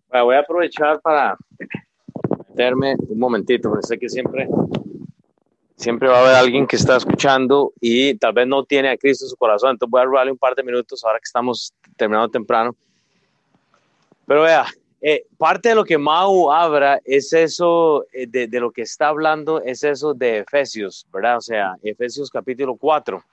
voy 0.10 0.36
a 0.36 0.40
aprovechar 0.40 1.00
para 1.00 1.38
meterme 2.50 2.96
un 3.08 3.20
momentito, 3.20 3.70
porque 3.70 3.88
sé 3.88 3.98
que 3.98 4.10
siempre, 4.10 4.50
siempre 5.82 6.08
va 6.08 6.20
a 6.20 6.22
haber 6.22 6.36
alguien 6.36 6.68
que 6.68 6.76
está 6.76 6.96
escuchando 6.96 7.74
y 7.82 8.14
tal 8.16 8.34
vez 8.34 8.46
no 8.46 8.64
tiene 8.64 8.90
a 8.90 8.98
Cristo 8.98 9.26
en 9.26 9.30
su 9.30 9.36
corazón. 9.36 9.72
Entonces 9.72 9.92
voy 9.92 10.02
a 10.02 10.06
robarle 10.06 10.32
un 10.32 10.38
par 10.38 10.54
de 10.54 10.64
minutos 10.64 11.04
ahora 11.04 11.18
que 11.18 11.26
estamos 11.26 11.74
terminando 11.98 12.30
temprano. 12.30 12.76
Pero 14.28 14.44
vea, 14.44 14.68
eh, 15.02 15.26
parte 15.38 15.70
de 15.70 15.76
lo 15.76 15.84
que 15.84 15.98
Mau 15.98 16.52
habla 16.52 17.02
es 17.04 17.34
eso, 17.34 18.06
eh, 18.14 18.28
de, 18.28 18.60
lo 18.60 18.70
que 18.72 18.84
está 18.84 19.08
hablando, 19.08 19.60
es 19.64 19.84
eso 19.84 20.14
de 20.14 20.40
Efesios, 20.40 21.08
¿verdad? 21.12 21.38
O 21.38 21.42
sea, 21.42 21.76
Efesios 21.82 22.30
capítulo 22.30 22.76
4. 22.76 23.24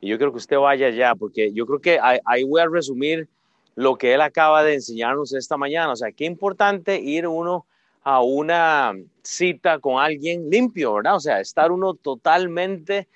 Y 0.00 0.08
yo 0.08 0.16
creo 0.16 0.30
que 0.30 0.38
usted 0.38 0.56
vaya 0.56 0.88
ya, 0.88 1.14
porque 1.14 1.52
yo 1.52 1.66
creo 1.66 1.78
que 1.78 1.98
ahí, 2.00 2.18
ahí 2.24 2.44
voy 2.44 2.62
a 2.62 2.68
resumir 2.68 3.28
lo 3.74 3.96
que 3.96 4.14
él 4.14 4.22
acaba 4.22 4.62
de 4.62 4.74
enseñarnos 4.74 5.34
esta 5.34 5.58
mañana. 5.58 5.92
O 5.92 5.96
sea, 5.96 6.10
qué 6.10 6.24
importante 6.24 6.98
ir 6.98 7.26
uno 7.26 7.66
a 8.08 8.22
una 8.22 8.94
cita 9.22 9.78
con 9.80 10.02
alguien 10.02 10.48
limpio, 10.48 10.94
¿verdad? 10.94 11.16
O 11.16 11.20
sea, 11.20 11.40
estar 11.40 11.70
uno 11.70 11.92
totalmente 11.92 13.06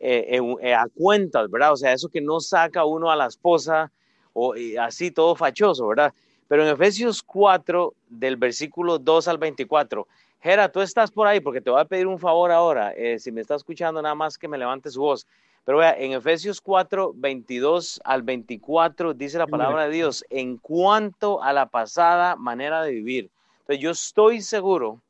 eh, 0.00 0.40
eh, 0.62 0.74
a 0.74 0.86
cuentas, 0.88 1.50
¿verdad? 1.50 1.74
O 1.74 1.76
sea, 1.76 1.92
eso 1.92 2.08
que 2.08 2.22
no 2.22 2.40
saca 2.40 2.86
uno 2.86 3.10
a 3.10 3.16
la 3.16 3.26
esposa 3.26 3.92
o 4.32 4.54
así 4.80 5.10
todo 5.10 5.36
fachoso, 5.36 5.88
¿verdad? 5.88 6.14
Pero 6.48 6.62
en 6.62 6.70
Efesios 6.70 7.22
4, 7.22 7.92
del 8.08 8.36
versículo 8.38 8.98
2 8.98 9.28
al 9.28 9.36
24, 9.36 10.08
Gera, 10.40 10.72
tú 10.72 10.80
estás 10.80 11.10
por 11.10 11.26
ahí 11.26 11.40
porque 11.40 11.60
te 11.60 11.68
voy 11.68 11.82
a 11.82 11.84
pedir 11.84 12.06
un 12.06 12.18
favor 12.18 12.50
ahora. 12.50 12.92
Eh, 12.92 13.18
si 13.18 13.30
me 13.30 13.42
está 13.42 13.54
escuchando, 13.54 14.00
nada 14.00 14.14
más 14.14 14.38
que 14.38 14.48
me 14.48 14.56
levante 14.56 14.88
su 14.88 15.02
voz. 15.02 15.26
Pero 15.66 15.76
vea, 15.76 15.94
en 15.98 16.12
Efesios 16.12 16.62
4, 16.62 17.12
22 17.14 18.00
al 18.02 18.22
24 18.22 19.12
dice 19.12 19.36
la 19.36 19.46
palabra 19.46 19.84
de 19.84 19.90
Dios 19.90 20.24
en 20.30 20.56
cuanto 20.56 21.42
a 21.42 21.52
la 21.52 21.66
pasada 21.66 22.34
manera 22.36 22.82
de 22.82 22.92
vivir. 22.92 23.30
Entonces 23.68 23.82
yo 23.82 23.90
estoy 23.90 24.40
seguro 24.40 25.02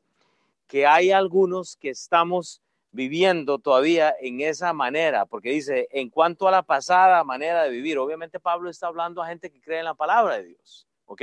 que 0.67 0.85
hay 0.85 1.11
algunos 1.11 1.77
que 1.77 1.91
estamos 1.91 2.61
viviendo 2.91 3.57
todavía 3.57 4.13
en 4.19 4.41
esa 4.41 4.73
manera, 4.73 5.25
porque 5.25 5.51
dice, 5.51 5.87
en 5.91 6.09
cuanto 6.09 6.45
a 6.45 6.51
la 6.51 6.61
pasada 6.61 7.23
manera 7.23 7.63
de 7.63 7.69
vivir, 7.69 7.97
obviamente 7.97 8.37
Pablo 8.37 8.69
está 8.69 8.87
hablando 8.87 9.23
a 9.23 9.27
gente 9.27 9.49
que 9.49 9.61
cree 9.61 9.79
en 9.79 9.85
la 9.85 9.93
palabra 9.93 10.39
de 10.39 10.43
Dios, 10.43 10.89
¿ok? 11.05 11.21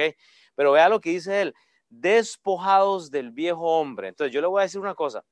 Pero 0.54 0.72
vea 0.72 0.88
lo 0.88 0.98
que 0.98 1.10
dice 1.10 1.42
él, 1.42 1.54
despojados 1.90 3.10
del 3.10 3.32
viejo 3.32 3.80
hombre. 3.80 4.08
Entonces 4.08 4.32
yo 4.32 4.40
le 4.40 4.46
voy 4.46 4.60
a 4.60 4.62
decir 4.62 4.80
una 4.80 4.94
cosa, 4.94 5.22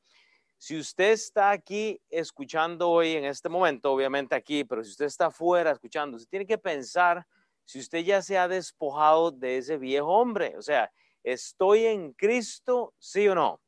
si 0.58 0.78
usted 0.78 1.12
está 1.12 1.52
aquí 1.52 1.98
escuchando 2.10 2.90
hoy 2.90 3.12
en 3.12 3.24
este 3.24 3.48
momento, 3.48 3.90
obviamente 3.90 4.34
aquí, 4.34 4.62
pero 4.62 4.84
si 4.84 4.90
usted 4.90 5.06
está 5.06 5.26
afuera 5.26 5.70
escuchando, 5.70 6.18
usted 6.18 6.28
tiene 6.28 6.46
que 6.46 6.58
pensar 6.58 7.26
si 7.64 7.78
usted 7.78 8.00
ya 8.00 8.20
se 8.20 8.36
ha 8.36 8.46
despojado 8.46 9.30
de 9.30 9.56
ese 9.56 9.78
viejo 9.78 10.08
hombre. 10.08 10.54
O 10.58 10.60
sea, 10.60 10.92
¿estoy 11.24 11.86
en 11.86 12.12
Cristo, 12.12 12.94
sí 12.98 13.26
o 13.26 13.34
no? 13.34 13.60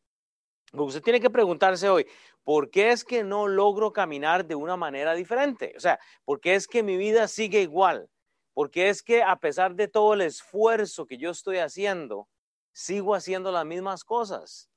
Usted 0.72 1.02
tiene 1.02 1.20
que 1.20 1.30
preguntarse 1.30 1.88
hoy, 1.88 2.06
¿por 2.44 2.70
qué 2.70 2.90
es 2.90 3.04
que 3.04 3.24
no 3.24 3.48
logro 3.48 3.92
caminar 3.92 4.46
de 4.46 4.54
una 4.54 4.76
manera 4.76 5.14
diferente? 5.14 5.74
O 5.76 5.80
sea, 5.80 5.98
¿por 6.24 6.40
qué 6.40 6.54
es 6.54 6.68
que 6.68 6.82
mi 6.82 6.96
vida 6.96 7.26
sigue 7.26 7.62
igual? 7.62 8.08
¿Por 8.52 8.70
qué 8.70 8.88
es 8.88 9.02
que 9.02 9.22
a 9.22 9.36
pesar 9.36 9.74
de 9.74 9.88
todo 9.88 10.14
el 10.14 10.20
esfuerzo 10.20 11.06
que 11.06 11.18
yo 11.18 11.30
estoy 11.30 11.58
haciendo, 11.58 12.28
sigo 12.72 13.14
haciendo 13.14 13.50
las 13.50 13.64
mismas 13.64 14.04
cosas? 14.04 14.70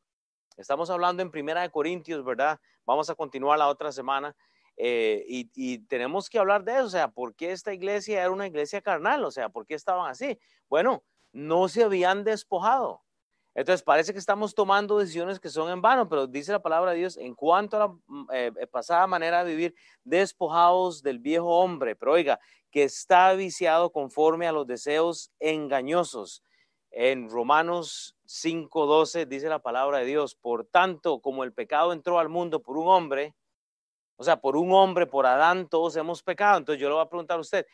Estamos 0.57 0.89
hablando 0.89 1.21
en 1.21 1.31
Primera 1.31 1.61
de 1.61 1.69
Corintios, 1.69 2.23
¿verdad? 2.23 2.59
Vamos 2.85 3.09
a 3.09 3.15
continuar 3.15 3.57
la 3.59 3.69
otra 3.69 3.91
semana. 3.91 4.35
Eh, 4.75 5.25
y, 5.27 5.79
tenemos 5.87 6.29
que 6.29 6.39
hablar 6.39 6.63
de 6.63 6.73
eso, 6.73 6.85
o 6.85 6.89
sea, 6.89 7.09
¿por 7.09 7.35
qué 7.35 7.51
esta 7.51 7.73
iglesia 7.73 8.21
era 8.21 8.31
una 8.31 8.47
iglesia 8.47 8.81
carnal? 8.81 9.25
O 9.25 9.31
sea, 9.31 9.49
¿por 9.49 9.65
qué 9.65 9.73
estaban 9.73 10.09
así? 10.09 10.39
Bueno, 10.69 11.03
no 11.31 11.67
se 11.67 11.83
habían 11.83 12.23
despojado. 12.23 13.01
Entonces 13.55 13.83
parece 13.83 14.13
que 14.13 14.19
estamos 14.19 14.53
tomando 14.53 14.99
decisiones 14.99 15.39
que 15.39 15.49
son 15.49 15.69
en 15.71 15.81
vano, 15.81 16.07
pero 16.07 16.27
dice 16.27 16.51
la 16.51 16.61
palabra 16.61 16.91
de 16.91 16.99
Dios 16.99 17.17
en 17.17 17.35
cuanto 17.35 17.75
a 17.75 17.79
la 17.79 17.87
mm, 17.87 18.27
eh, 18.31 18.51
eh, 18.57 18.67
pasada 18.67 19.07
manera 19.07 19.43
de 19.43 19.51
vivir, 19.51 19.75
despojados 20.03 21.01
del 21.01 21.19
viejo 21.19 21.47
hombre, 21.47 21.95
pero 21.95 22.13
oiga, 22.13 22.39
que 22.71 22.83
está 22.83 23.33
viciado 23.33 23.91
conforme 23.91 24.47
a 24.47 24.51
los 24.51 24.67
deseos 24.67 25.31
engañosos. 25.39 26.43
En 26.91 27.29
Romanos 27.29 28.15
5.12 28.27 29.27
dice 29.27 29.49
la 29.49 29.59
palabra 29.59 29.99
de 29.99 30.05
Dios, 30.05 30.35
por 30.35 30.65
tanto, 30.65 31.19
como 31.19 31.43
el 31.43 31.53
pecado 31.53 31.93
entró 31.93 32.19
al 32.19 32.29
mundo 32.29 32.61
por 32.61 32.77
un 32.77 32.87
hombre, 32.87 33.35
o 34.15 34.23
sea, 34.23 34.39
por 34.41 34.57
un 34.57 34.73
hombre, 34.73 35.05
por 35.07 35.25
Adán, 35.25 35.67
todos 35.67 35.95
hemos 35.95 36.21
pecado. 36.21 36.57
Entonces 36.57 36.81
yo 36.81 36.89
le 36.89 36.95
voy 36.95 37.03
a 37.03 37.09
preguntar 37.09 37.37
a 37.37 37.41
usted, 37.41 37.65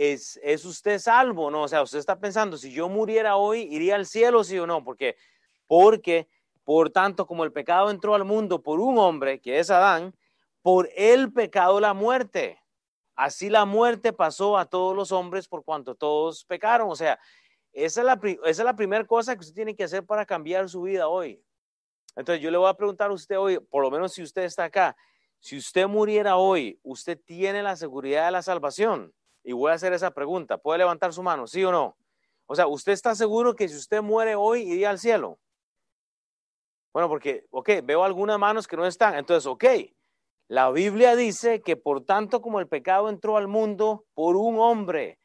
¿es, 0.00 0.40
¿es 0.42 0.64
usted 0.64 0.98
salvo? 0.98 1.50
No, 1.50 1.64
o 1.64 1.68
sea, 1.68 1.82
usted 1.82 1.98
está 1.98 2.18
pensando, 2.18 2.56
si 2.56 2.72
yo 2.72 2.88
muriera 2.88 3.36
hoy, 3.36 3.68
¿iría 3.70 3.96
al 3.96 4.06
cielo, 4.06 4.42
sí 4.44 4.58
o 4.58 4.66
no? 4.66 4.82
Porque, 4.82 5.16
porque, 5.66 6.26
por 6.64 6.88
tanto, 6.88 7.26
como 7.26 7.44
el 7.44 7.52
pecado 7.52 7.90
entró 7.90 8.14
al 8.14 8.24
mundo 8.24 8.62
por 8.62 8.80
un 8.80 8.96
hombre, 8.96 9.42
que 9.42 9.58
es 9.58 9.70
Adán, 9.70 10.14
por 10.62 10.88
el 10.96 11.30
pecado 11.34 11.80
la 11.80 11.92
muerte. 11.92 12.58
Así 13.14 13.50
la 13.50 13.66
muerte 13.66 14.14
pasó 14.14 14.56
a 14.56 14.64
todos 14.64 14.96
los 14.96 15.12
hombres 15.12 15.46
por 15.46 15.64
cuanto 15.64 15.94
todos 15.94 16.46
pecaron. 16.46 16.90
O 16.90 16.96
sea, 16.96 17.20
esa 17.70 18.00
es, 18.00 18.06
la, 18.06 18.18
esa 18.22 18.62
es 18.62 18.64
la 18.64 18.76
primera 18.76 19.04
cosa 19.04 19.34
que 19.34 19.40
usted 19.40 19.54
tiene 19.54 19.76
que 19.76 19.84
hacer 19.84 20.06
para 20.06 20.24
cambiar 20.24 20.66
su 20.70 20.80
vida 20.80 21.08
hoy. 21.08 21.44
Entonces 22.16 22.42
yo 22.42 22.50
le 22.50 22.56
voy 22.56 22.70
a 22.70 22.74
preguntar 22.74 23.10
a 23.10 23.12
usted 23.12 23.38
hoy, 23.38 23.58
por 23.58 23.82
lo 23.82 23.90
menos 23.90 24.14
si 24.14 24.22
usted 24.22 24.44
está 24.44 24.64
acá, 24.64 24.96
si 25.40 25.58
usted 25.58 25.86
muriera 25.86 26.38
hoy, 26.38 26.80
¿usted 26.82 27.20
tiene 27.22 27.62
la 27.62 27.76
seguridad 27.76 28.24
de 28.24 28.30
la 28.30 28.40
salvación? 28.40 29.12
Y 29.42 29.52
voy 29.52 29.70
a 29.70 29.74
hacer 29.74 29.92
esa 29.92 30.10
pregunta. 30.10 30.58
¿Puede 30.58 30.78
levantar 30.78 31.12
su 31.12 31.22
mano? 31.22 31.46
¿Sí 31.46 31.64
o 31.64 31.72
no? 31.72 31.96
O 32.46 32.54
sea, 32.54 32.66
¿usted 32.66 32.92
está 32.92 33.14
seguro 33.14 33.54
que 33.54 33.68
si 33.68 33.76
usted 33.76 34.02
muere 34.02 34.34
hoy, 34.34 34.62
iría 34.62 34.90
al 34.90 34.98
cielo? 34.98 35.38
Bueno, 36.92 37.08
porque, 37.08 37.46
ok, 37.50 37.70
veo 37.84 38.02
algunas 38.02 38.38
manos 38.38 38.66
que 38.66 38.76
no 38.76 38.86
están. 38.86 39.14
Entonces, 39.14 39.46
ok, 39.46 39.64
la 40.48 40.70
Biblia 40.72 41.14
dice 41.14 41.62
que 41.62 41.76
por 41.76 42.04
tanto 42.04 42.42
como 42.42 42.58
el 42.58 42.66
pecado 42.66 43.08
entró 43.08 43.36
al 43.36 43.46
mundo 43.46 44.04
por 44.14 44.34
un 44.34 44.58
hombre, 44.58 45.20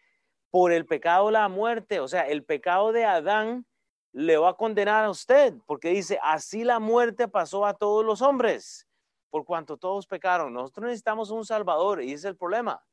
por 0.51 0.71
el 0.71 0.85
pecado 0.85 1.31
la 1.31 1.49
muerte, 1.49 1.99
o 1.99 2.07
sea, 2.07 2.27
el 2.27 2.43
pecado 2.43 2.91
de 2.91 3.05
Adán 3.05 3.65
le 4.13 4.37
va 4.37 4.49
a 4.49 4.53
condenar 4.53 5.03
a 5.03 5.09
usted, 5.09 5.55
porque 5.65 5.89
dice, 5.89 6.19
así 6.21 6.63
la 6.63 6.79
muerte 6.79 7.27
pasó 7.27 7.65
a 7.65 7.73
todos 7.73 8.05
los 8.05 8.21
hombres, 8.21 8.87
por 9.31 9.45
cuanto 9.45 9.77
todos 9.77 10.05
pecaron. 10.05 10.53
Nosotros 10.53 10.85
necesitamos 10.85 11.31
un 11.31 11.43
Salvador 11.43 12.03
y 12.03 12.13
es 12.13 12.23
el 12.23 12.37
problema, 12.37 12.85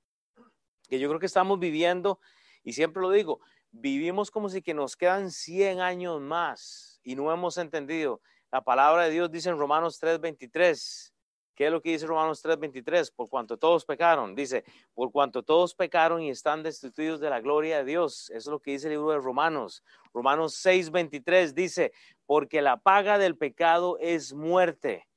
que 0.92 0.98
yo 0.98 1.08
creo 1.08 1.18
que 1.18 1.24
estamos 1.24 1.58
viviendo, 1.58 2.20
y 2.62 2.74
siempre 2.74 3.00
lo 3.00 3.10
digo, 3.10 3.40
vivimos 3.70 4.30
como 4.30 4.50
si 4.50 4.60
que 4.60 4.74
nos 4.74 4.94
quedan 4.94 5.30
100 5.30 5.80
años 5.80 6.20
más 6.20 7.00
y 7.02 7.14
no 7.14 7.32
hemos 7.32 7.56
entendido. 7.56 8.20
La 8.50 8.62
palabra 8.62 9.04
de 9.04 9.10
Dios 9.12 9.30
dice 9.30 9.48
en 9.48 9.56
Romanos 9.56 9.98
3:23, 9.98 11.14
¿Qué 11.54 11.64
es 11.64 11.72
lo 11.72 11.80
que 11.80 11.92
dice 11.92 12.06
Romanos 12.06 12.42
3:23? 12.42 13.10
Por 13.10 13.30
cuanto 13.30 13.56
todos 13.56 13.86
pecaron, 13.86 14.34
dice, 14.34 14.64
por 14.92 15.10
cuanto 15.10 15.42
todos 15.42 15.74
pecaron 15.74 16.20
y 16.20 16.28
están 16.28 16.62
destituidos 16.62 17.20
de 17.20 17.30
la 17.30 17.40
gloria 17.40 17.78
de 17.78 17.84
Dios. 17.84 18.28
Eso 18.28 18.36
es 18.36 18.46
lo 18.48 18.60
que 18.60 18.72
dice 18.72 18.88
el 18.88 18.92
libro 18.92 19.12
de 19.12 19.18
Romanos. 19.18 19.82
Romanos 20.12 20.54
6:23 20.62 21.54
dice, 21.54 21.94
porque 22.26 22.60
la 22.60 22.76
paga 22.76 23.16
del 23.16 23.38
pecado 23.38 23.96
es 23.98 24.34
muerte, 24.34 25.08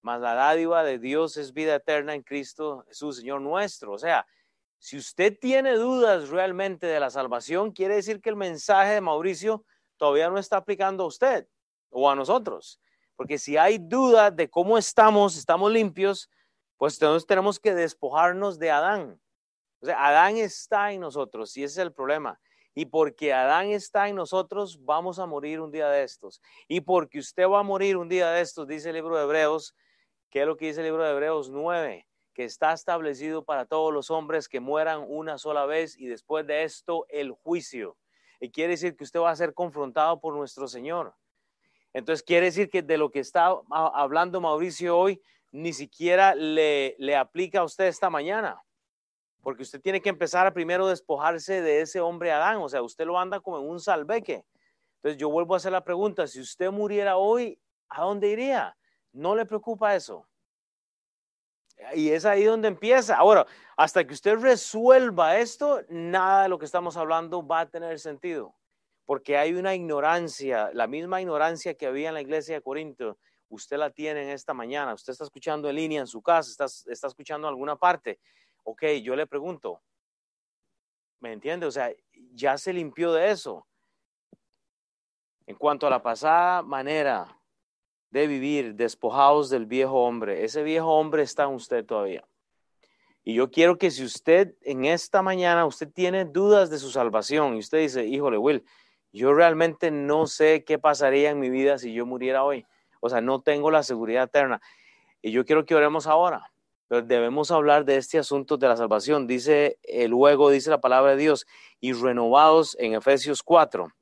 mas 0.00 0.22
la 0.22 0.32
dádiva 0.32 0.84
de 0.84 0.98
Dios 0.98 1.36
es 1.36 1.52
vida 1.52 1.74
eterna 1.74 2.14
en 2.14 2.22
Cristo 2.22 2.86
Jesús, 2.88 3.18
Señor 3.18 3.42
nuestro. 3.42 3.92
O 3.92 3.98
sea, 3.98 4.26
si 4.78 4.96
usted 4.96 5.36
tiene 5.38 5.74
dudas 5.74 6.28
realmente 6.28 6.86
de 6.86 7.00
la 7.00 7.10
salvación, 7.10 7.72
quiere 7.72 7.96
decir 7.96 8.20
que 8.20 8.30
el 8.30 8.36
mensaje 8.36 8.92
de 8.92 9.00
Mauricio 9.00 9.64
todavía 9.96 10.30
no 10.30 10.38
está 10.38 10.58
aplicando 10.58 11.04
a 11.04 11.08
usted 11.08 11.48
o 11.90 12.08
a 12.08 12.14
nosotros. 12.14 12.80
Porque 13.16 13.38
si 13.38 13.56
hay 13.56 13.78
duda 13.78 14.30
de 14.30 14.48
cómo 14.48 14.78
estamos, 14.78 15.36
estamos 15.36 15.72
limpios, 15.72 16.30
pues 16.76 16.94
entonces 16.94 17.26
tenemos 17.26 17.58
que 17.58 17.74
despojarnos 17.74 18.58
de 18.58 18.70
Adán. 18.70 19.20
Adán 19.82 20.36
está 20.36 20.92
en 20.92 21.00
nosotros 21.00 21.56
y 21.56 21.64
ese 21.64 21.80
es 21.80 21.86
el 21.86 21.92
problema. 21.92 22.40
Y 22.74 22.86
porque 22.86 23.32
Adán 23.32 23.70
está 23.70 24.08
en 24.08 24.14
nosotros, 24.14 24.84
vamos 24.84 25.18
a 25.18 25.26
morir 25.26 25.60
un 25.60 25.72
día 25.72 25.88
de 25.88 26.04
estos. 26.04 26.40
Y 26.68 26.80
porque 26.80 27.18
usted 27.18 27.48
va 27.48 27.58
a 27.60 27.64
morir 27.64 27.96
un 27.96 28.08
día 28.08 28.30
de 28.30 28.40
estos, 28.40 28.68
dice 28.68 28.90
el 28.90 28.94
libro 28.94 29.16
de 29.16 29.24
Hebreos, 29.24 29.74
¿qué 30.30 30.42
es 30.42 30.46
lo 30.46 30.56
que 30.56 30.66
dice 30.66 30.80
el 30.80 30.86
libro 30.86 31.02
de 31.02 31.10
Hebreos 31.10 31.50
9? 31.50 32.07
Que 32.38 32.44
está 32.44 32.72
establecido 32.72 33.44
para 33.44 33.66
todos 33.66 33.92
los 33.92 34.12
hombres 34.12 34.48
que 34.48 34.60
mueran 34.60 35.04
una 35.08 35.38
sola 35.38 35.66
vez 35.66 35.98
y 35.98 36.06
después 36.06 36.46
de 36.46 36.62
esto 36.62 37.04
el 37.08 37.32
juicio. 37.32 37.96
Y 38.38 38.50
quiere 38.52 38.74
decir 38.74 38.96
que 38.96 39.02
usted 39.02 39.18
va 39.18 39.30
a 39.32 39.34
ser 39.34 39.54
confrontado 39.54 40.20
por 40.20 40.36
nuestro 40.36 40.68
Señor. 40.68 41.16
Entonces 41.92 42.22
quiere 42.22 42.46
decir 42.46 42.70
que 42.70 42.82
de 42.82 42.96
lo 42.96 43.10
que 43.10 43.18
está 43.18 43.52
hablando 43.72 44.40
Mauricio 44.40 44.96
hoy, 44.96 45.20
ni 45.50 45.72
siquiera 45.72 46.36
le, 46.36 46.94
le 47.00 47.16
aplica 47.16 47.58
a 47.58 47.64
usted 47.64 47.86
esta 47.86 48.08
mañana 48.08 48.62
porque 49.42 49.62
usted 49.62 49.80
tiene 49.80 50.00
que 50.00 50.10
empezar 50.10 50.46
a 50.46 50.52
primero 50.52 50.86
despojarse 50.86 51.62
de 51.62 51.80
ese 51.80 52.00
hombre 52.00 52.30
Adán, 52.30 52.58
o 52.58 52.68
sea, 52.68 52.82
usted 52.82 53.06
lo 53.06 53.18
anda 53.18 53.40
como 53.40 53.58
en 53.58 53.68
un 53.68 53.80
salveque. 53.80 54.44
Entonces 54.96 55.18
yo 55.18 55.30
vuelvo 55.30 55.54
a 55.54 55.56
hacer 55.56 55.72
la 55.72 55.84
pregunta, 55.84 56.26
si 56.26 56.40
usted 56.40 56.70
muriera 56.70 57.16
hoy, 57.16 57.58
¿a 57.88 58.02
dónde 58.02 58.28
iría? 58.28 58.76
¿No 59.12 59.34
le 59.34 59.46
preocupa 59.46 59.96
eso? 59.96 60.28
Y 61.94 62.10
es 62.10 62.24
ahí 62.24 62.44
donde 62.44 62.68
empieza. 62.68 63.16
Ahora, 63.16 63.46
hasta 63.76 64.06
que 64.06 64.14
usted 64.14 64.36
resuelva 64.36 65.38
esto, 65.38 65.82
nada 65.88 66.44
de 66.44 66.48
lo 66.48 66.58
que 66.58 66.64
estamos 66.64 66.96
hablando 66.96 67.46
va 67.46 67.60
a 67.60 67.70
tener 67.70 67.98
sentido, 67.98 68.54
porque 69.06 69.36
hay 69.38 69.54
una 69.54 69.74
ignorancia, 69.74 70.70
la 70.74 70.86
misma 70.86 71.20
ignorancia 71.20 71.74
que 71.74 71.86
había 71.86 72.08
en 72.08 72.14
la 72.14 72.20
iglesia 72.20 72.56
de 72.56 72.62
Corinto, 72.62 73.18
usted 73.48 73.78
la 73.78 73.90
tiene 73.90 74.24
en 74.24 74.30
esta 74.30 74.52
mañana, 74.52 74.94
usted 74.94 75.12
está 75.12 75.24
escuchando 75.24 75.70
en 75.70 75.76
línea 75.76 76.00
en 76.00 76.06
su 76.06 76.20
casa, 76.20 76.50
está, 76.50 76.66
está 76.90 77.06
escuchando 77.06 77.48
en 77.48 77.52
alguna 77.52 77.76
parte 77.76 78.18
ok, 78.68 78.84
yo 79.02 79.16
le 79.16 79.26
pregunto, 79.26 79.82
¿me 81.20 81.32
entiende? 81.32 81.64
O 81.64 81.70
sea, 81.70 81.90
ya 82.34 82.58
se 82.58 82.72
limpió 82.72 83.12
de 83.12 83.30
eso. 83.30 83.66
En 85.46 85.56
cuanto 85.56 85.86
a 85.86 85.90
la 85.90 86.02
pasada 86.02 86.62
manera 86.62 87.37
de 88.10 88.26
vivir, 88.26 88.74
despojados 88.74 89.50
del 89.50 89.66
viejo 89.66 90.02
hombre, 90.04 90.44
ese 90.44 90.62
viejo 90.62 90.88
hombre 90.94 91.22
está 91.22 91.44
en 91.44 91.50
usted 91.50 91.84
todavía. 91.84 92.24
Y 93.24 93.34
yo 93.34 93.50
quiero 93.50 93.76
que 93.76 93.90
si 93.90 94.04
usted 94.04 94.54
en 94.62 94.86
esta 94.86 95.20
mañana, 95.20 95.66
usted 95.66 95.90
tiene 95.92 96.24
dudas 96.24 96.70
de 96.70 96.78
su 96.78 96.90
salvación 96.90 97.56
y 97.56 97.58
usted 97.58 97.78
dice, 97.78 98.06
híjole, 98.06 98.38
Will, 98.38 98.64
yo 99.12 99.34
realmente 99.34 99.90
no 99.90 100.26
sé 100.26 100.64
qué 100.64 100.78
pasaría 100.78 101.30
en 101.30 101.38
mi 101.38 101.50
vida 101.50 101.78
si 101.78 101.92
yo 101.92 102.06
muriera 102.06 102.44
hoy. 102.44 102.64
O 103.00 103.08
sea, 103.08 103.20
no 103.20 103.40
tengo 103.40 103.70
la 103.70 103.82
seguridad 103.82 104.24
eterna. 104.24 104.60
Y 105.20 105.30
yo 105.30 105.44
quiero 105.44 105.64
que 105.64 105.74
oremos 105.74 106.06
ahora. 106.06 106.50
Pero 106.88 107.02
debemos 107.02 107.50
hablar 107.50 107.84
de 107.84 107.96
este 107.96 108.18
asunto 108.18 108.56
de 108.56 108.66
la 108.66 108.76
salvación. 108.76 109.26
Dice, 109.26 109.78
eh, 109.82 110.08
luego 110.08 110.48
dice 110.48 110.70
la 110.70 110.80
palabra 110.80 111.10
de 111.10 111.18
Dios, 111.18 111.46
y 111.80 111.92
renovados 111.92 112.76
en 112.80 112.94
Efesios 112.94 113.42
4. 113.42 113.92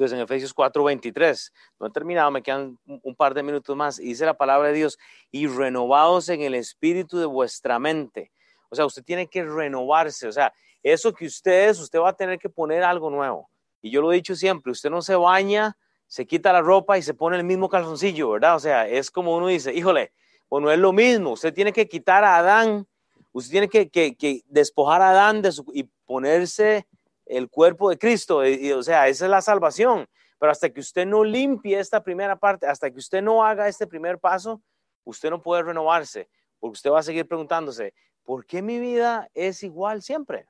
Entonces 0.00 0.16
en 0.16 0.24
Efesios 0.24 0.54
4, 0.54 0.82
23, 0.82 1.52
no 1.78 1.86
he 1.86 1.90
terminado, 1.90 2.30
me 2.30 2.42
quedan 2.42 2.78
un 2.86 3.14
par 3.14 3.34
de 3.34 3.42
minutos 3.42 3.76
más. 3.76 3.98
Y 3.98 4.04
dice 4.04 4.24
la 4.24 4.32
palabra 4.32 4.68
de 4.68 4.74
Dios, 4.74 4.98
y 5.30 5.46
renovados 5.46 6.30
en 6.30 6.40
el 6.40 6.54
espíritu 6.54 7.18
de 7.18 7.26
vuestra 7.26 7.78
mente. 7.78 8.32
O 8.70 8.74
sea, 8.76 8.86
usted 8.86 9.04
tiene 9.04 9.26
que 9.26 9.44
renovarse. 9.44 10.26
O 10.26 10.32
sea, 10.32 10.54
eso 10.82 11.12
que 11.12 11.26
usted 11.26 11.68
es, 11.68 11.78
usted 11.80 11.98
va 11.98 12.08
a 12.08 12.16
tener 12.16 12.38
que 12.38 12.48
poner 12.48 12.82
algo 12.82 13.10
nuevo. 13.10 13.50
Y 13.82 13.90
yo 13.90 14.00
lo 14.00 14.10
he 14.10 14.14
dicho 14.14 14.34
siempre, 14.34 14.72
usted 14.72 14.88
no 14.88 15.02
se 15.02 15.16
baña, 15.16 15.76
se 16.06 16.26
quita 16.26 16.50
la 16.50 16.62
ropa 16.62 16.96
y 16.96 17.02
se 17.02 17.12
pone 17.12 17.36
el 17.36 17.44
mismo 17.44 17.68
calzoncillo, 17.68 18.30
¿verdad? 18.30 18.56
O 18.56 18.60
sea, 18.60 18.88
es 18.88 19.10
como 19.10 19.36
uno 19.36 19.48
dice, 19.48 19.74
híjole, 19.74 20.12
o 20.48 20.60
no 20.60 20.70
es 20.72 20.78
lo 20.78 20.94
mismo. 20.94 21.32
Usted 21.32 21.52
tiene 21.52 21.74
que 21.74 21.86
quitar 21.86 22.24
a 22.24 22.38
Adán, 22.38 22.86
usted 23.32 23.50
tiene 23.50 23.68
que, 23.68 24.42
despojar 24.46 25.02
a 25.02 25.10
Adán 25.10 25.42
de 25.42 25.52
su, 25.52 25.70
y 25.74 25.82
ponerse 26.06 26.86
el 27.30 27.48
cuerpo 27.48 27.90
de 27.90 27.98
Cristo. 27.98 28.38
o 28.38 28.82
sea, 28.82 29.08
esa 29.08 29.24
es 29.24 29.30
la 29.30 29.40
salvación. 29.40 30.06
Pero 30.38 30.52
hasta 30.52 30.70
que 30.70 30.80
usted 30.80 31.06
no 31.06 31.22
limpie 31.22 31.78
esta 31.78 32.02
primera 32.02 32.36
parte, 32.36 32.66
hasta 32.66 32.90
que 32.90 32.98
usted 32.98 33.22
no 33.22 33.44
haga 33.44 33.68
este 33.68 33.86
primer 33.86 34.18
paso, 34.18 34.62
usted 35.04 35.30
no 35.30 35.42
puede 35.42 35.62
renovarse, 35.62 36.28
porque 36.58 36.72
usted 36.72 36.90
va 36.90 37.00
a 37.00 37.02
seguir 37.02 37.28
preguntándose, 37.28 37.94
¿por 38.24 38.46
qué 38.46 38.62
mi 38.62 38.78
vida 38.78 39.28
es 39.34 39.62
igual 39.62 40.02
siempre? 40.02 40.48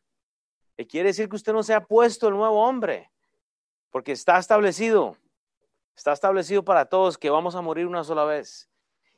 Y 0.77 0.87
quiere 0.87 1.09
decir 1.09 1.29
que 1.29 1.37
usted 1.37 1.53
no 1.53 1.63
se 1.63 1.75
ha 1.75 1.85
puesto 1.85 2.29
el 2.29 2.35
nuevo 2.35 2.63
hombre, 2.63 3.11
porque 3.91 4.13
está 4.13 4.39
establecido, 4.39 5.17
está 5.97 6.13
establecido 6.13 6.65
para 6.65 6.85
todos 6.85 7.19
que 7.19 7.29
vamos 7.29 7.57
a 7.57 7.61
morir 7.61 7.87
una 7.87 8.05
sola 8.05 8.25
vez. 8.25 8.71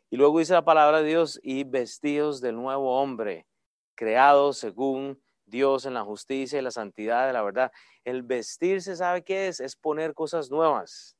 Y 0.08 0.16
luego 0.16 0.38
dice 0.38 0.54
la 0.54 0.64
palabra 0.64 1.02
de 1.02 1.08
Dios, 1.08 1.38
y 1.42 1.64
vestidos 1.64 2.40
del 2.40 2.56
nuevo 2.56 2.98
hombre, 2.98 3.46
creado 3.94 4.54
según 4.54 5.22
Dios 5.52 5.86
en 5.86 5.94
la 5.94 6.02
justicia 6.02 6.58
y 6.58 6.62
la 6.62 6.72
santidad 6.72 7.28
de 7.28 7.32
la 7.32 7.42
verdad. 7.42 7.70
El 8.04 8.24
vestirse, 8.24 8.96
¿sabe 8.96 9.22
qué 9.22 9.46
es? 9.46 9.60
Es 9.60 9.76
poner 9.76 10.14
cosas 10.14 10.50
nuevas. 10.50 11.16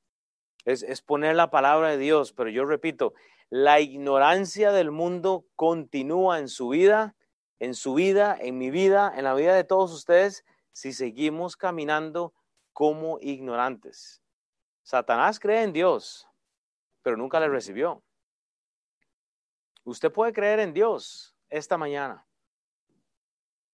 Es, 0.65 0.83
es 0.83 1.03
poner 1.03 1.37
la 1.37 1.51
palabra 1.51 1.91
de 1.91 1.99
Dios. 1.99 2.33
Pero 2.33 2.51
yo 2.51 2.65
repito, 2.65 3.15
la 3.49 3.79
ignorancia 3.79 4.73
del 4.73 4.91
mundo 4.91 5.47
continúa 5.55 6.41
en 6.41 6.49
su 6.49 6.71
vida, 6.71 7.15
en 7.61 7.75
su 7.75 7.95
vida, 7.95 8.37
en 8.41 8.59
mi 8.59 8.71
vida, 8.71 9.13
en 9.15 9.23
la 9.23 9.35
vida 9.35 9.55
de 9.55 9.63
todos 9.63 9.93
ustedes, 9.93 10.45
si 10.73 10.93
seguimos 10.93 11.57
caminando 11.57 12.35
como 12.73 13.19
ignorantes. 13.21 14.23
Satanás 14.83 15.39
cree 15.39 15.63
en 15.63 15.73
Dios, 15.73 16.27
pero 17.03 17.17
nunca 17.17 17.39
le 17.39 17.49
recibió. 17.49 18.03
Usted 19.85 20.11
puede 20.11 20.33
creer 20.33 20.61
en 20.61 20.73
Dios 20.73 21.37
esta 21.49 21.77
mañana. 21.77 22.27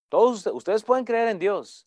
Todos 0.08 0.46
ustedes 0.46 0.82
pueden 0.82 1.04
creer 1.04 1.28
en 1.28 1.38
Dios, 1.38 1.86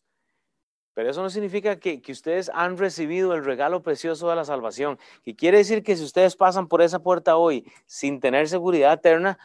pero 0.94 1.10
eso 1.10 1.22
no 1.22 1.30
significa 1.30 1.76
que, 1.76 2.02
ustedes 2.08 2.50
han 2.52 2.76
recibido 2.76 3.34
el 3.34 3.44
regalo 3.44 3.82
precioso 3.82 4.28
de 4.28 4.36
la 4.36 4.44
salvación. 4.44 4.98
Y 5.24 5.34
quiere 5.34 5.58
decir 5.58 5.82
que 5.82 5.96
si 5.96 6.04
ustedes 6.04 6.36
pasan 6.36 6.68
por 6.68 6.82
esa 6.82 6.98
puerta 6.98 7.36
hoy 7.36 7.64
sin 7.86 8.20
tener 8.20 8.48
seguridad 8.48 8.92
eterna, 8.92 9.38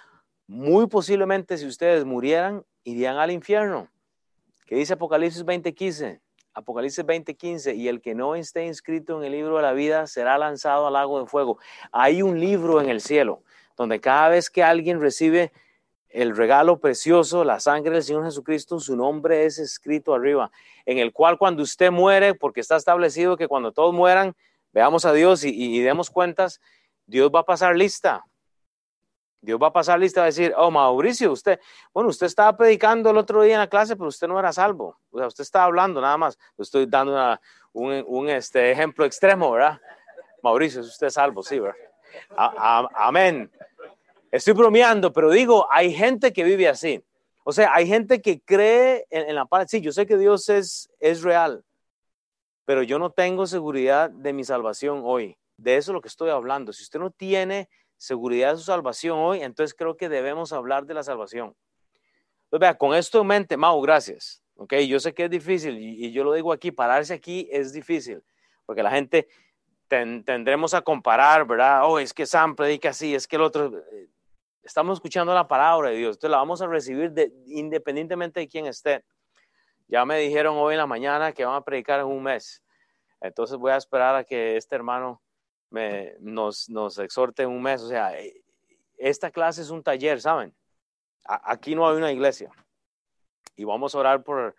muy 0.46 0.88
posiblemente 0.88 1.58
si 1.58 1.66
ustedes 1.66 2.04
murieran, 2.06 2.66
irían 2.84 3.18
al 3.18 3.32
infierno. 3.32 3.90
¿Qué 4.66 4.76
dice 4.76 4.94
Apocalipsis 4.94 5.46
20:15? 5.46 6.20
Apocalipsis 6.54 7.06
20:15, 7.06 7.76
y 7.76 7.88
el 7.88 8.02
que 8.02 8.14
no 8.14 8.36
esté 8.36 8.66
inscrito 8.66 9.18
en 9.18 9.24
el 9.24 9.32
libro 9.32 9.58
de 9.58 9.62
la 9.62 9.74
vida 9.74 10.08
será 10.08 10.38
lanzado 10.38 10.88
al 10.88 10.94
lago 10.94 11.22
de 11.22 11.28
fuego. 11.28 11.60
Hay 11.92 12.22
un 12.22 12.40
libro 12.40 12.82
en 12.82 12.90
el 12.90 13.00
cielo 13.00 13.42
donde 13.78 14.02
cada 14.02 14.30
vez 14.30 14.50
que 14.50 14.64
alguien 14.64 15.00
recibe 15.00 15.54
el 16.10 16.36
regalo 16.36 16.80
precioso, 16.80 17.43
la 17.43 17.60
sangre 17.60 17.93
del 17.93 18.03
Señor 18.03 18.26
Jesucristo, 18.26 18.80
su 18.80 18.95
nombre 18.95 19.45
es 19.45 19.60
escrito 19.60 20.14
arriba, 20.14 20.51
en 20.86 20.99
el 20.99 21.12
cual 21.12 21.38
cuando 21.38 21.64
usted 21.64 21.91
muere, 21.91 22.34
porque 22.34 22.62
está 22.62 22.76
establecido 22.76 23.38
que 23.38 23.47
cuando 23.47 23.72
todos 23.72 23.93
mueran, 23.93 24.36
veamos 24.72 25.05
a 25.05 25.14
Dios 25.14 25.43
y, 25.43 25.82
demos 25.82 26.10
cuentas, 26.10 26.62
Dios 27.05 27.32
va 27.34 27.41
a 27.41 27.45
pasar 27.45 27.76
lista. 27.76 28.26
Dios 29.39 29.60
va 29.62 29.68
a 29.68 29.74
pasar 29.74 29.99
lista, 29.99 30.22
va 30.22 30.26
a 30.26 30.28
decir, 30.28 30.53
oh 30.58 30.72
Mauricio, 30.72 31.32
usted, 31.32 31.60
bueno, 31.93 32.10
usted 32.10 32.26
estaba 32.26 32.58
predicando 32.58 33.12
el 33.12 33.18
otro 33.18 33.43
día 33.43 33.53
en 33.53 33.60
la 33.60 33.68
clase, 33.68 33.95
pero 33.95 34.10
usted 34.10 34.28
no 34.28 34.39
era 34.39 34.51
salvo. 34.51 34.97
O 35.12 35.20
sea, 35.20 35.28
usted 35.28 35.43
estaba 35.43 35.66
hablando 35.66 36.01
nada 36.01 36.18
más. 36.18 36.38
estoy 36.58 36.86
dando 36.88 37.39
un, 37.74 38.30
este, 38.30 38.72
ejemplo 38.72 39.05
extremo, 39.05 39.51
¿verdad? 39.51 39.80
Mauricio, 40.41 40.82
usted 40.82 41.08
es 41.08 41.14
salvo, 41.14 41.43
sí, 41.43 41.60
¿verdad? 41.60 41.78
amén. 42.95 43.51
Estoy 44.38 44.54
bromeando, 44.54 45.12
pero 45.12 45.32
digo, 45.32 45.68
hay 45.72 45.92
gente 45.92 46.32
que 46.32 46.44
vive 46.44 46.68
así. 46.68 47.04
O 47.44 47.52
sea, 47.52 47.74
hay 47.74 47.88
gente 47.88 48.22
que 48.22 48.40
cree 48.40 49.08
en, 49.10 49.34
la 49.34 49.46
paz. 49.46 49.66
Sí, 49.68 49.82
yo 49.82 49.92
sé 49.92 50.06
que 50.06 50.16
Dios 50.16 50.48
es, 50.50 50.92
es 51.00 51.24
real, 51.24 51.66
pero 52.64 52.84
yo 52.84 53.00
no 53.00 53.10
tengo 53.10 53.48
seguridad 53.48 54.12
de 54.12 54.34
mi 54.34 54.44
salvación 54.44 55.02
hoy. 55.04 55.36
De 55.58 55.76
eso 55.76 55.92
es 55.92 55.94
lo 55.96 56.02
que 56.02 56.08
estoy 56.08 56.30
hablando. 56.30 56.72
Si 56.72 56.84
usted 56.84 57.00
no 57.00 57.10
tiene 57.10 57.68
seguridad 57.98 58.52
de 58.52 58.58
su 58.58 58.64
salvación 58.66 59.18
hoy, 59.18 59.42
entonces 59.42 59.74
creo 59.74 59.98
que 59.98 60.08
debemos 60.08 60.54
hablar 60.54 60.86
de 60.86 60.94
la 60.94 61.02
salvación. 61.02 61.56
Pues 62.52 62.60
vea, 62.60 62.78
con 62.78 62.94
esto 62.94 63.22
en 63.22 63.28
mente, 63.28 63.58
Mau, 63.58 63.82
gracias. 63.82 64.44
Ok, 64.56 64.76
yo 64.88 65.00
sé 65.00 65.16
que 65.16 65.24
es 65.24 65.32
difícil 65.32 65.80
y, 65.80 66.06
y 66.06 66.12
yo 66.12 66.24
lo 66.24 66.34
digo 66.34 66.54
aquí, 66.54 66.72
pararse 66.72 67.16
aquí 67.16 67.50
es 67.52 67.74
difícil, 67.74 68.22
porque 68.68 68.84
la 68.84 68.92
gente 68.92 69.30
tendremos 69.88 70.76
a 70.76 70.82
comparar, 70.82 71.48
¿verdad? 71.48 71.82
Oh, 71.86 71.98
es 71.98 72.14
que 72.14 72.28
Sam 72.28 72.56
predica 72.56 72.90
así, 72.90 73.16
es 73.16 73.28
que 73.28 73.38
el 73.38 73.42
otro... 73.42 73.72
Estamos 74.68 74.97
escuchando 74.97 75.34
la 75.34 75.47
palabra 75.47 75.91
de 75.91 75.95
Dios, 75.95 76.18
entonces 76.18 76.30
la 76.30 76.38
vamos 76.39 76.61
a 76.61 76.68
recibir 76.68 77.13
de, 77.13 77.32
independientemente 77.45 78.41
de 78.41 78.49
quién 78.49 78.65
esté. 78.65 79.01
Ya 79.88 80.03
me 80.03 80.20
dijeron 80.20 80.57
hoy 80.57 80.74
en 80.74 80.80
la 80.80 80.86
mañana 80.86 81.32
que 81.32 81.45
van 81.45 81.55
a 81.55 81.63
predicar 81.63 82.01
en 82.01 82.07
un 82.07 82.22
mes. 82.22 82.61
Entonces 83.22 83.55
voy 83.55 83.72
a 83.72 83.78
esperar 83.78 84.13
a 84.18 84.26
que 84.26 84.57
este 84.57 84.76
hermano 84.76 85.22
me, 85.70 86.15
nos, 86.20 86.68
nos 86.68 86.99
exhorte 86.99 87.43
en 87.43 87.49
un 87.49 87.61
mes. 87.61 87.82
O 87.82 87.88
sea, 87.88 88.20
eh, 88.20 88.43
esta 88.97 89.32
clase 89.32 89.61
es 89.61 89.70
un 89.70 89.82
taller, 89.82 90.20
¿saben? 90.20 90.53
aquí 91.24 91.74
no 91.74 91.88
hay 91.88 91.95
una 91.95 92.11
iglesia. 92.11 92.51
Y 93.55 93.63
vamos 93.63 93.95
a 93.95 93.99
orar 93.99 94.22
por, 94.22 94.53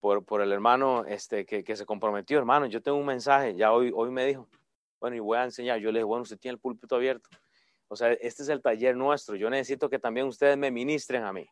por, 0.00 0.40
el 0.40 0.50
hermano 0.50 1.04
este, 1.04 1.44
que, 1.44 1.62
que, 1.62 1.76
se 1.76 1.84
comprometió. 1.84 2.38
Hermano, 2.38 2.64
yo 2.64 2.80
tengo 2.80 2.96
un 2.96 3.04
mensaje, 3.04 3.54
ya 3.54 3.70
hoy, 3.70 3.92
hoy 3.94 4.10
me 4.10 4.24
dijo, 4.24 4.48
bueno, 4.98 5.14
y 5.14 5.20
voy 5.20 5.36
a 5.36 5.44
enseñar. 5.44 5.78
Yo 5.78 5.92
le 5.92 5.98
dije, 5.98 6.04
bueno, 6.04 6.22
usted 6.22 6.38
tiene 6.38 6.54
el 6.54 6.58
púlpito 6.58 6.96
abierto. 6.96 7.28
O 7.92 7.96
sea, 7.96 8.10
este 8.12 8.42
es 8.42 8.48
el 8.48 8.62
taller 8.62 8.96
nuestro. 8.96 9.36
Yo 9.36 9.50
necesito 9.50 9.90
que 9.90 9.98
también 9.98 10.26
ustedes 10.26 10.56
me 10.56 10.70
ministren 10.70 11.24
a 11.24 11.32
mí. 11.32 11.46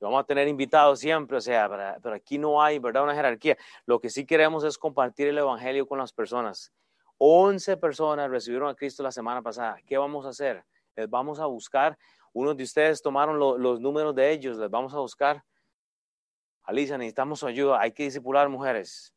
Vamos 0.00 0.18
a 0.18 0.24
tener 0.24 0.48
invitados 0.48 0.98
siempre, 0.98 1.36
o 1.36 1.40
sea, 1.42 1.98
pero 2.02 2.14
aquí 2.14 2.38
no 2.38 2.62
hay, 2.62 2.78
¿verdad? 2.78 3.04
Una 3.04 3.14
jerarquía. 3.14 3.58
Lo 3.84 4.00
que 4.00 4.08
sí 4.08 4.24
queremos 4.24 4.64
es 4.64 4.78
compartir 4.78 5.28
el 5.28 5.36
Evangelio 5.36 5.86
con 5.86 5.98
las 5.98 6.10
personas. 6.10 6.72
11 7.18 7.76
personas 7.76 8.30
recibieron 8.30 8.70
a 8.70 8.74
Cristo 8.74 9.02
la 9.02 9.12
semana 9.12 9.42
pasada. 9.42 9.76
¿Qué 9.86 9.98
vamos 9.98 10.24
a 10.24 10.30
hacer? 10.30 10.64
Les 10.96 11.08
vamos 11.08 11.38
a 11.38 11.44
buscar. 11.44 11.98
Unos 12.32 12.56
de 12.56 12.64
ustedes 12.64 13.02
tomaron 13.02 13.38
los 13.38 13.78
números 13.78 14.14
de 14.14 14.32
ellos, 14.32 14.56
les 14.56 14.70
vamos 14.70 14.94
a 14.94 14.98
buscar. 14.98 15.44
Alicia, 16.62 16.96
necesitamos 16.96 17.40
su 17.40 17.46
ayuda. 17.46 17.78
Hay 17.80 17.92
que 17.92 18.04
disipular 18.04 18.48
mujeres. 18.48 19.13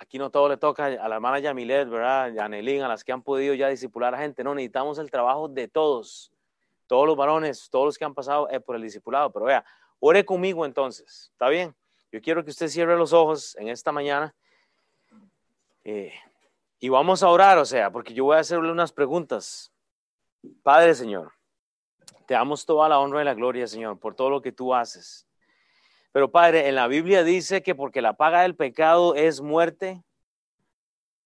Aquí 0.00 0.18
no 0.18 0.30
todo 0.30 0.48
le 0.48 0.56
toca 0.56 0.86
a 0.86 1.08
la 1.08 1.16
hermana 1.16 1.40
Yamilet, 1.40 1.86
¿verdad? 1.90 2.38
A 2.38 2.44
Anelín, 2.46 2.80
a 2.80 2.88
las 2.88 3.04
que 3.04 3.12
han 3.12 3.20
podido 3.20 3.52
ya 3.52 3.68
disipular 3.68 4.14
a 4.14 4.18
gente. 4.18 4.42
No, 4.42 4.54
necesitamos 4.54 4.98
el 4.98 5.10
trabajo 5.10 5.46
de 5.46 5.68
todos. 5.68 6.32
Todos 6.86 7.06
los 7.06 7.16
varones, 7.16 7.68
todos 7.68 7.84
los 7.84 7.98
que 7.98 8.06
han 8.06 8.14
pasado 8.14 8.48
eh, 8.48 8.60
por 8.60 8.76
el 8.76 8.82
discipulado. 8.82 9.30
Pero 9.30 9.44
vea, 9.44 9.62
ore 9.98 10.24
conmigo 10.24 10.64
entonces. 10.64 11.28
¿Está 11.32 11.50
bien? 11.50 11.76
Yo 12.10 12.22
quiero 12.22 12.42
que 12.42 12.50
usted 12.50 12.68
cierre 12.68 12.96
los 12.96 13.12
ojos 13.12 13.54
en 13.56 13.68
esta 13.68 13.92
mañana. 13.92 14.34
Eh, 15.84 16.14
y 16.78 16.88
vamos 16.88 17.22
a 17.22 17.28
orar, 17.28 17.58
o 17.58 17.66
sea, 17.66 17.90
porque 17.90 18.14
yo 18.14 18.24
voy 18.24 18.38
a 18.38 18.40
hacerle 18.40 18.72
unas 18.72 18.92
preguntas. 18.92 19.70
Padre 20.62 20.94
Señor, 20.94 21.32
te 22.24 22.32
damos 22.32 22.64
toda 22.64 22.88
la 22.88 22.98
honra 22.98 23.20
y 23.20 23.26
la 23.26 23.34
gloria, 23.34 23.66
Señor, 23.66 23.98
por 23.98 24.14
todo 24.14 24.30
lo 24.30 24.40
que 24.40 24.50
tú 24.50 24.74
haces. 24.74 25.26
Pero 26.12 26.30
Padre, 26.30 26.68
en 26.68 26.74
la 26.74 26.88
Biblia 26.88 27.22
dice 27.22 27.62
que 27.62 27.74
porque 27.74 28.02
la 28.02 28.14
paga 28.14 28.42
del 28.42 28.56
pecado 28.56 29.14
es 29.14 29.40
muerte, 29.40 30.02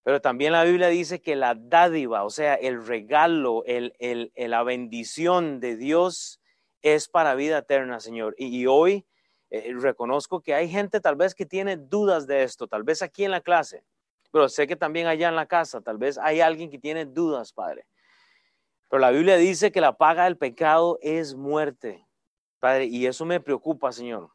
pero 0.02 0.20
también 0.20 0.52
la 0.52 0.64
Biblia 0.64 0.88
dice 0.88 1.22
que 1.22 1.34
la 1.34 1.54
dádiva, 1.54 2.24
o 2.24 2.30
sea, 2.30 2.54
el 2.54 2.86
regalo, 2.86 3.64
el, 3.64 3.94
el, 3.98 4.30
la 4.36 4.62
bendición 4.62 5.60
de 5.60 5.76
Dios 5.76 6.42
es 6.82 7.08
para 7.08 7.34
vida 7.34 7.58
eterna, 7.58 7.98
Señor. 7.98 8.34
Y, 8.36 8.66
hoy 8.66 9.06
eh, 9.48 9.72
reconozco 9.74 10.42
que 10.42 10.52
hay 10.52 10.68
gente 10.68 11.00
tal 11.00 11.16
vez 11.16 11.34
que 11.34 11.46
tiene 11.46 11.78
dudas 11.78 12.26
de 12.26 12.42
esto, 12.42 12.66
tal 12.66 12.82
vez 12.82 13.00
aquí 13.00 13.24
en 13.24 13.30
la 13.30 13.40
clase, 13.40 13.82
pero 14.30 14.50
sé 14.50 14.66
que 14.66 14.76
también 14.76 15.06
allá 15.06 15.30
en 15.30 15.36
la 15.36 15.46
casa, 15.46 15.80
tal 15.80 15.96
vez 15.96 16.18
hay 16.18 16.42
alguien 16.42 16.68
que 16.68 16.78
tiene 16.78 17.06
dudas, 17.06 17.54
Padre. 17.54 17.86
Pero 18.90 19.00
la 19.00 19.10
Biblia 19.10 19.38
dice 19.38 19.72
que 19.72 19.80
la 19.80 19.96
paga 19.96 20.24
del 20.24 20.36
pecado 20.36 20.98
es 21.00 21.34
muerte, 21.34 22.06
Padre, 22.60 22.84
y 22.84 23.06
eso 23.06 23.24
me 23.24 23.40
preocupa, 23.40 23.90
Señor. 23.90 24.30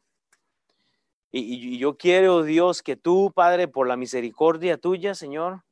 Y, 1.32 1.78
yo 1.78 1.96
quiero, 1.96 2.42
Dios, 2.42 2.82
que 2.82 2.96
tú, 2.96 3.32
Padre, 3.34 3.68
por 3.68 3.86
la 3.86 3.96
misericordia 3.96 4.78
tuya, 4.78 5.14
Señor, 5.14 5.62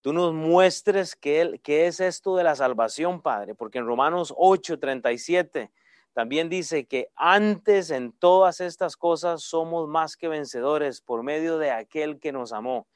tú 0.00 0.12
nos 0.12 0.32
muestres 0.32 1.16
qué, 1.16 1.60
qué 1.62 1.86
es 1.86 2.00
esto 2.00 2.36
de 2.36 2.44
la 2.44 2.54
salvación, 2.54 3.20
Padre, 3.20 3.54
porque 3.54 3.78
en 3.78 3.86
Romanos 3.86 4.32
8, 4.36 4.78
37 4.78 5.70
también 6.12 6.48
dice 6.48 6.84
que 6.84 7.08
antes 7.16 7.90
en 7.90 8.12
todas 8.12 8.60
estas 8.60 8.96
cosas 8.96 9.42
somos 9.42 9.88
más 9.88 10.16
que 10.16 10.28
vencedores 10.28 11.00
por 11.00 11.22
medio 11.22 11.58
de 11.58 11.70
aquel 11.70 12.20
que 12.20 12.32
nos 12.32 12.52
amó. 12.52 12.86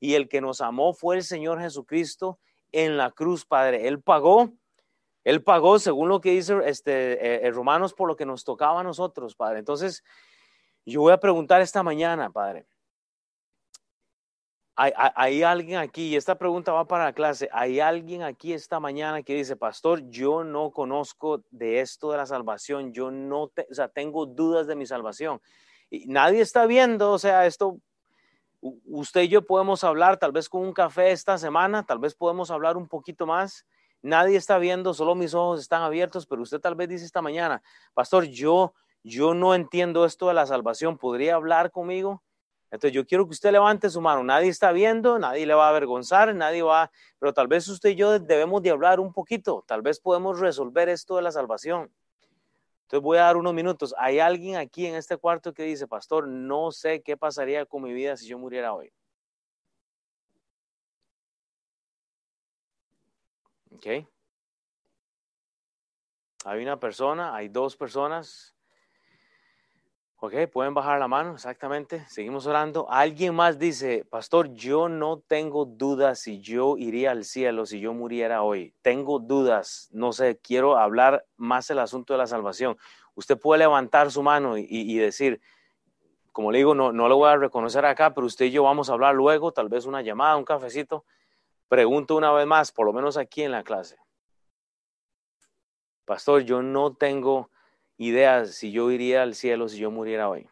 Y 0.00 0.14
el 0.14 0.28
que 0.28 0.40
nos 0.40 0.60
amó 0.60 0.94
fue 0.94 1.16
el 1.16 1.22
Señor 1.22 1.60
Jesucristo 1.60 2.38
en 2.72 2.96
la 2.96 3.10
cruz, 3.10 3.44
Padre. 3.44 3.86
Él 3.86 4.00
pagó, 4.00 4.50
Él 5.22 5.44
pagó 5.44 5.78
según 5.78 6.08
lo 6.08 6.20
que 6.20 6.30
dice 6.30 6.56
este, 6.64 7.46
eh, 7.46 7.50
Romanos 7.50 7.92
por 7.92 8.08
lo 8.08 8.16
que 8.16 8.26
nos 8.26 8.42
tocaba 8.42 8.80
a 8.80 8.84
nosotros, 8.84 9.36
Padre. 9.36 9.58
Entonces, 9.58 10.02
yo 10.84 11.00
voy 11.00 11.12
a 11.12 11.20
preguntar 11.20 11.60
esta 11.60 11.82
mañana, 11.82 12.30
Padre. 12.30 12.66
Hay, 14.74 15.42
alguien 15.42 15.78
aquí, 15.78 16.08
y 16.08 16.16
esta 16.16 16.36
pregunta 16.36 16.72
va 16.72 16.86
para 16.86 17.04
la 17.04 17.12
clase, 17.12 17.48
hay 17.52 17.78
alguien 17.78 18.22
aquí 18.22 18.54
esta 18.54 18.80
mañana 18.80 19.22
que 19.22 19.34
dice, 19.34 19.54
pastor, 19.54 20.08
yo 20.08 20.44
no 20.44 20.70
conozco 20.70 21.44
de 21.50 21.80
esto 21.80 22.10
de 22.10 22.16
la 22.16 22.26
salvación, 22.26 22.92
yo 22.92 23.10
no, 23.10 23.42
o 23.42 23.52
sea, 23.70 23.88
tengo 23.88 24.24
dudas 24.24 24.66
de 24.66 24.74
mi 24.74 24.86
salvación. 24.86 25.40
Y 25.90 26.06
nadie 26.06 26.40
está 26.40 26.64
viendo, 26.66 27.12
o 27.12 27.18
sea, 27.18 27.46
esto, 27.46 27.78
usted 28.60 29.22
y 29.22 29.28
yo 29.28 29.46
podemos 29.46 29.84
hablar 29.84 30.16
tal 30.16 30.32
vez 30.32 30.48
con 30.48 30.62
un 30.62 30.72
café 30.72 31.12
esta 31.12 31.36
semana, 31.36 31.84
tal 31.84 31.98
vez 31.98 32.14
podemos 32.14 32.50
hablar 32.50 32.78
un 32.78 32.88
poquito 32.88 33.26
más. 33.26 33.66
Nadie 34.00 34.36
está 34.36 34.58
viendo, 34.58 34.94
solo 34.94 35.14
mis 35.14 35.34
ojos 35.34 35.60
están 35.60 35.82
abiertos, 35.82 36.26
pero 36.26 36.42
usted 36.42 36.60
tal 36.60 36.74
vez 36.74 36.88
dice 36.88 37.04
esta 37.04 37.22
mañana, 37.22 37.62
pastor, 37.94 38.24
yo 38.24 38.74
yo 39.02 39.34
no 39.34 39.54
entiendo 39.54 40.04
esto 40.04 40.28
de 40.28 40.34
la 40.34 40.46
salvación, 40.46 40.98
¿podría 40.98 41.34
hablar 41.34 41.70
conmigo? 41.70 42.22
Entonces 42.70 42.94
yo 42.94 43.06
quiero 43.06 43.26
que 43.26 43.32
usted 43.32 43.52
levante 43.52 43.90
su 43.90 44.00
mano. 44.00 44.24
Nadie 44.24 44.48
está 44.48 44.72
viendo, 44.72 45.18
nadie 45.18 45.44
le 45.44 45.52
va 45.52 45.66
a 45.66 45.68
avergonzar, 45.68 46.34
nadie 46.34 46.62
va, 46.62 46.90
pero 47.18 47.34
tal 47.34 47.46
vez 47.46 47.68
usted 47.68 47.90
y 47.90 47.96
yo 47.96 48.18
debemos 48.18 48.62
de 48.62 48.70
hablar 48.70 48.98
un 48.98 49.12
poquito. 49.12 49.62
Tal 49.66 49.82
vez 49.82 50.00
podemos 50.00 50.40
resolver 50.40 50.88
esto 50.88 51.16
de 51.16 51.22
la 51.22 51.32
salvación. 51.32 51.92
Entonces 52.84 53.04
voy 53.04 53.18
a 53.18 53.24
dar 53.24 53.36
unos 53.36 53.52
minutos. 53.52 53.94
Hay 53.98 54.20
alguien 54.20 54.56
aquí 54.56 54.86
en 54.86 54.94
este 54.94 55.18
cuarto 55.18 55.52
que 55.52 55.64
dice, 55.64 55.86
pastor, 55.86 56.26
no 56.28 56.72
sé 56.72 57.02
qué 57.02 57.16
pasaría 57.16 57.66
con 57.66 57.82
mi 57.82 57.92
vida 57.92 58.16
si 58.16 58.26
yo 58.26 58.38
muriera 58.38 58.72
hoy. 58.72 58.90
¿Ok? 63.74 63.86
Hay 66.44 66.62
una 66.62 66.80
persona, 66.80 67.34
hay 67.34 67.48
dos 67.48 67.76
personas. 67.76 68.51
Ok, 70.24 70.34
pueden 70.52 70.72
bajar 70.72 71.00
la 71.00 71.08
mano, 71.08 71.34
exactamente. 71.34 72.06
Seguimos 72.08 72.46
orando. 72.46 72.88
Alguien 72.88 73.34
más 73.34 73.58
dice, 73.58 74.04
pastor, 74.08 74.54
yo 74.54 74.88
no 74.88 75.18
tengo 75.18 75.64
dudas 75.64 76.20
si 76.20 76.40
yo 76.40 76.76
iría 76.78 77.10
al 77.10 77.24
cielo, 77.24 77.66
si 77.66 77.80
yo 77.80 77.92
muriera 77.92 78.44
hoy. 78.44 78.72
Tengo 78.82 79.18
dudas, 79.18 79.88
no 79.90 80.12
sé, 80.12 80.38
quiero 80.38 80.78
hablar 80.78 81.26
más 81.36 81.70
el 81.70 81.80
asunto 81.80 82.14
de 82.14 82.18
la 82.18 82.28
salvación. 82.28 82.78
Usted 83.16 83.36
puede 83.36 83.58
levantar 83.58 84.12
su 84.12 84.22
mano 84.22 84.56
y, 84.56 84.96
decir, 84.96 85.40
como 86.30 86.52
le 86.52 86.58
digo, 86.58 86.76
no, 86.76 86.92
no 86.92 87.08
lo 87.08 87.16
voy 87.16 87.30
a 87.30 87.36
reconocer 87.36 87.84
acá, 87.84 88.14
pero 88.14 88.24
usted 88.24 88.44
y 88.44 88.52
yo 88.52 88.62
vamos 88.62 88.90
a 88.90 88.92
hablar 88.92 89.16
luego, 89.16 89.50
tal 89.50 89.68
vez 89.68 89.86
una 89.86 90.02
llamada, 90.02 90.36
un 90.36 90.44
cafecito. 90.44 91.04
Pregunto 91.66 92.14
una 92.14 92.30
vez 92.30 92.46
más, 92.46 92.70
por 92.70 92.86
lo 92.86 92.92
menos 92.92 93.16
aquí 93.16 93.42
en 93.42 93.50
la 93.50 93.64
clase. 93.64 93.96
Pastor, 96.04 96.42
yo 96.42 96.62
no 96.62 96.94
tengo 96.94 97.50
ideas 98.02 98.54
si 98.54 98.72
yo 98.72 98.90
iría 98.90 99.22
al 99.22 99.34
cielo 99.34 99.68
si 99.68 99.78
yo 99.78 99.90
muriera 99.90 100.28
hoy. 100.28 100.48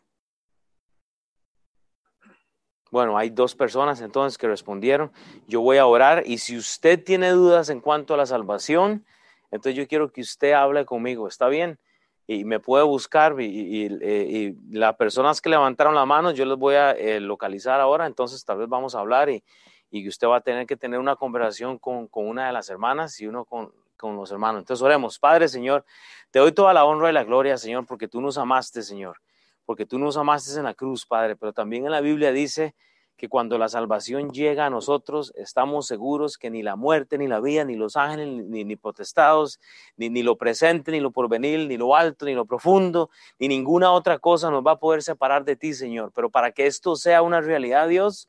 Bueno, 2.91 3.17
hay 3.17 3.31
dos 3.31 3.55
personas 3.55 4.01
entonces 4.01 4.37
que 4.37 4.49
respondieron. 4.49 5.13
Yo 5.47 5.61
voy 5.61 5.77
a 5.77 5.87
orar 5.87 6.25
y 6.27 6.39
si 6.39 6.57
usted 6.57 7.03
tiene 7.03 7.31
dudas 7.31 7.71
en 7.71 7.81
cuanto 7.81 8.15
a 8.15 8.17
la 8.17 8.27
salvación, 8.27 9.07
entonces 9.51 9.77
yo 9.77 9.87
quiero 9.87 10.13
que 10.13 10.21
usted 10.21 10.53
hable 10.53 10.85
conmigo, 10.85 11.29
¿está 11.29 11.49
bien? 11.49 11.79
Y 12.27 12.45
me 12.45 12.59
puede 12.59 12.85
buscar 12.85 13.41
y, 13.41 13.89
eh, 14.03 14.55
las 14.71 14.97
personas 14.97 15.41
que 15.41 15.51
levantaron 15.51 15.95
la 15.95 16.05
mano, 16.05 16.33
yo 16.33 16.45
les 16.45 16.57
voy 16.57 16.75
a 16.75 16.93
eh, 16.93 17.21
localizar 17.21 17.81
ahora, 17.81 18.07
entonces 18.07 18.45
tal 18.45 18.59
vez 18.59 18.69
vamos 18.69 18.95
a 18.95 19.01
hablar 19.01 19.31
y, 19.31 19.43
y 19.91 20.09
usted 20.09 20.29
va 20.29 20.37
a 20.37 20.41
tener 20.41 20.67
que 20.67 20.77
tener 20.77 21.01
una 21.01 21.17
conversación 21.17 21.79
con, 21.79 22.07
con 22.07 22.29
una 22.29 22.47
de 22.47 22.53
las 22.53 22.71
hermanas 22.71 23.21
y 23.21 23.27
uno 23.27 23.45
con, 23.45 23.73
con 24.01 24.17
los 24.17 24.33
hermanos. 24.33 24.61
Entonces 24.61 24.83
oremos, 24.83 25.19
Padre 25.19 25.49
Señor, 25.49 25.85
te 26.31 26.39
doy 26.39 26.53
toda 26.53 26.73
la 26.73 26.85
honra 26.85 27.11
y 27.11 27.13
la 27.13 27.25
gloria, 27.25 27.59
Señor, 27.59 27.87
porque 27.87 28.09
tú 28.09 28.21
nos 28.21 28.39
amaste, 28.39 28.83
Señor, 28.83 29.19
porque 29.67 29.87
tú 29.87 29.99
nos 29.99 30.17
amaste 30.17 30.59
en 30.59 30.65
la 30.65 30.75
cruz, 30.75 31.07
Padre, 31.07 31.37
pero 31.37 31.53
también 31.53 31.85
en 31.85 31.93
la 31.93 32.01
Biblia 32.01 32.33
dice 32.33 32.75
que 33.21 33.29
cuando 33.29 33.59
la 33.59 33.69
salvación 33.69 34.31
llega 34.31 34.65
a 34.65 34.71
nosotros, 34.71 35.31
estamos 35.37 35.87
seguros 35.87 36.39
que 36.39 36.49
ni 36.49 36.63
la 36.63 36.75
muerte, 36.75 37.19
ni 37.19 37.29
la 37.29 37.39
vida, 37.39 37.65
ni 37.65 37.77
los 37.77 37.95
ángeles, 37.97 38.47
ni, 38.47 38.65
ni 38.65 38.77
potestados, 38.77 39.61
ni, 39.99 40.09
ni 40.09 40.23
lo 40.23 40.39
presente, 40.39 40.91
ni 40.91 41.01
lo 41.01 41.11
porvenir, 41.11 41.69
ni 41.69 41.77
lo 41.77 41.95
alto, 41.95 42.25
ni 42.25 42.33
lo 42.33 42.47
profundo, 42.47 43.11
ni 43.39 43.47
ninguna 43.47 43.93
otra 43.93 44.19
cosa 44.19 44.51
nos 44.51 44.65
va 44.67 44.73
a 44.73 44.79
poder 44.79 45.03
separar 45.03 45.45
de 45.45 45.55
ti, 45.55 45.75
Señor. 45.75 46.13
Pero 46.15 46.31
para 46.31 46.53
que 46.53 46.67
esto 46.67 46.97
sea 46.97 47.21
una 47.21 47.43
realidad, 47.43 47.89
Dios, 47.89 48.27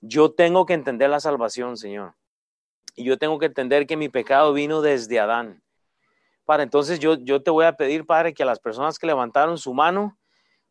yo 0.00 0.32
tengo 0.32 0.64
que 0.64 0.72
entender 0.72 1.10
la 1.10 1.20
salvación, 1.20 1.76
Señor. 1.76 2.14
Y 2.94 3.04
yo 3.04 3.18
tengo 3.18 3.38
que 3.38 3.46
entender 3.46 3.86
que 3.86 3.96
mi 3.96 4.08
pecado 4.08 4.52
vino 4.52 4.82
desde 4.82 5.18
Adán. 5.18 5.62
Para 6.44 6.62
entonces 6.62 6.98
yo, 6.98 7.14
yo 7.14 7.42
te 7.42 7.50
voy 7.50 7.64
a 7.64 7.76
pedir, 7.76 8.04
Padre, 8.04 8.34
que 8.34 8.42
a 8.42 8.46
las 8.46 8.58
personas 8.58 8.98
que 8.98 9.06
levantaron 9.06 9.58
su 9.58 9.72
mano, 9.72 10.18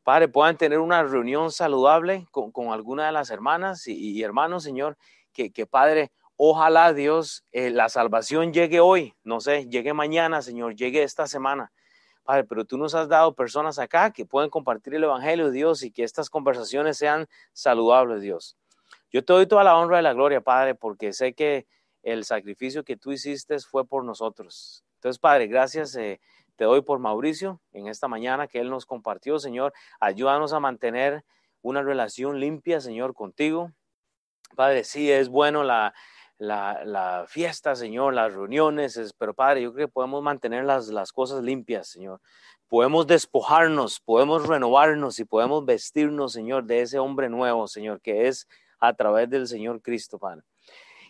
Padre, 0.04 0.28
puedan 0.28 0.58
tener 0.58 0.80
una 0.80 1.04
reunión 1.04 1.52
saludable 1.52 2.28
con, 2.32 2.52
con 2.52 2.70
alguna 2.70 3.06
de 3.06 3.12
las 3.12 3.30
hermanas 3.30 3.88
y, 3.88 4.22
hermanos, 4.24 4.64
Señor, 4.64 4.98
que, 5.32 5.66
Padre, 5.66 6.12
ojalá 6.36 6.92
Dios, 6.94 7.46
eh, 7.52 7.70
la 7.70 7.88
salvación 7.88 8.52
llegue 8.52 8.80
hoy, 8.80 9.14
no 9.24 9.40
sé, 9.40 9.68
llegue 9.70 9.94
mañana, 9.94 10.42
Señor, 10.42 10.76
llegue 10.76 11.04
esta 11.04 11.28
semana. 11.28 11.72
Padre, 12.24 12.44
pero 12.44 12.66
tú 12.66 12.78
nos 12.78 12.96
has 12.96 13.08
dado 13.08 13.34
personas 13.34 13.80
acá 13.80 14.12
que 14.12 14.26
pueden 14.26 14.50
compartir 14.50 14.96
el 14.96 15.04
Evangelio 15.04 15.48
de 15.48 15.52
Dios 15.52 15.84
y 15.84 15.92
que 15.92 16.04
estas 16.04 16.30
conversaciones 16.30 16.98
sean 16.98 17.28
saludables, 17.54 18.22
Dios. 18.22 18.58
Yo 19.12 19.24
te 19.24 19.34
doy 19.34 19.48
toda 19.48 19.64
la 19.64 19.78
honra 19.78 20.00
y 20.00 20.04
la 20.04 20.14
gloria, 20.14 20.42
Padre, 20.42 20.76
porque 20.76 21.14
sé 21.14 21.34
que 21.34 21.68
el 22.04 22.24
sacrificio 22.26 22.84
que 22.84 22.98
tú 22.98 23.12
hiciste 23.12 23.60
fue 23.60 23.86
por 23.86 24.04
nosotros. 24.04 24.84
Entonces, 24.96 25.20
Padre, 25.20 25.48
gracias 25.48 25.96
eh, 25.96 26.20
te 26.56 26.66
doy 26.66 26.82
por 26.82 27.00
Mauricio 27.00 27.60
en 27.72 27.88
esta 27.88 28.08
mañana 28.08 28.48
que 28.48 28.60
él 28.60 28.70
nos 28.70 28.86
compartió, 28.86 29.40
Señor. 29.40 29.74
Ayúdanos 30.00 30.54
a 30.54 30.60
mantener 30.60 31.24
una 31.62 31.82
relación 31.82 32.40
limpia, 32.40 32.80
Señor, 32.80 33.14
contigo. 33.14 33.72
Padre, 34.56 34.84
sí 34.84 35.12
es 35.12 35.30
bueno 35.30 35.64
la, 35.64 35.94
la, 36.38 37.26
fiesta, 37.28 37.76
Señor, 37.76 38.14
las 38.14 38.34
reuniones, 38.34 39.14
pero 39.18 39.34
Padre, 39.34 39.62
yo 39.62 39.74
creo 39.74 39.88
que 39.88 39.92
podemos 39.92 40.22
mantener 40.22 40.66
las, 40.66 40.90
las 40.90 41.12
cosas 41.12 41.44
limpias, 41.44 41.88
Señor. 41.88 42.20
Podemos 42.68 43.08
despojarnos, 43.08 44.00
podemos 44.00 44.48
renovarnos 44.48 45.20
y 45.20 45.26
podemos 45.26 45.66
vestirnos, 45.66 46.34
Señor, 46.34 46.66
de 46.66 46.82
ese 46.82 47.00
hombre 47.00 47.30
nuevo, 47.30 47.68
Señor, 47.68 48.02
que 48.02 48.28
es 48.28 48.48
a 48.80 48.94
través 48.94 49.30
del 49.30 49.48
Señor 49.48 49.82
Cristo, 49.82 50.18
Padre. 50.18 50.42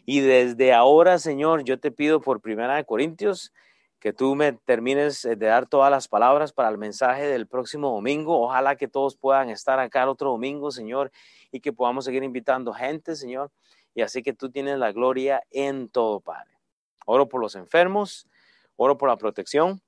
Y 0.06 0.22
desde 0.22 0.74
ahora, 0.74 1.20
Señor, 1.20 1.64
yo 1.64 1.80
te 1.80 1.92
pido 1.92 2.22
por 2.22 2.42
primera 2.42 2.76
de 2.76 2.86
Corintios 2.86 3.54
que 4.00 4.14
tú 4.14 4.36
me 4.36 4.54
termines 4.54 5.22
de 5.22 5.36
dar 5.36 5.68
todas 5.68 5.92
las 5.92 6.08
palabras 6.08 6.52
para 6.54 6.70
el 6.70 6.80
mensaje 6.80 7.28
del 7.28 7.48
próximo 7.48 7.92
domingo. 7.92 8.42
Ojalá 8.42 8.76
que 8.76 8.88
todos 8.88 9.16
puedan 9.16 9.50
estar 9.50 9.80
acá 9.80 10.02
el 10.04 10.10
otro 10.10 10.32
domingo, 10.32 10.72
Señor, 10.72 11.12
y 11.52 11.60
que 11.60 11.72
podamos 11.72 12.06
seguir 12.06 12.24
invitando 12.24 12.74
gente, 12.74 13.16
Señor. 13.16 13.52
Y 13.94 14.02
así 14.02 14.24
que 14.24 14.34
tú 14.34 14.50
tienes 14.50 14.80
la 14.80 14.92
gloria 14.92 15.44
en 15.52 15.88
todo, 15.88 16.20
Padre. 16.20 16.58
Oro 17.06 17.30
por 17.30 17.42
los 17.42 17.56
enfermos, 17.56 18.28
oro 18.76 18.98
por 18.98 19.08
la 19.08 19.18
protección. 19.18 19.84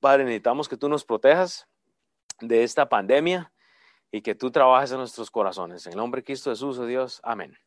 Padre, 0.00 0.24
necesitamos 0.24 0.66
que 0.66 0.78
tú 0.78 0.88
nos 0.88 1.04
protejas 1.04 1.68
de 2.40 2.62
esta 2.62 2.88
pandemia 2.88 3.52
y 4.10 4.22
que 4.22 4.34
tú 4.34 4.50
trabajes 4.50 4.92
en 4.92 4.98
nuestros 4.98 5.30
corazones. 5.30 5.86
En 5.86 5.92
el 5.92 5.98
nombre 5.98 6.20
de 6.20 6.24
Cristo 6.24 6.48
Jesús, 6.50 6.78
oh 6.78 6.86
Dios. 6.86 7.20
Amén. 7.22 7.58